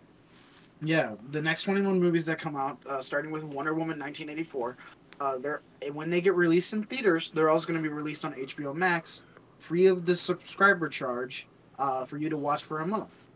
[0.82, 4.76] yeah, the next 21 movies that come out, uh, starting with Wonder Woman 1984,
[5.20, 8.24] uh, they're and when they get released in theaters, they're also going to be released
[8.24, 9.22] on HBO Max,
[9.58, 11.46] free of the subscriber charge,
[11.78, 13.26] uh, for you to watch for a month,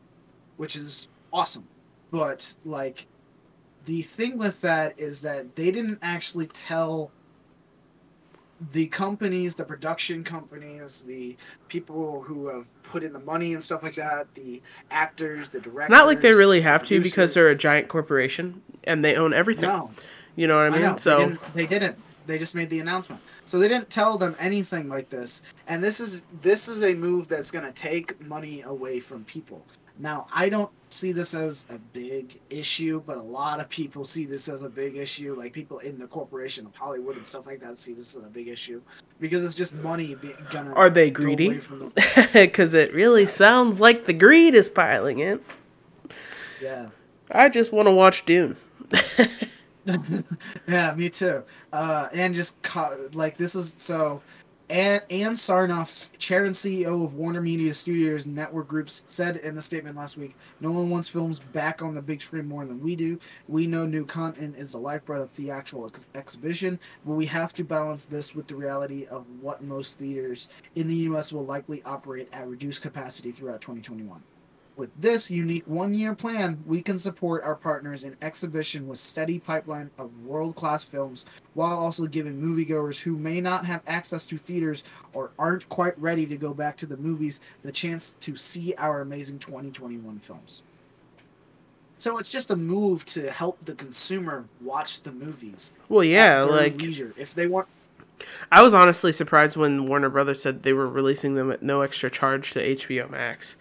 [0.58, 1.66] which is awesome.
[2.10, 3.06] But like,
[3.86, 7.10] the thing with that is that they didn't actually tell
[8.72, 11.36] the companies, the production companies, the
[11.68, 14.60] people who have put in the money and stuff like that, the
[14.90, 15.96] actors, the directors.
[15.96, 17.12] Not like they really have to producers.
[17.12, 19.68] because they're a giant corporation and they own everything.
[19.68, 19.90] No,
[20.34, 20.82] You know what I mean?
[20.82, 21.98] know, so, they didn't, they didn't.
[22.26, 25.40] They just made the announcement, so they didn't tell them anything like this.
[25.66, 29.64] And this is this is a move that's going to take money away from people.
[29.98, 34.26] Now, I don't see this as a big issue, but a lot of people see
[34.26, 35.34] this as a big issue.
[35.36, 38.28] Like people in the corporation of Hollywood and stuff like that see this as a
[38.28, 38.80] big issue
[39.20, 40.72] because it's just money be, gonna.
[40.74, 41.48] Are they greedy?
[41.48, 41.92] away from them.
[42.32, 45.40] because it really sounds like the greed is piling in.
[46.62, 46.88] Yeah.
[47.30, 48.56] I just want to watch Dune.
[50.68, 51.42] yeah, me too.
[51.72, 54.22] Uh, and just co- like this is so.
[54.70, 59.62] Ann, Ann Sarnoff, chair and CEO of Warner Media Studios Network Groups, said in the
[59.62, 62.94] statement last week, "No one wants films back on the big screen more than we
[62.94, 63.18] do.
[63.46, 67.64] We know new content is the lifeblood of theatrical ex- exhibition, but we have to
[67.64, 71.32] balance this with the reality of what most theaters in the U.S.
[71.32, 74.22] will likely operate at reduced capacity throughout 2021."
[74.78, 79.40] With this unique one year plan, we can support our partners in exhibition with steady
[79.40, 84.38] pipeline of world class films while also giving moviegoers who may not have access to
[84.38, 84.84] theaters
[85.14, 89.00] or aren't quite ready to go back to the movies the chance to see our
[89.00, 90.62] amazing 2021 films.
[91.96, 95.72] So it's just a move to help the consumer watch the movies.
[95.88, 97.12] Well, yeah, like leisure.
[97.16, 97.66] If they want
[98.50, 102.10] I was honestly surprised when Warner Brothers said they were releasing them at no extra
[102.10, 103.56] charge to HBO Max.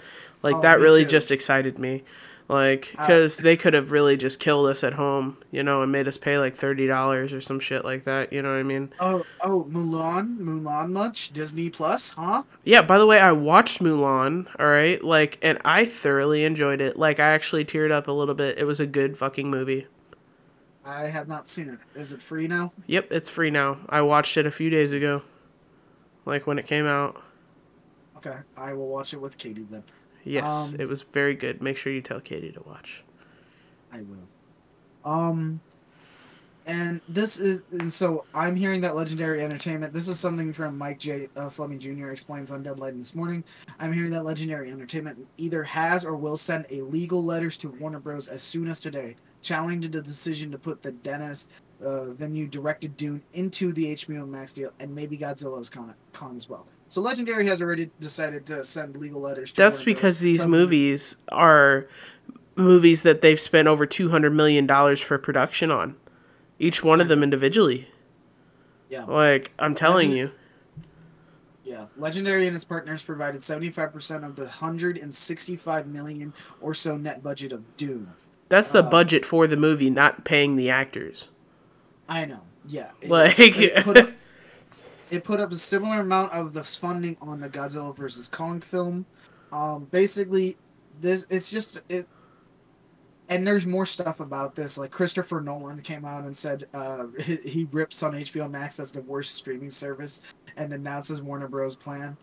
[0.48, 1.10] Like Oh, that really too.
[1.10, 2.04] just excited me.
[2.50, 5.92] Like Uh, cuz they could have really just killed us at home, you know, and
[5.92, 8.94] made us pay like $30 or some shit like that, you know what I mean?
[9.02, 11.34] oh oh Mulan, Mulan much?
[11.34, 12.44] Disney Plus, huh?
[12.64, 15.04] Yeah, by the way, I watched Mulan, all right?
[15.04, 16.98] Like and I thoroughly enjoyed it.
[16.98, 18.58] Like I actually teared up a little bit.
[18.58, 19.88] It was a good fucking movie.
[20.86, 21.80] I have not seen it.
[22.00, 22.72] Is it free now?
[22.86, 23.80] Yep, it's free now.
[23.90, 25.24] I watched it a few days ago.
[26.26, 27.22] Like when it came out.
[28.16, 29.84] Okay, I will watch it with Katie then.
[30.28, 31.62] Yes, Um, it was very good.
[31.62, 33.04] Make sure you tell Katie to watch.
[33.92, 34.28] I will.
[35.10, 35.62] Um,
[36.66, 39.94] and this is and so I'm hearing that Legendary Entertainment.
[39.94, 41.30] This is something from Mike J.
[41.38, 42.10] Uh, Fleming Jr.
[42.10, 43.44] explains on Deadline this morning.
[43.80, 48.00] I'm hearing that Legendary Entertainment either has or will send a legal letters to Warner
[48.00, 48.28] Bros.
[48.28, 51.48] as soon as today, challenging the decision to put the Denis
[51.82, 56.50] uh, venue directed Dune into the HBO Max deal, and maybe Godzilla's Kong, Kong as
[56.50, 56.68] well.
[56.90, 59.52] So Legendary has already decided to send legal letters.
[59.52, 61.88] to That's because these movies are
[62.56, 65.96] movies that they've spent over two hundred million dollars for production on,
[66.60, 67.90] each one of them individually.
[68.90, 69.04] Yeah.
[69.04, 70.32] Like I'm telling you,
[71.66, 77.52] Yeah, Legendary and its partners provided 75% of the 165 million or so net budget
[77.52, 78.14] of Dune.
[78.48, 81.28] That's the Uh, budget for the movie, not paying the actors.
[82.08, 82.40] I know.
[82.66, 82.92] Yeah.
[83.02, 83.38] It, Like,
[85.12, 87.96] it, put up, it put up a similar amount of the funding on the Godzilla
[87.96, 89.06] versus Kong film.
[89.52, 90.58] Um, basically,
[91.02, 92.08] this it's just it.
[93.30, 94.78] And there's more stuff about this.
[94.78, 98.92] Like Christopher Nolan came out and said uh, he, he rips on HBO Max as
[98.92, 100.22] the worst streaming service,
[100.56, 101.76] and announces Warner Bros.
[101.76, 102.16] plan.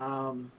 [0.00, 0.50] Um,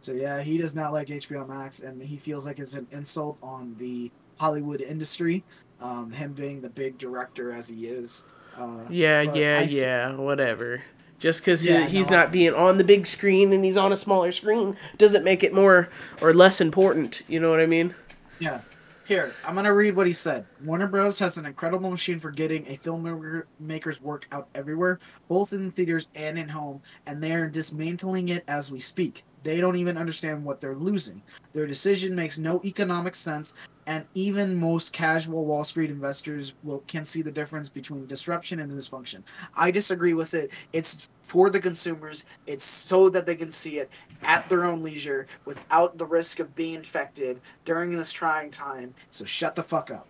[0.00, 3.38] so yeah, he does not like HBO Max, and he feels like it's an insult
[3.42, 5.44] on the Hollywood industry.
[5.80, 8.24] Um, him being the big director as he is.
[8.56, 10.82] Uh, yeah, yeah, I yeah, whatever.
[11.18, 13.96] Just because Yeah, he's no, not being on the big screen and he's on a
[13.96, 15.88] smaller screen doesn't make it more
[16.20, 17.22] or less important.
[17.26, 17.94] You know what I mean?
[18.38, 18.60] Yeah.
[19.04, 20.44] Here, I'm gonna read what he said.
[20.62, 21.18] Warner Bros.
[21.20, 26.38] has an incredible machine for getting a filmmaker's work out everywhere, both in theaters and
[26.38, 29.24] in home, and they are dismantling it as we speak.
[29.48, 31.22] They don't even understand what they're losing.
[31.52, 33.54] Their decision makes no economic sense,
[33.86, 38.70] and even most casual Wall Street investors will can see the difference between disruption and
[38.70, 39.22] dysfunction.
[39.56, 40.50] I disagree with it.
[40.74, 42.26] It's for the consumers.
[42.46, 43.88] It's so that they can see it
[44.22, 48.92] at their own leisure without the risk of being infected during this trying time.
[49.10, 50.06] So shut the fuck up.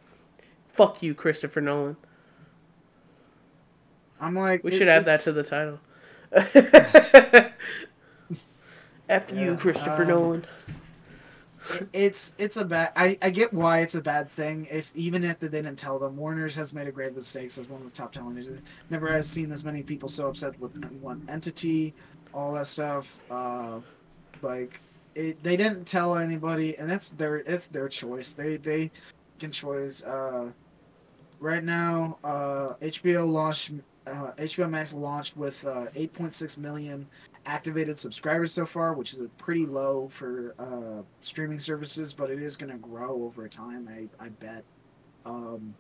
[0.73, 1.97] Fuck you, Christopher Nolan.
[4.21, 5.79] I'm like We it- should add that to the title.
[9.09, 10.47] F you, Yeah, Christopher um, Nolan.
[11.93, 15.39] it's it's a bad I, I get why it's a bad thing if even if
[15.39, 18.13] they didn't tell them warner's has made a grave mistakes as one of the top
[18.13, 21.95] television never has seen as many people so upset with one entity
[22.33, 23.81] all that stuff uh
[24.41, 24.81] like
[25.15, 28.91] it, they didn't tell anybody and that's their it's their choice they they
[29.39, 30.03] can choose.
[30.05, 30.47] uh
[31.41, 33.73] right now uh hbo launched
[34.07, 37.07] uh, hbo max launched with uh 8.6 million
[37.49, 42.41] activated subscribers so far, which is a pretty low for uh, streaming services, but it
[42.41, 43.89] is going to grow over time.
[43.91, 44.65] I I bet.
[45.27, 45.75] Um,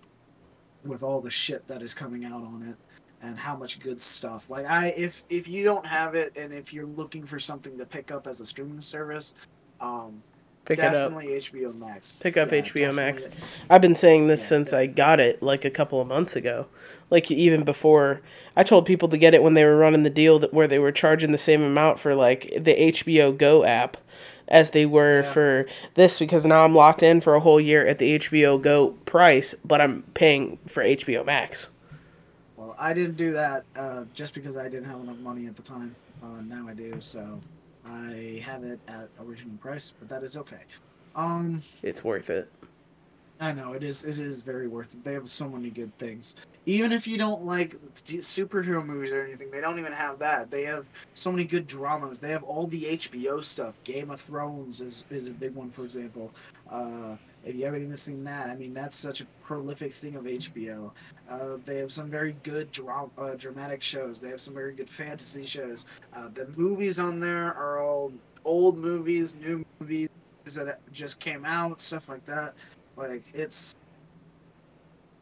[0.85, 2.77] with all the shit that is coming out on it
[3.23, 4.49] and how much good stuff.
[4.51, 7.85] Like I, if if you don't have it and if you're looking for something to
[7.85, 9.35] pick up as a streaming service,
[9.81, 10.23] um,
[10.69, 10.93] Pick it up.
[10.93, 12.17] definitely HBO Max.
[12.17, 13.29] Pick up Yeah, HBO Max.
[13.71, 16.67] I've been saying this Yeah, since I got it like a couple of months ago.
[17.11, 18.21] Like even before
[18.55, 20.79] I told people to get it when they were running the deal that where they
[20.79, 23.97] were charging the same amount for like the HBO Go app
[24.47, 25.33] as they were Yeah.
[25.33, 28.91] for this because now I'm locked in for a whole year at the HBO Go
[29.07, 31.71] price, but I'm paying for HBO Max.
[32.57, 35.63] Well, I didn't do that uh, just because I didn't have enough money at the
[35.63, 35.95] time.
[36.23, 37.41] Uh, now I do, so
[37.91, 40.61] I have it at original price, but that is okay.
[41.15, 42.51] Um, It's worth it.
[43.41, 44.05] I know it is.
[44.05, 45.05] It is very worth it.
[45.05, 46.35] They have so many good things.
[46.67, 50.51] Even if you don't like superhero movies or anything, they don't even have that.
[50.51, 52.19] They have so many good dramas.
[52.19, 53.79] They have all the HBO stuff.
[53.85, 56.33] Game of Thrones is is a big one, for example.
[56.69, 57.17] Uh,
[57.49, 60.91] if you haven't even seen that, I mean, that's such a prolific thing of HBO.
[61.31, 64.21] Uh, they have some very good dra- uh, dramatic shows.
[64.21, 65.87] They have some very good fantasy shows.
[66.13, 68.13] Uh, the movies on there are all
[68.45, 70.11] old movies, new movies
[70.45, 72.53] that just came out, stuff like that.
[72.99, 73.77] Like it's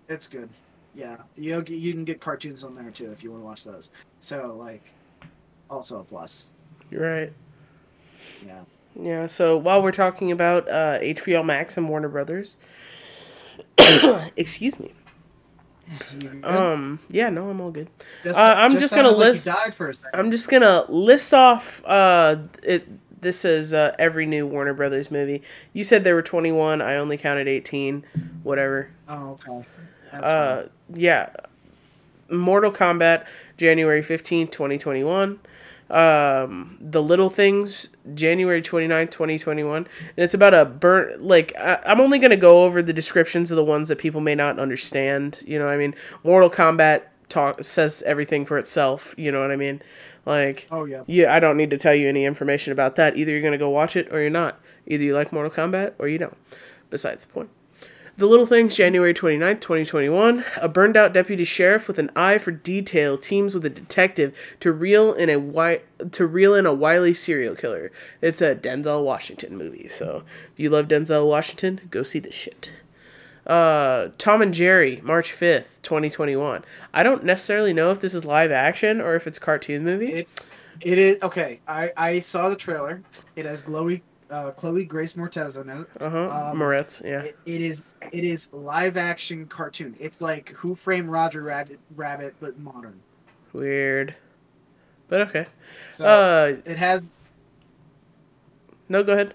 [0.08, 0.48] it's good.
[0.96, 3.92] Yeah, you you can get cartoons on there too if you want to watch those.
[4.18, 4.92] So like,
[5.70, 6.50] also a plus.
[6.90, 7.32] You're right.
[8.44, 8.62] Yeah.
[8.98, 12.56] Yeah, so while we're talking about uh, HBO Max and Warner Brothers,
[14.36, 14.92] excuse me.
[16.42, 17.88] Um, yeah, no, I'm all good.
[18.24, 20.18] Just- uh, I'm just gonna sounded like list- died for a second.
[20.18, 21.82] I'm just gonna list off.
[21.84, 22.86] Uh, it.
[23.20, 25.42] This is uh, every new Warner Brothers movie.
[25.72, 26.80] You said there were 21.
[26.82, 28.04] I only counted 18.
[28.44, 28.90] Whatever.
[29.08, 29.66] Oh, okay.
[30.12, 31.00] That's Uh, fine.
[31.00, 31.30] yeah.
[32.30, 33.24] Mortal Kombat,
[33.56, 35.40] January 15th, 2021.
[35.90, 39.76] Um, The Little Things, January 29th, 2021.
[39.76, 41.16] And it's about a burn.
[41.26, 44.20] Like, I, I'm only going to go over the descriptions of the ones that people
[44.20, 45.42] may not understand.
[45.46, 45.94] You know what I mean?
[46.24, 49.14] Mortal Kombat talk says everything for itself.
[49.16, 49.82] You know what I mean?
[50.24, 51.02] Like, Oh yeah.
[51.06, 53.16] yeah, I don't need to tell you any information about that.
[53.16, 54.60] Either you're going to go watch it or you're not.
[54.86, 56.36] Either you like Mortal Kombat or you don't.
[56.90, 57.50] Besides the point.
[58.18, 60.42] The Little Things, January 29th, 2021.
[60.56, 64.72] A burned out deputy sheriff with an eye for detail teams with a detective to
[64.72, 65.82] reel in a wi-
[66.12, 67.92] to reel in a wily serial killer.
[68.22, 72.70] It's a Denzel Washington movie, so if you love Denzel Washington, go see this shit.
[73.46, 76.64] Uh, Tom and Jerry, March 5th, 2021.
[76.94, 80.12] I don't necessarily know if this is live action or if it's cartoon movie.
[80.12, 80.28] It
[80.80, 81.60] it is okay.
[81.68, 83.02] I I saw the trailer.
[83.36, 85.86] It has Chloe uh, Chloe Grace Moretz in it.
[86.00, 86.30] Uh huh.
[86.50, 87.22] um, Moretz, yeah.
[87.22, 87.82] It, it is
[88.12, 89.96] it is live action cartoon.
[89.98, 93.00] It's like Who Framed Roger Rabbit, Rabbit but modern.
[93.52, 94.14] Weird.
[95.08, 95.46] But okay.
[95.88, 97.10] So Uh, it has
[98.88, 99.34] no, go ahead.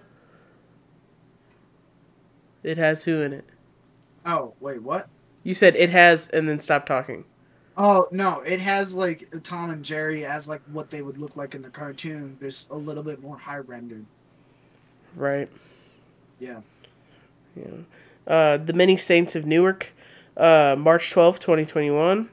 [2.63, 3.45] It has who in it?
[4.25, 5.07] oh wait what?
[5.43, 7.25] You said it has, and then stop talking.
[7.75, 11.55] Oh no, it has like Tom and Jerry as like what they would look like
[11.55, 12.37] in the cartoon.
[12.39, 14.05] There's a little bit more high rendered.
[15.15, 15.49] Right.
[16.39, 16.61] Yeah.
[17.55, 17.65] Yeah.
[18.25, 19.93] Uh, the Many Saints of Newark,
[20.37, 22.29] uh, March twelfth, 2021.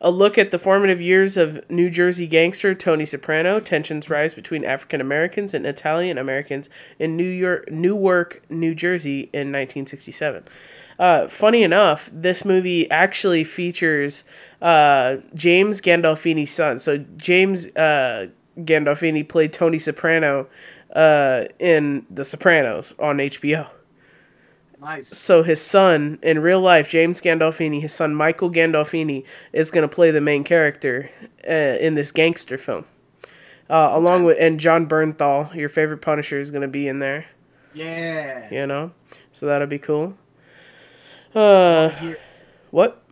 [0.00, 3.58] A look at the formative years of New Jersey gangster Tony Soprano.
[3.58, 6.68] Tensions rise between African Americans and Italian Americans
[6.98, 10.44] in New York, Newark, New Jersey in 1967.
[10.98, 14.24] Uh, funny enough, this movie actually features
[14.60, 16.78] uh, James Gandolfini's son.
[16.78, 18.28] So James uh,
[18.58, 20.48] Gandolfini played Tony Soprano
[20.94, 23.68] uh, in The Sopranos on HBO.
[24.80, 25.08] Nice.
[25.08, 29.92] So his son in real life, James Gandolfini, his son Michael Gandolfini, is going to
[29.92, 31.10] play the main character
[31.48, 32.84] uh, in this gangster film.
[33.70, 37.26] Uh, along with and Jon Bernthal, your favorite Punisher, is going to be in there.
[37.72, 38.48] Yeah.
[38.50, 38.92] You know,
[39.32, 40.18] so that'll be cool.
[41.34, 42.14] Uh,
[42.70, 43.02] what?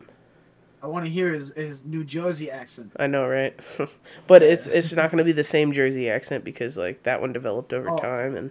[0.82, 2.92] I want to hear his, his New Jersey accent.
[2.98, 3.58] I know, right?
[4.26, 7.32] but it's it's not going to be the same Jersey accent because like that one
[7.32, 7.98] developed over Oh.
[7.98, 8.50] time and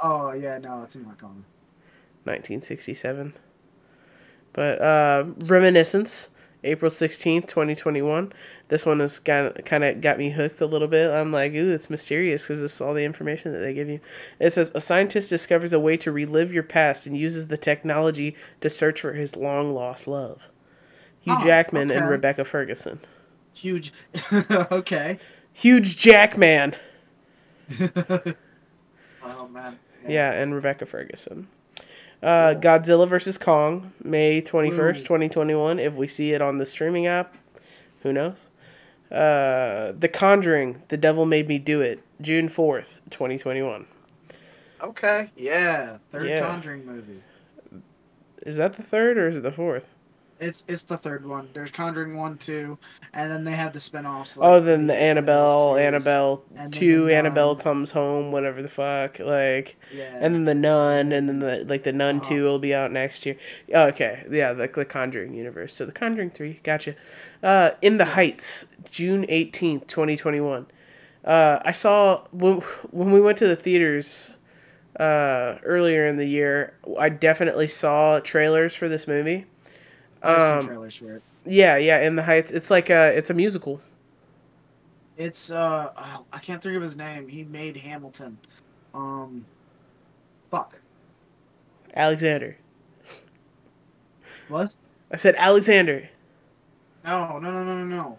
[0.00, 1.44] Oh yeah, no, it's not going.
[2.24, 3.32] 1967.
[4.52, 6.28] But uh, Reminiscence,
[6.62, 8.32] April 16th, 2021.
[8.68, 11.10] This one has got, kind of got me hooked a little bit.
[11.10, 14.00] I'm like, ooh, it's mysterious because this is all the information that they give you.
[14.38, 18.36] It says, a scientist discovers a way to relive your past and uses the technology
[18.60, 20.50] to search for his long lost love.
[21.22, 22.08] Hugh Oh, Jackman and.
[22.08, 23.00] Rebecca Ferguson.
[23.54, 23.92] Huge.
[24.70, 25.18] okay.
[25.52, 26.76] Huge Jackman.
[29.24, 29.78] Oh man.
[30.06, 31.46] Yeah, and Rebecca Ferguson.
[32.22, 33.38] Uh, Godzilla vs.
[33.38, 35.78] Kong, May twenty first, twenty twenty one.
[35.78, 37.36] If we see it on the streaming app,
[38.02, 38.48] who knows?
[39.12, 43.86] Uh, the Conjuring, The Devil Made Me Do It, June 4th, 2021.
[44.82, 45.30] Okay.
[45.36, 45.98] Yeah.
[46.10, 46.40] Third Yeah.
[46.40, 47.22] Conjuring movie.
[48.46, 49.90] Is that the third or is it the fourth?
[50.42, 51.48] It's it's the third one.
[51.54, 52.76] There's Conjuring one, two,
[53.12, 54.36] and then they have the spin-offs.
[54.40, 55.86] oh, like then the Annabelle, series.
[55.86, 59.20] Annabelle 2, the Annabelle comes home, whatever the fuck.
[59.20, 60.18] Like, Yeah.
[60.20, 62.28] and then the Nun, and then the like the Nun Uh-huh.
[62.28, 63.36] 2 will be out next year.
[63.72, 65.74] Oh, okay, yeah, the, the Conjuring universe.
[65.74, 66.96] So the Conjuring 3, gotcha.
[67.40, 70.66] Uh, In the Heights, June 18th, 2021.
[71.24, 72.56] Uh, I saw when,
[72.90, 74.36] when we went to the theaters
[74.98, 79.46] uh, earlier in the year, I definitely saw trailers for this movie.
[80.22, 81.22] Um, trailers for it.
[81.44, 82.52] Yeah, yeah, In the Heights.
[82.52, 83.80] It's like a it's a musical.
[85.16, 87.28] It's uh, oh, I can't think of his name.
[87.28, 88.38] He made Hamilton.
[88.94, 89.44] Um,
[90.50, 90.80] fuck.
[91.94, 92.56] Alexander.
[94.48, 94.74] What?
[95.10, 96.08] I said Alexander.
[97.04, 98.18] No, no, no, no, no, no.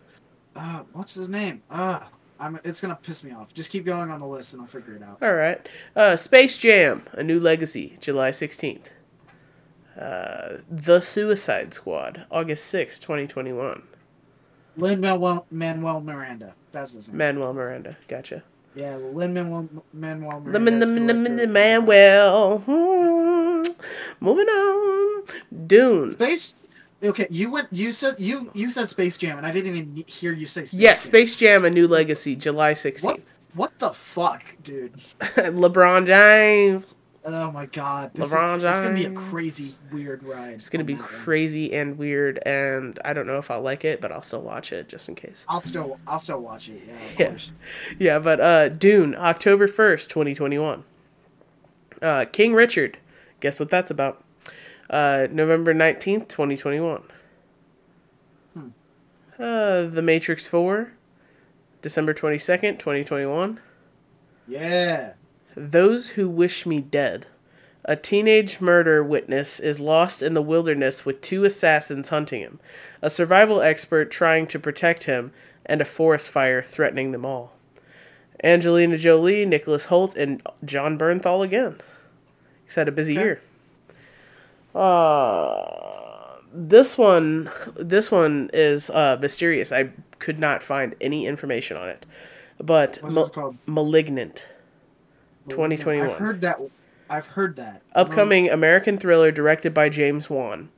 [0.55, 1.63] Uh, what's his name?
[1.71, 2.09] Ah,
[2.39, 2.59] I'm.
[2.63, 3.53] It's gonna piss me off.
[3.53, 5.17] Just keep going on the list, and I'll figure it out.
[5.21, 5.67] All right.
[5.95, 8.89] Uh, Space Jam: A New Legacy, July sixteenth.
[9.99, 13.83] Uh, the Suicide Squad, August sixth, twenty twenty one.
[14.75, 16.53] Lin Manuel Manuel Miranda.
[16.71, 17.17] That's his name.
[17.17, 18.41] Manuel Miranda, gotcha.
[18.75, 20.51] yeah, Lin Manuel Manuel Miranda.
[20.51, 21.53] Lemon, is lemon, lemon.
[21.53, 22.57] Manuel.
[22.65, 23.61] Hmm.
[24.19, 25.23] Moving on.
[25.67, 26.09] Dune.
[26.09, 26.55] Space.
[27.03, 27.67] Okay, you went.
[27.71, 30.73] You said you you said Space Jam, and I didn't even hear you say Space
[30.79, 30.99] Yeah, Jam.
[30.99, 32.77] Space Jam: A New Legacy, July What?
[32.79, 33.29] sixteenth.
[33.53, 34.93] What the fuck, dude?
[35.19, 36.95] LeBron James.
[37.25, 40.55] Oh my god, this LeBron is, it's gonna be a crazy weird ride.
[40.55, 41.09] It's gonna be that one.
[41.09, 44.73] crazy and weird, and I don't know if I'll like it, but I'll still watch
[44.73, 45.45] it just in case.
[45.47, 46.81] I'll still I'll still watch it.
[46.85, 47.27] Yeah, of Yeah.
[47.29, 47.51] course.
[47.97, 50.83] Yeah, but uh, Dune, October 1st, 2021.
[52.01, 52.97] Uh, King Richard,
[53.39, 54.21] guess what that's about?
[54.89, 57.03] Uh, November 19th, 2021.
[58.53, 58.67] Hmm.
[59.39, 60.91] Uh, The Matrix 4,
[61.81, 63.61] December 22nd, 2021.
[64.47, 65.13] Yeah.
[65.55, 67.27] Those Who Wish Me Dead.
[67.85, 72.59] A teenage murder witness is lost in the wilderness with two assassins hunting him,
[73.01, 75.33] a survival expert trying to protect him,
[75.65, 77.51] and a forest fire threatening them all.
[78.41, 81.75] Angelina Jolie, Nicholas Hoult, and Jon Bernthal again.
[82.65, 83.23] He's had a busy Okay.
[83.23, 83.41] year.
[84.73, 89.71] Uh, this one, this one is uh, mysterious.
[89.73, 89.89] I
[90.19, 92.05] could not find any information on it,
[92.59, 93.57] but What's Ma- this called?
[93.65, 94.47] *Malignant*.
[95.49, 96.09] 2021.
[96.09, 96.59] I've heard that.
[97.09, 97.81] I've heard that.
[97.93, 100.69] Upcoming American thriller directed by James Wan.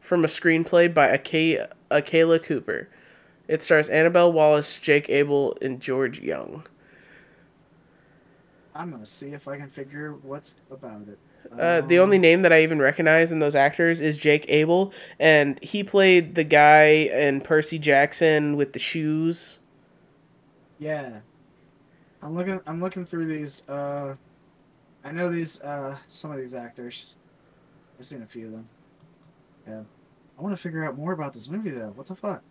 [0.00, 2.88] From a screenplay by Akela Cooper.
[3.48, 6.66] It stars Annabelle Wallis, Jake Abel, and George Young.
[8.74, 11.18] I'm gonna see if I can figure what's about it.
[11.58, 14.92] Uh, the Um, only name that I even recognize in those actors is Jake Abel,
[15.20, 19.60] and he played the guy in Percy Jackson with the shoes.
[20.78, 21.20] Yeah.
[22.24, 24.14] I'm looking I'm looking through these uh
[25.04, 27.14] I know these uh some of these actors.
[27.98, 28.66] I've seen a few of them.
[29.68, 29.82] Yeah.
[30.38, 31.92] I want to figure out more about this movie though.
[31.94, 32.42] What the fuck?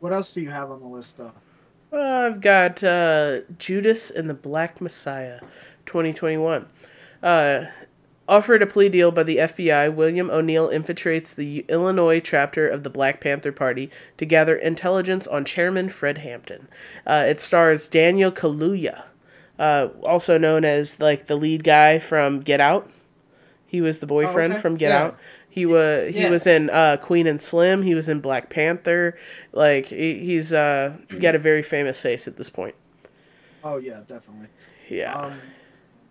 [0.00, 1.32] What else do you have on the list though?
[1.92, 5.40] Uh, I've got uh, Judas and the Black Messiah,
[5.86, 6.66] 2021.
[7.22, 7.64] Uh,
[8.28, 12.90] offered a plea deal by the FBI, William O'Neill infiltrates the Illinois chapter of the
[12.90, 16.68] Black Panther Party to gather intelligence on Chairman Fred Hampton.
[17.06, 19.04] Uh, it stars Daniel Kaluuya,
[19.58, 22.90] uh, also known as like the lead guy from Get Out.
[23.66, 24.62] He was the boyfriend okay.
[24.62, 25.02] from Get Yeah.
[25.04, 25.18] Out.
[25.48, 26.30] He was he Yeah.
[26.30, 27.82] was in uh, Queen and Slim.
[27.82, 29.16] He was in Black Panther.
[29.52, 32.74] Like he, he's uh, got a very famous face at this point.
[33.64, 34.48] Oh yeah, definitely.
[34.88, 35.14] Yeah.
[35.14, 35.40] Um,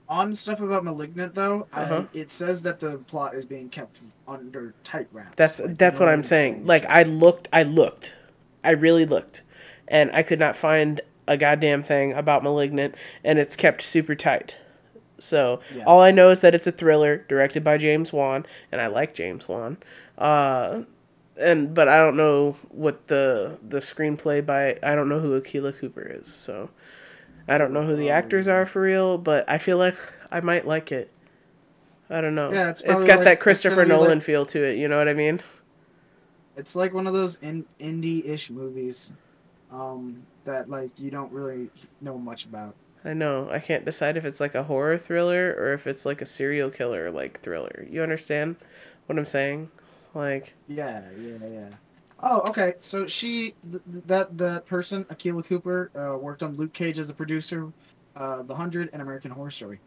[0.07, 2.05] on stuff about Malignant though, Uh-huh.
[2.13, 5.35] I, it says that the plot is being kept under tight wraps.
[5.35, 6.65] That's Like, that's what I'm saying.
[6.65, 8.15] Like I looked, I looked,
[8.63, 9.41] I really looked,
[9.87, 14.55] and I could not find a goddamn thing about *Malignant*, and it's kept super tight.
[15.17, 15.83] So Yeah.
[15.85, 19.15] all I know is that it's a thriller directed by James Wan, and I like
[19.15, 19.77] James Wan.
[20.17, 20.83] Uh,
[21.37, 25.73] and but I don't know what the the screenplay by I don't know who Akela
[25.73, 26.69] Cooper is, so
[27.47, 29.17] I don't know who the actors are for real.
[29.17, 29.97] But I feel like
[30.31, 31.11] I might like it.
[32.09, 32.51] I don't know.
[32.51, 34.77] Yeah, it's it's got like- that Christopher Nolan like- feel to it.
[34.77, 35.41] You know what I mean?
[36.57, 39.11] It's like one of those in, indie-ish movies
[39.71, 41.69] um, that like you don't really
[42.01, 42.75] know much about.
[43.03, 43.49] I know.
[43.51, 46.69] I can't decide if it's like a horror thriller or if it's like a serial
[46.69, 47.85] killer like thriller.
[47.89, 48.55] You understand
[49.07, 49.69] what I'm saying?
[50.13, 51.69] Like, Yeah, yeah, yeah.
[52.27, 52.73] Oh, okay.
[52.79, 57.09] So she, th- th- that that person, Akela Cooper, uh, worked on Luke Cage as
[57.09, 57.71] a producer,
[58.15, 59.79] uh, The Hundred, and American Horror Story.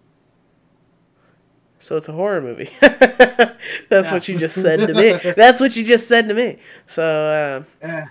[1.80, 2.70] so it's a horror movie.
[2.80, 3.58] That's
[3.90, 4.12] Yeah.
[4.12, 4.94] what you just said to
[5.24, 5.32] me.
[5.36, 6.58] That's what you just said to me.
[6.86, 8.04] So, uh, Eh,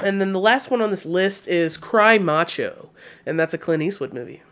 [0.00, 2.90] and then the last one on this list is Cry Macho,
[3.26, 4.42] and that's a Clint Eastwood movie.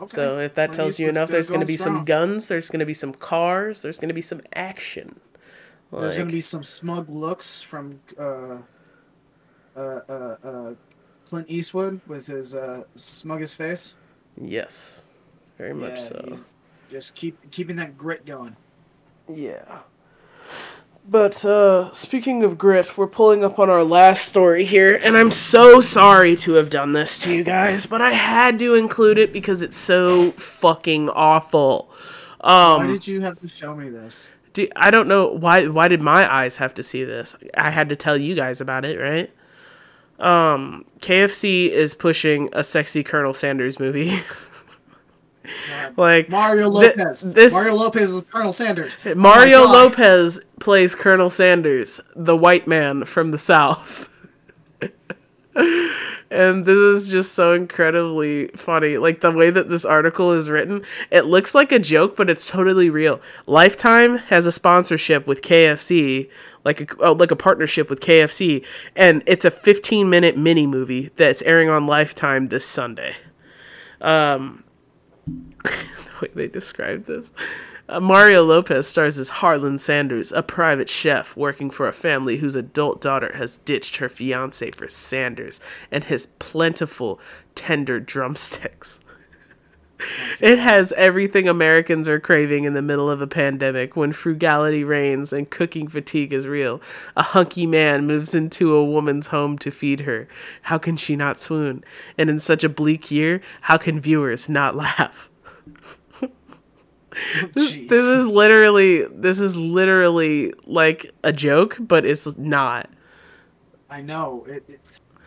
[0.00, 0.14] okay.
[0.14, 2.80] So if that Clint tells you enough, there's going to be some guns, there's going
[2.80, 5.20] to be some cars, there's going to be some action.
[6.00, 8.58] There's gonna be some smug looks from uh,
[9.76, 10.74] uh, uh, uh,
[11.24, 13.94] Clint Eastwood with his uh, smuggest face.
[14.40, 15.04] yes,
[15.58, 16.36] very much Yeah, so.
[16.90, 18.56] Just keep keeping that grit going.
[19.28, 19.80] Yeah.
[21.06, 25.30] But uh speaking of grit, we're pulling up on our last story here, and I'm
[25.30, 29.32] so sorry to have done this to you guys, but I had to include it
[29.32, 31.90] because it's so fucking awful.
[32.40, 34.30] Um, Why did you have to show me this?
[34.54, 37.36] Do, I don't know why why did my eyes have to see this?
[37.56, 39.30] I had to tell you guys about it, right?
[40.18, 44.18] Um KFC is pushing a sexy Colonel Sanders movie.
[45.96, 47.20] like Mario Lopez.
[47.20, 48.96] this Mario Lopez is Colonel Sanders.
[49.14, 49.72] Mario Oh.
[49.72, 54.08] Lopez plays Colonel Sanders, the white man from the South.
[55.54, 58.98] And this is just so incredibly funny.
[58.98, 62.48] Like the way that this article is written, it looks like a joke, but it's
[62.48, 63.20] totally real.
[63.46, 66.28] Lifetime has a sponsorship with KFC,
[66.64, 68.64] like a oh, like a partnership with KFC,
[68.96, 73.14] and it's a 15 minute mini movie that's airing on Lifetime this Sunday.
[74.00, 74.64] Um,
[75.26, 75.70] the
[76.20, 77.30] way they describe this.
[77.86, 82.54] Uh, Mario Lopez stars as Harlan Sanders, a private chef working for a family whose
[82.54, 87.20] adult daughter has ditched her fiance for Sanders and his plentiful,
[87.54, 89.00] tender drumsticks.
[90.40, 95.32] It has everything Americans are craving in the middle of a pandemic when frugality reigns
[95.32, 96.82] and cooking fatigue is real.
[97.16, 100.26] A hunky man moves into a woman's home to feed her.
[100.62, 101.84] How can she not swoon?
[102.18, 105.30] And in such a bleak year, how can viewers not laugh?
[107.52, 112.90] This is literally this is literally like a joke, but it's not.
[113.90, 114.44] I know.
[114.48, 114.80] It, it,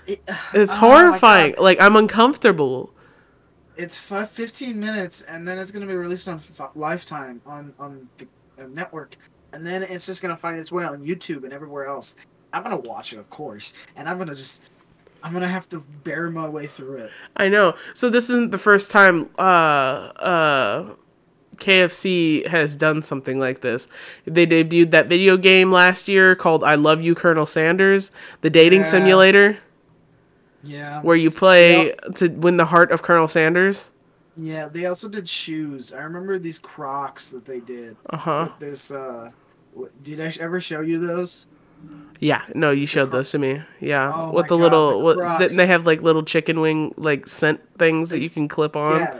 [0.07, 0.21] it,
[0.53, 1.55] It's oh horrifying.
[1.57, 2.91] Like I'm uncomfortable.
[3.77, 7.73] It's fi- 15 minutes, and then it's going to be released on F- Lifetime on
[7.79, 8.27] on the
[8.59, 9.15] uh, network,
[9.53, 12.15] and then it's just going to find its way on YouTube and everywhere else.
[12.53, 14.71] I'm going to watch it, of course, and I'm going to just.
[15.23, 17.11] I'm gonna have to bear my way through it.
[17.35, 17.73] I know.
[17.95, 20.95] So this isn't the first time uh uh
[21.57, 23.87] KFC has done something like this.
[24.25, 28.11] They debuted that video game last year called I Love You Colonel Sanders,
[28.41, 28.87] the dating Yeah.
[28.87, 29.57] simulator
[30.63, 31.01] Yeah.
[31.01, 33.89] where you play to win the heart of Colonel Sanders.
[34.35, 35.91] Yeah, they also did shoes.
[35.93, 37.95] I remember these Crocs that they did.
[38.09, 38.49] Uh-huh.
[38.59, 39.31] This, uh,
[40.03, 41.47] did I ever show you those?
[42.19, 43.61] Yeah, no, you showed those to me.
[43.79, 46.93] Yeah, Oh with the God, little the what didn't they have like little chicken wing
[46.97, 48.99] like scent things that you can clip on?
[48.99, 49.19] Yeah,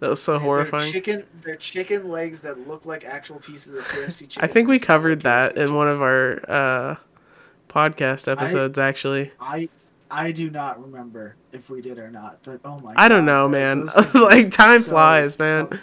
[0.00, 0.92] That was so they're horrifying.
[0.92, 1.24] chicken.
[1.42, 4.44] They're chicken legs that look like actual pieces of KFC chicken.
[4.44, 6.96] I think we covered that in one of our uh
[7.68, 8.78] podcast episodes.
[8.78, 9.68] actually, I
[10.10, 12.94] I do not remember if we did or not, but oh my!
[12.96, 13.88] I don't know, man.
[14.14, 15.68] like time so flies, man.
[15.68, 15.80] fun.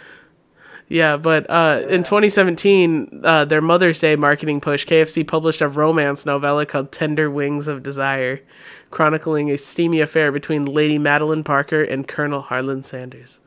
[0.88, 6.26] Yeah, but uh, in 2017, uh, their Mother's Day marketing push, KFC published a romance
[6.26, 8.40] novella called Tender Wings of Desire,
[8.90, 13.40] chronicling a steamy affair between Lady Madeline Parker and Colonel Harlan Sanders.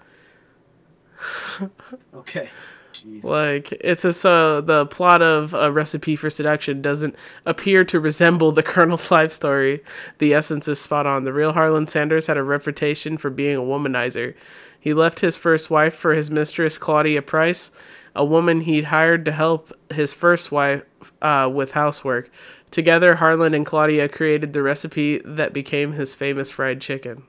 [2.14, 2.50] Okay.
[2.94, 3.24] Jeez.
[3.24, 7.16] Like, it's a, so the plot of A Recipe for Seduction doesn't
[7.46, 9.84] appear to resemble the Colonel's life story.
[10.20, 11.26] The essence is spot on.
[11.26, 14.34] The real Harlan Sanders had a reputation for being a womanizer.
[14.80, 17.72] He left his first wife for his mistress, Claudia Price,
[18.16, 20.84] a woman he'd hired to help his first wife
[21.22, 22.30] uh, with housework.
[22.72, 27.24] Together, Harlan and Claudia created the recipe that became his famous fried chicken.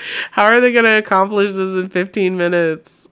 [0.32, 3.08] How are they going to accomplish this in 15 minutes?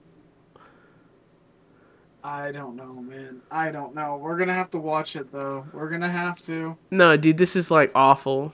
[2.23, 3.41] I don't know, man.
[3.49, 4.17] I don't know.
[4.17, 5.65] We're gonna have to watch it though.
[5.71, 6.77] We're gonna have to.
[6.91, 8.53] No, dude, this is like awful.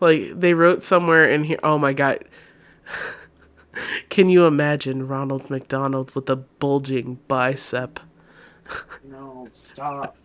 [0.00, 1.58] Like they wrote somewhere in here.
[1.62, 2.24] Oh my god.
[4.10, 8.00] Can you imagine Ronald McDonald with a bulging bicep?
[9.04, 10.16] No, stop.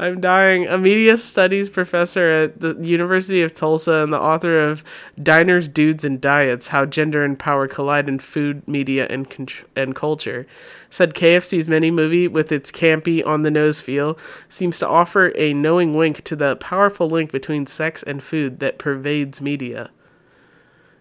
[0.00, 0.68] I'm dying.
[0.68, 4.84] A media studies professor at the University of Tulsa and the author of
[5.20, 9.96] Diners, Dudes, and Diets How Gender and Power Collide in Food, Media, and, Con- and
[9.96, 10.46] Culture
[10.88, 14.16] said KFC's mini movie, with its campy, on the nose feel,
[14.48, 18.78] seems to offer a knowing wink to the powerful link between sex and food that
[18.78, 19.90] pervades media.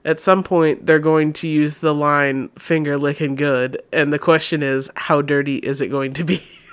[0.03, 4.63] At some point, they're going to use the line finger licking good, and the question
[4.63, 6.41] is, how dirty is it going to be?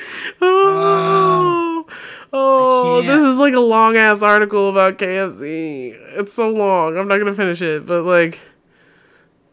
[0.42, 1.86] Oh,
[2.32, 5.96] oh, oh this is like a long ass article about KFC.
[6.18, 6.96] It's so long.
[6.96, 8.38] I'm not gonna finish it, but like,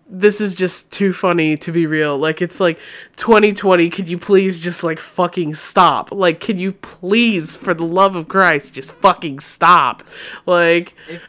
[0.10, 2.18] this is just too funny to be real.
[2.18, 2.80] Like, it's like
[3.18, 3.90] 2020.
[3.90, 6.12] Could you please just like fucking stop?
[6.12, 10.04] Like, can you please, for the love of Christ, just fucking stop?
[10.46, 11.28] Like, If,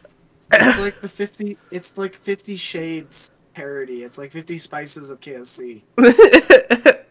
[0.51, 1.57] it's like the fifty.
[1.71, 4.03] It's like Fifty Shades parody.
[4.03, 5.81] It's like Fifty Spices of KFC.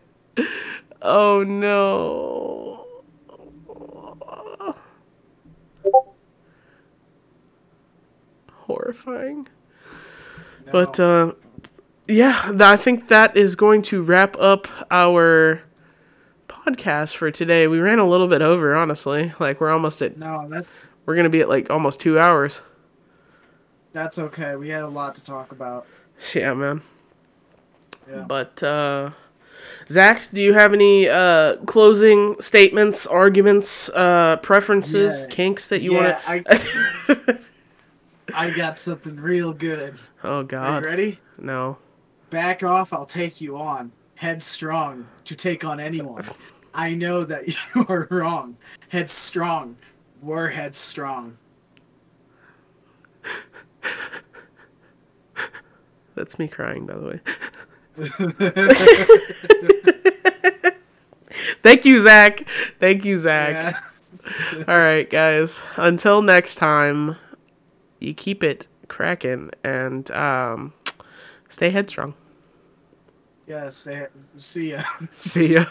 [1.03, 2.85] oh no.
[8.51, 9.49] Horrifying.
[10.67, 10.73] No.
[10.73, 11.33] But uh,
[12.07, 15.63] yeah, I think that is going to wrap up our
[16.49, 17.67] podcast for today.
[17.67, 19.33] We ran a little bit over, honestly.
[19.39, 20.67] Like we're almost at no, that
[21.07, 22.61] we're gonna be at like almost two hours.
[23.93, 24.57] that's okay.
[24.57, 25.87] We had a lot to talk about.
[26.35, 26.83] Yeah, man.
[28.11, 28.23] Yeah.
[28.23, 29.13] But uh,
[29.91, 35.35] Zach, do you have any uh, closing statements, arguments, uh, preferences, Yeah.
[35.35, 37.41] kinks that you yeah, want to?
[38.35, 39.95] I got something real good.
[40.25, 41.19] oh Are God, you ready?
[41.39, 41.79] no.
[42.31, 43.91] Back off, I'll take you on.
[44.17, 46.25] Headstrong to take on anyone.
[46.75, 48.57] I know that you are wrong.
[48.91, 49.77] Headstrong.
[50.21, 51.39] We're headstrong.
[56.15, 57.21] That's me crying, by the way.
[61.63, 62.49] Thank you, Zach.
[62.79, 63.75] Thank you, Zach.
[64.25, 64.65] Yeah.
[64.69, 65.61] All right, guys.
[65.77, 67.17] Until next time,
[67.99, 70.73] you keep it cracking and um,
[71.49, 72.15] stay headstrong.
[73.47, 74.07] Yes, they-
[74.37, 74.83] see ya.
[75.13, 75.65] See ya.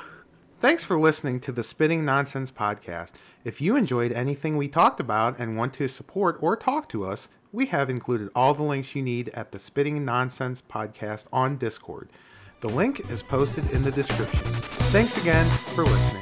[0.59, 3.11] Thanks for listening to the Spitting Nonsense podcast.
[3.47, 7.29] If you enjoyed anything we talked about and want to support or talk to us,
[7.53, 12.09] we have included all the links you need at the Spitting Nonsense podcast on Discord.
[12.59, 14.51] The link is posted in the description.
[14.91, 16.16] Thanks again for listening.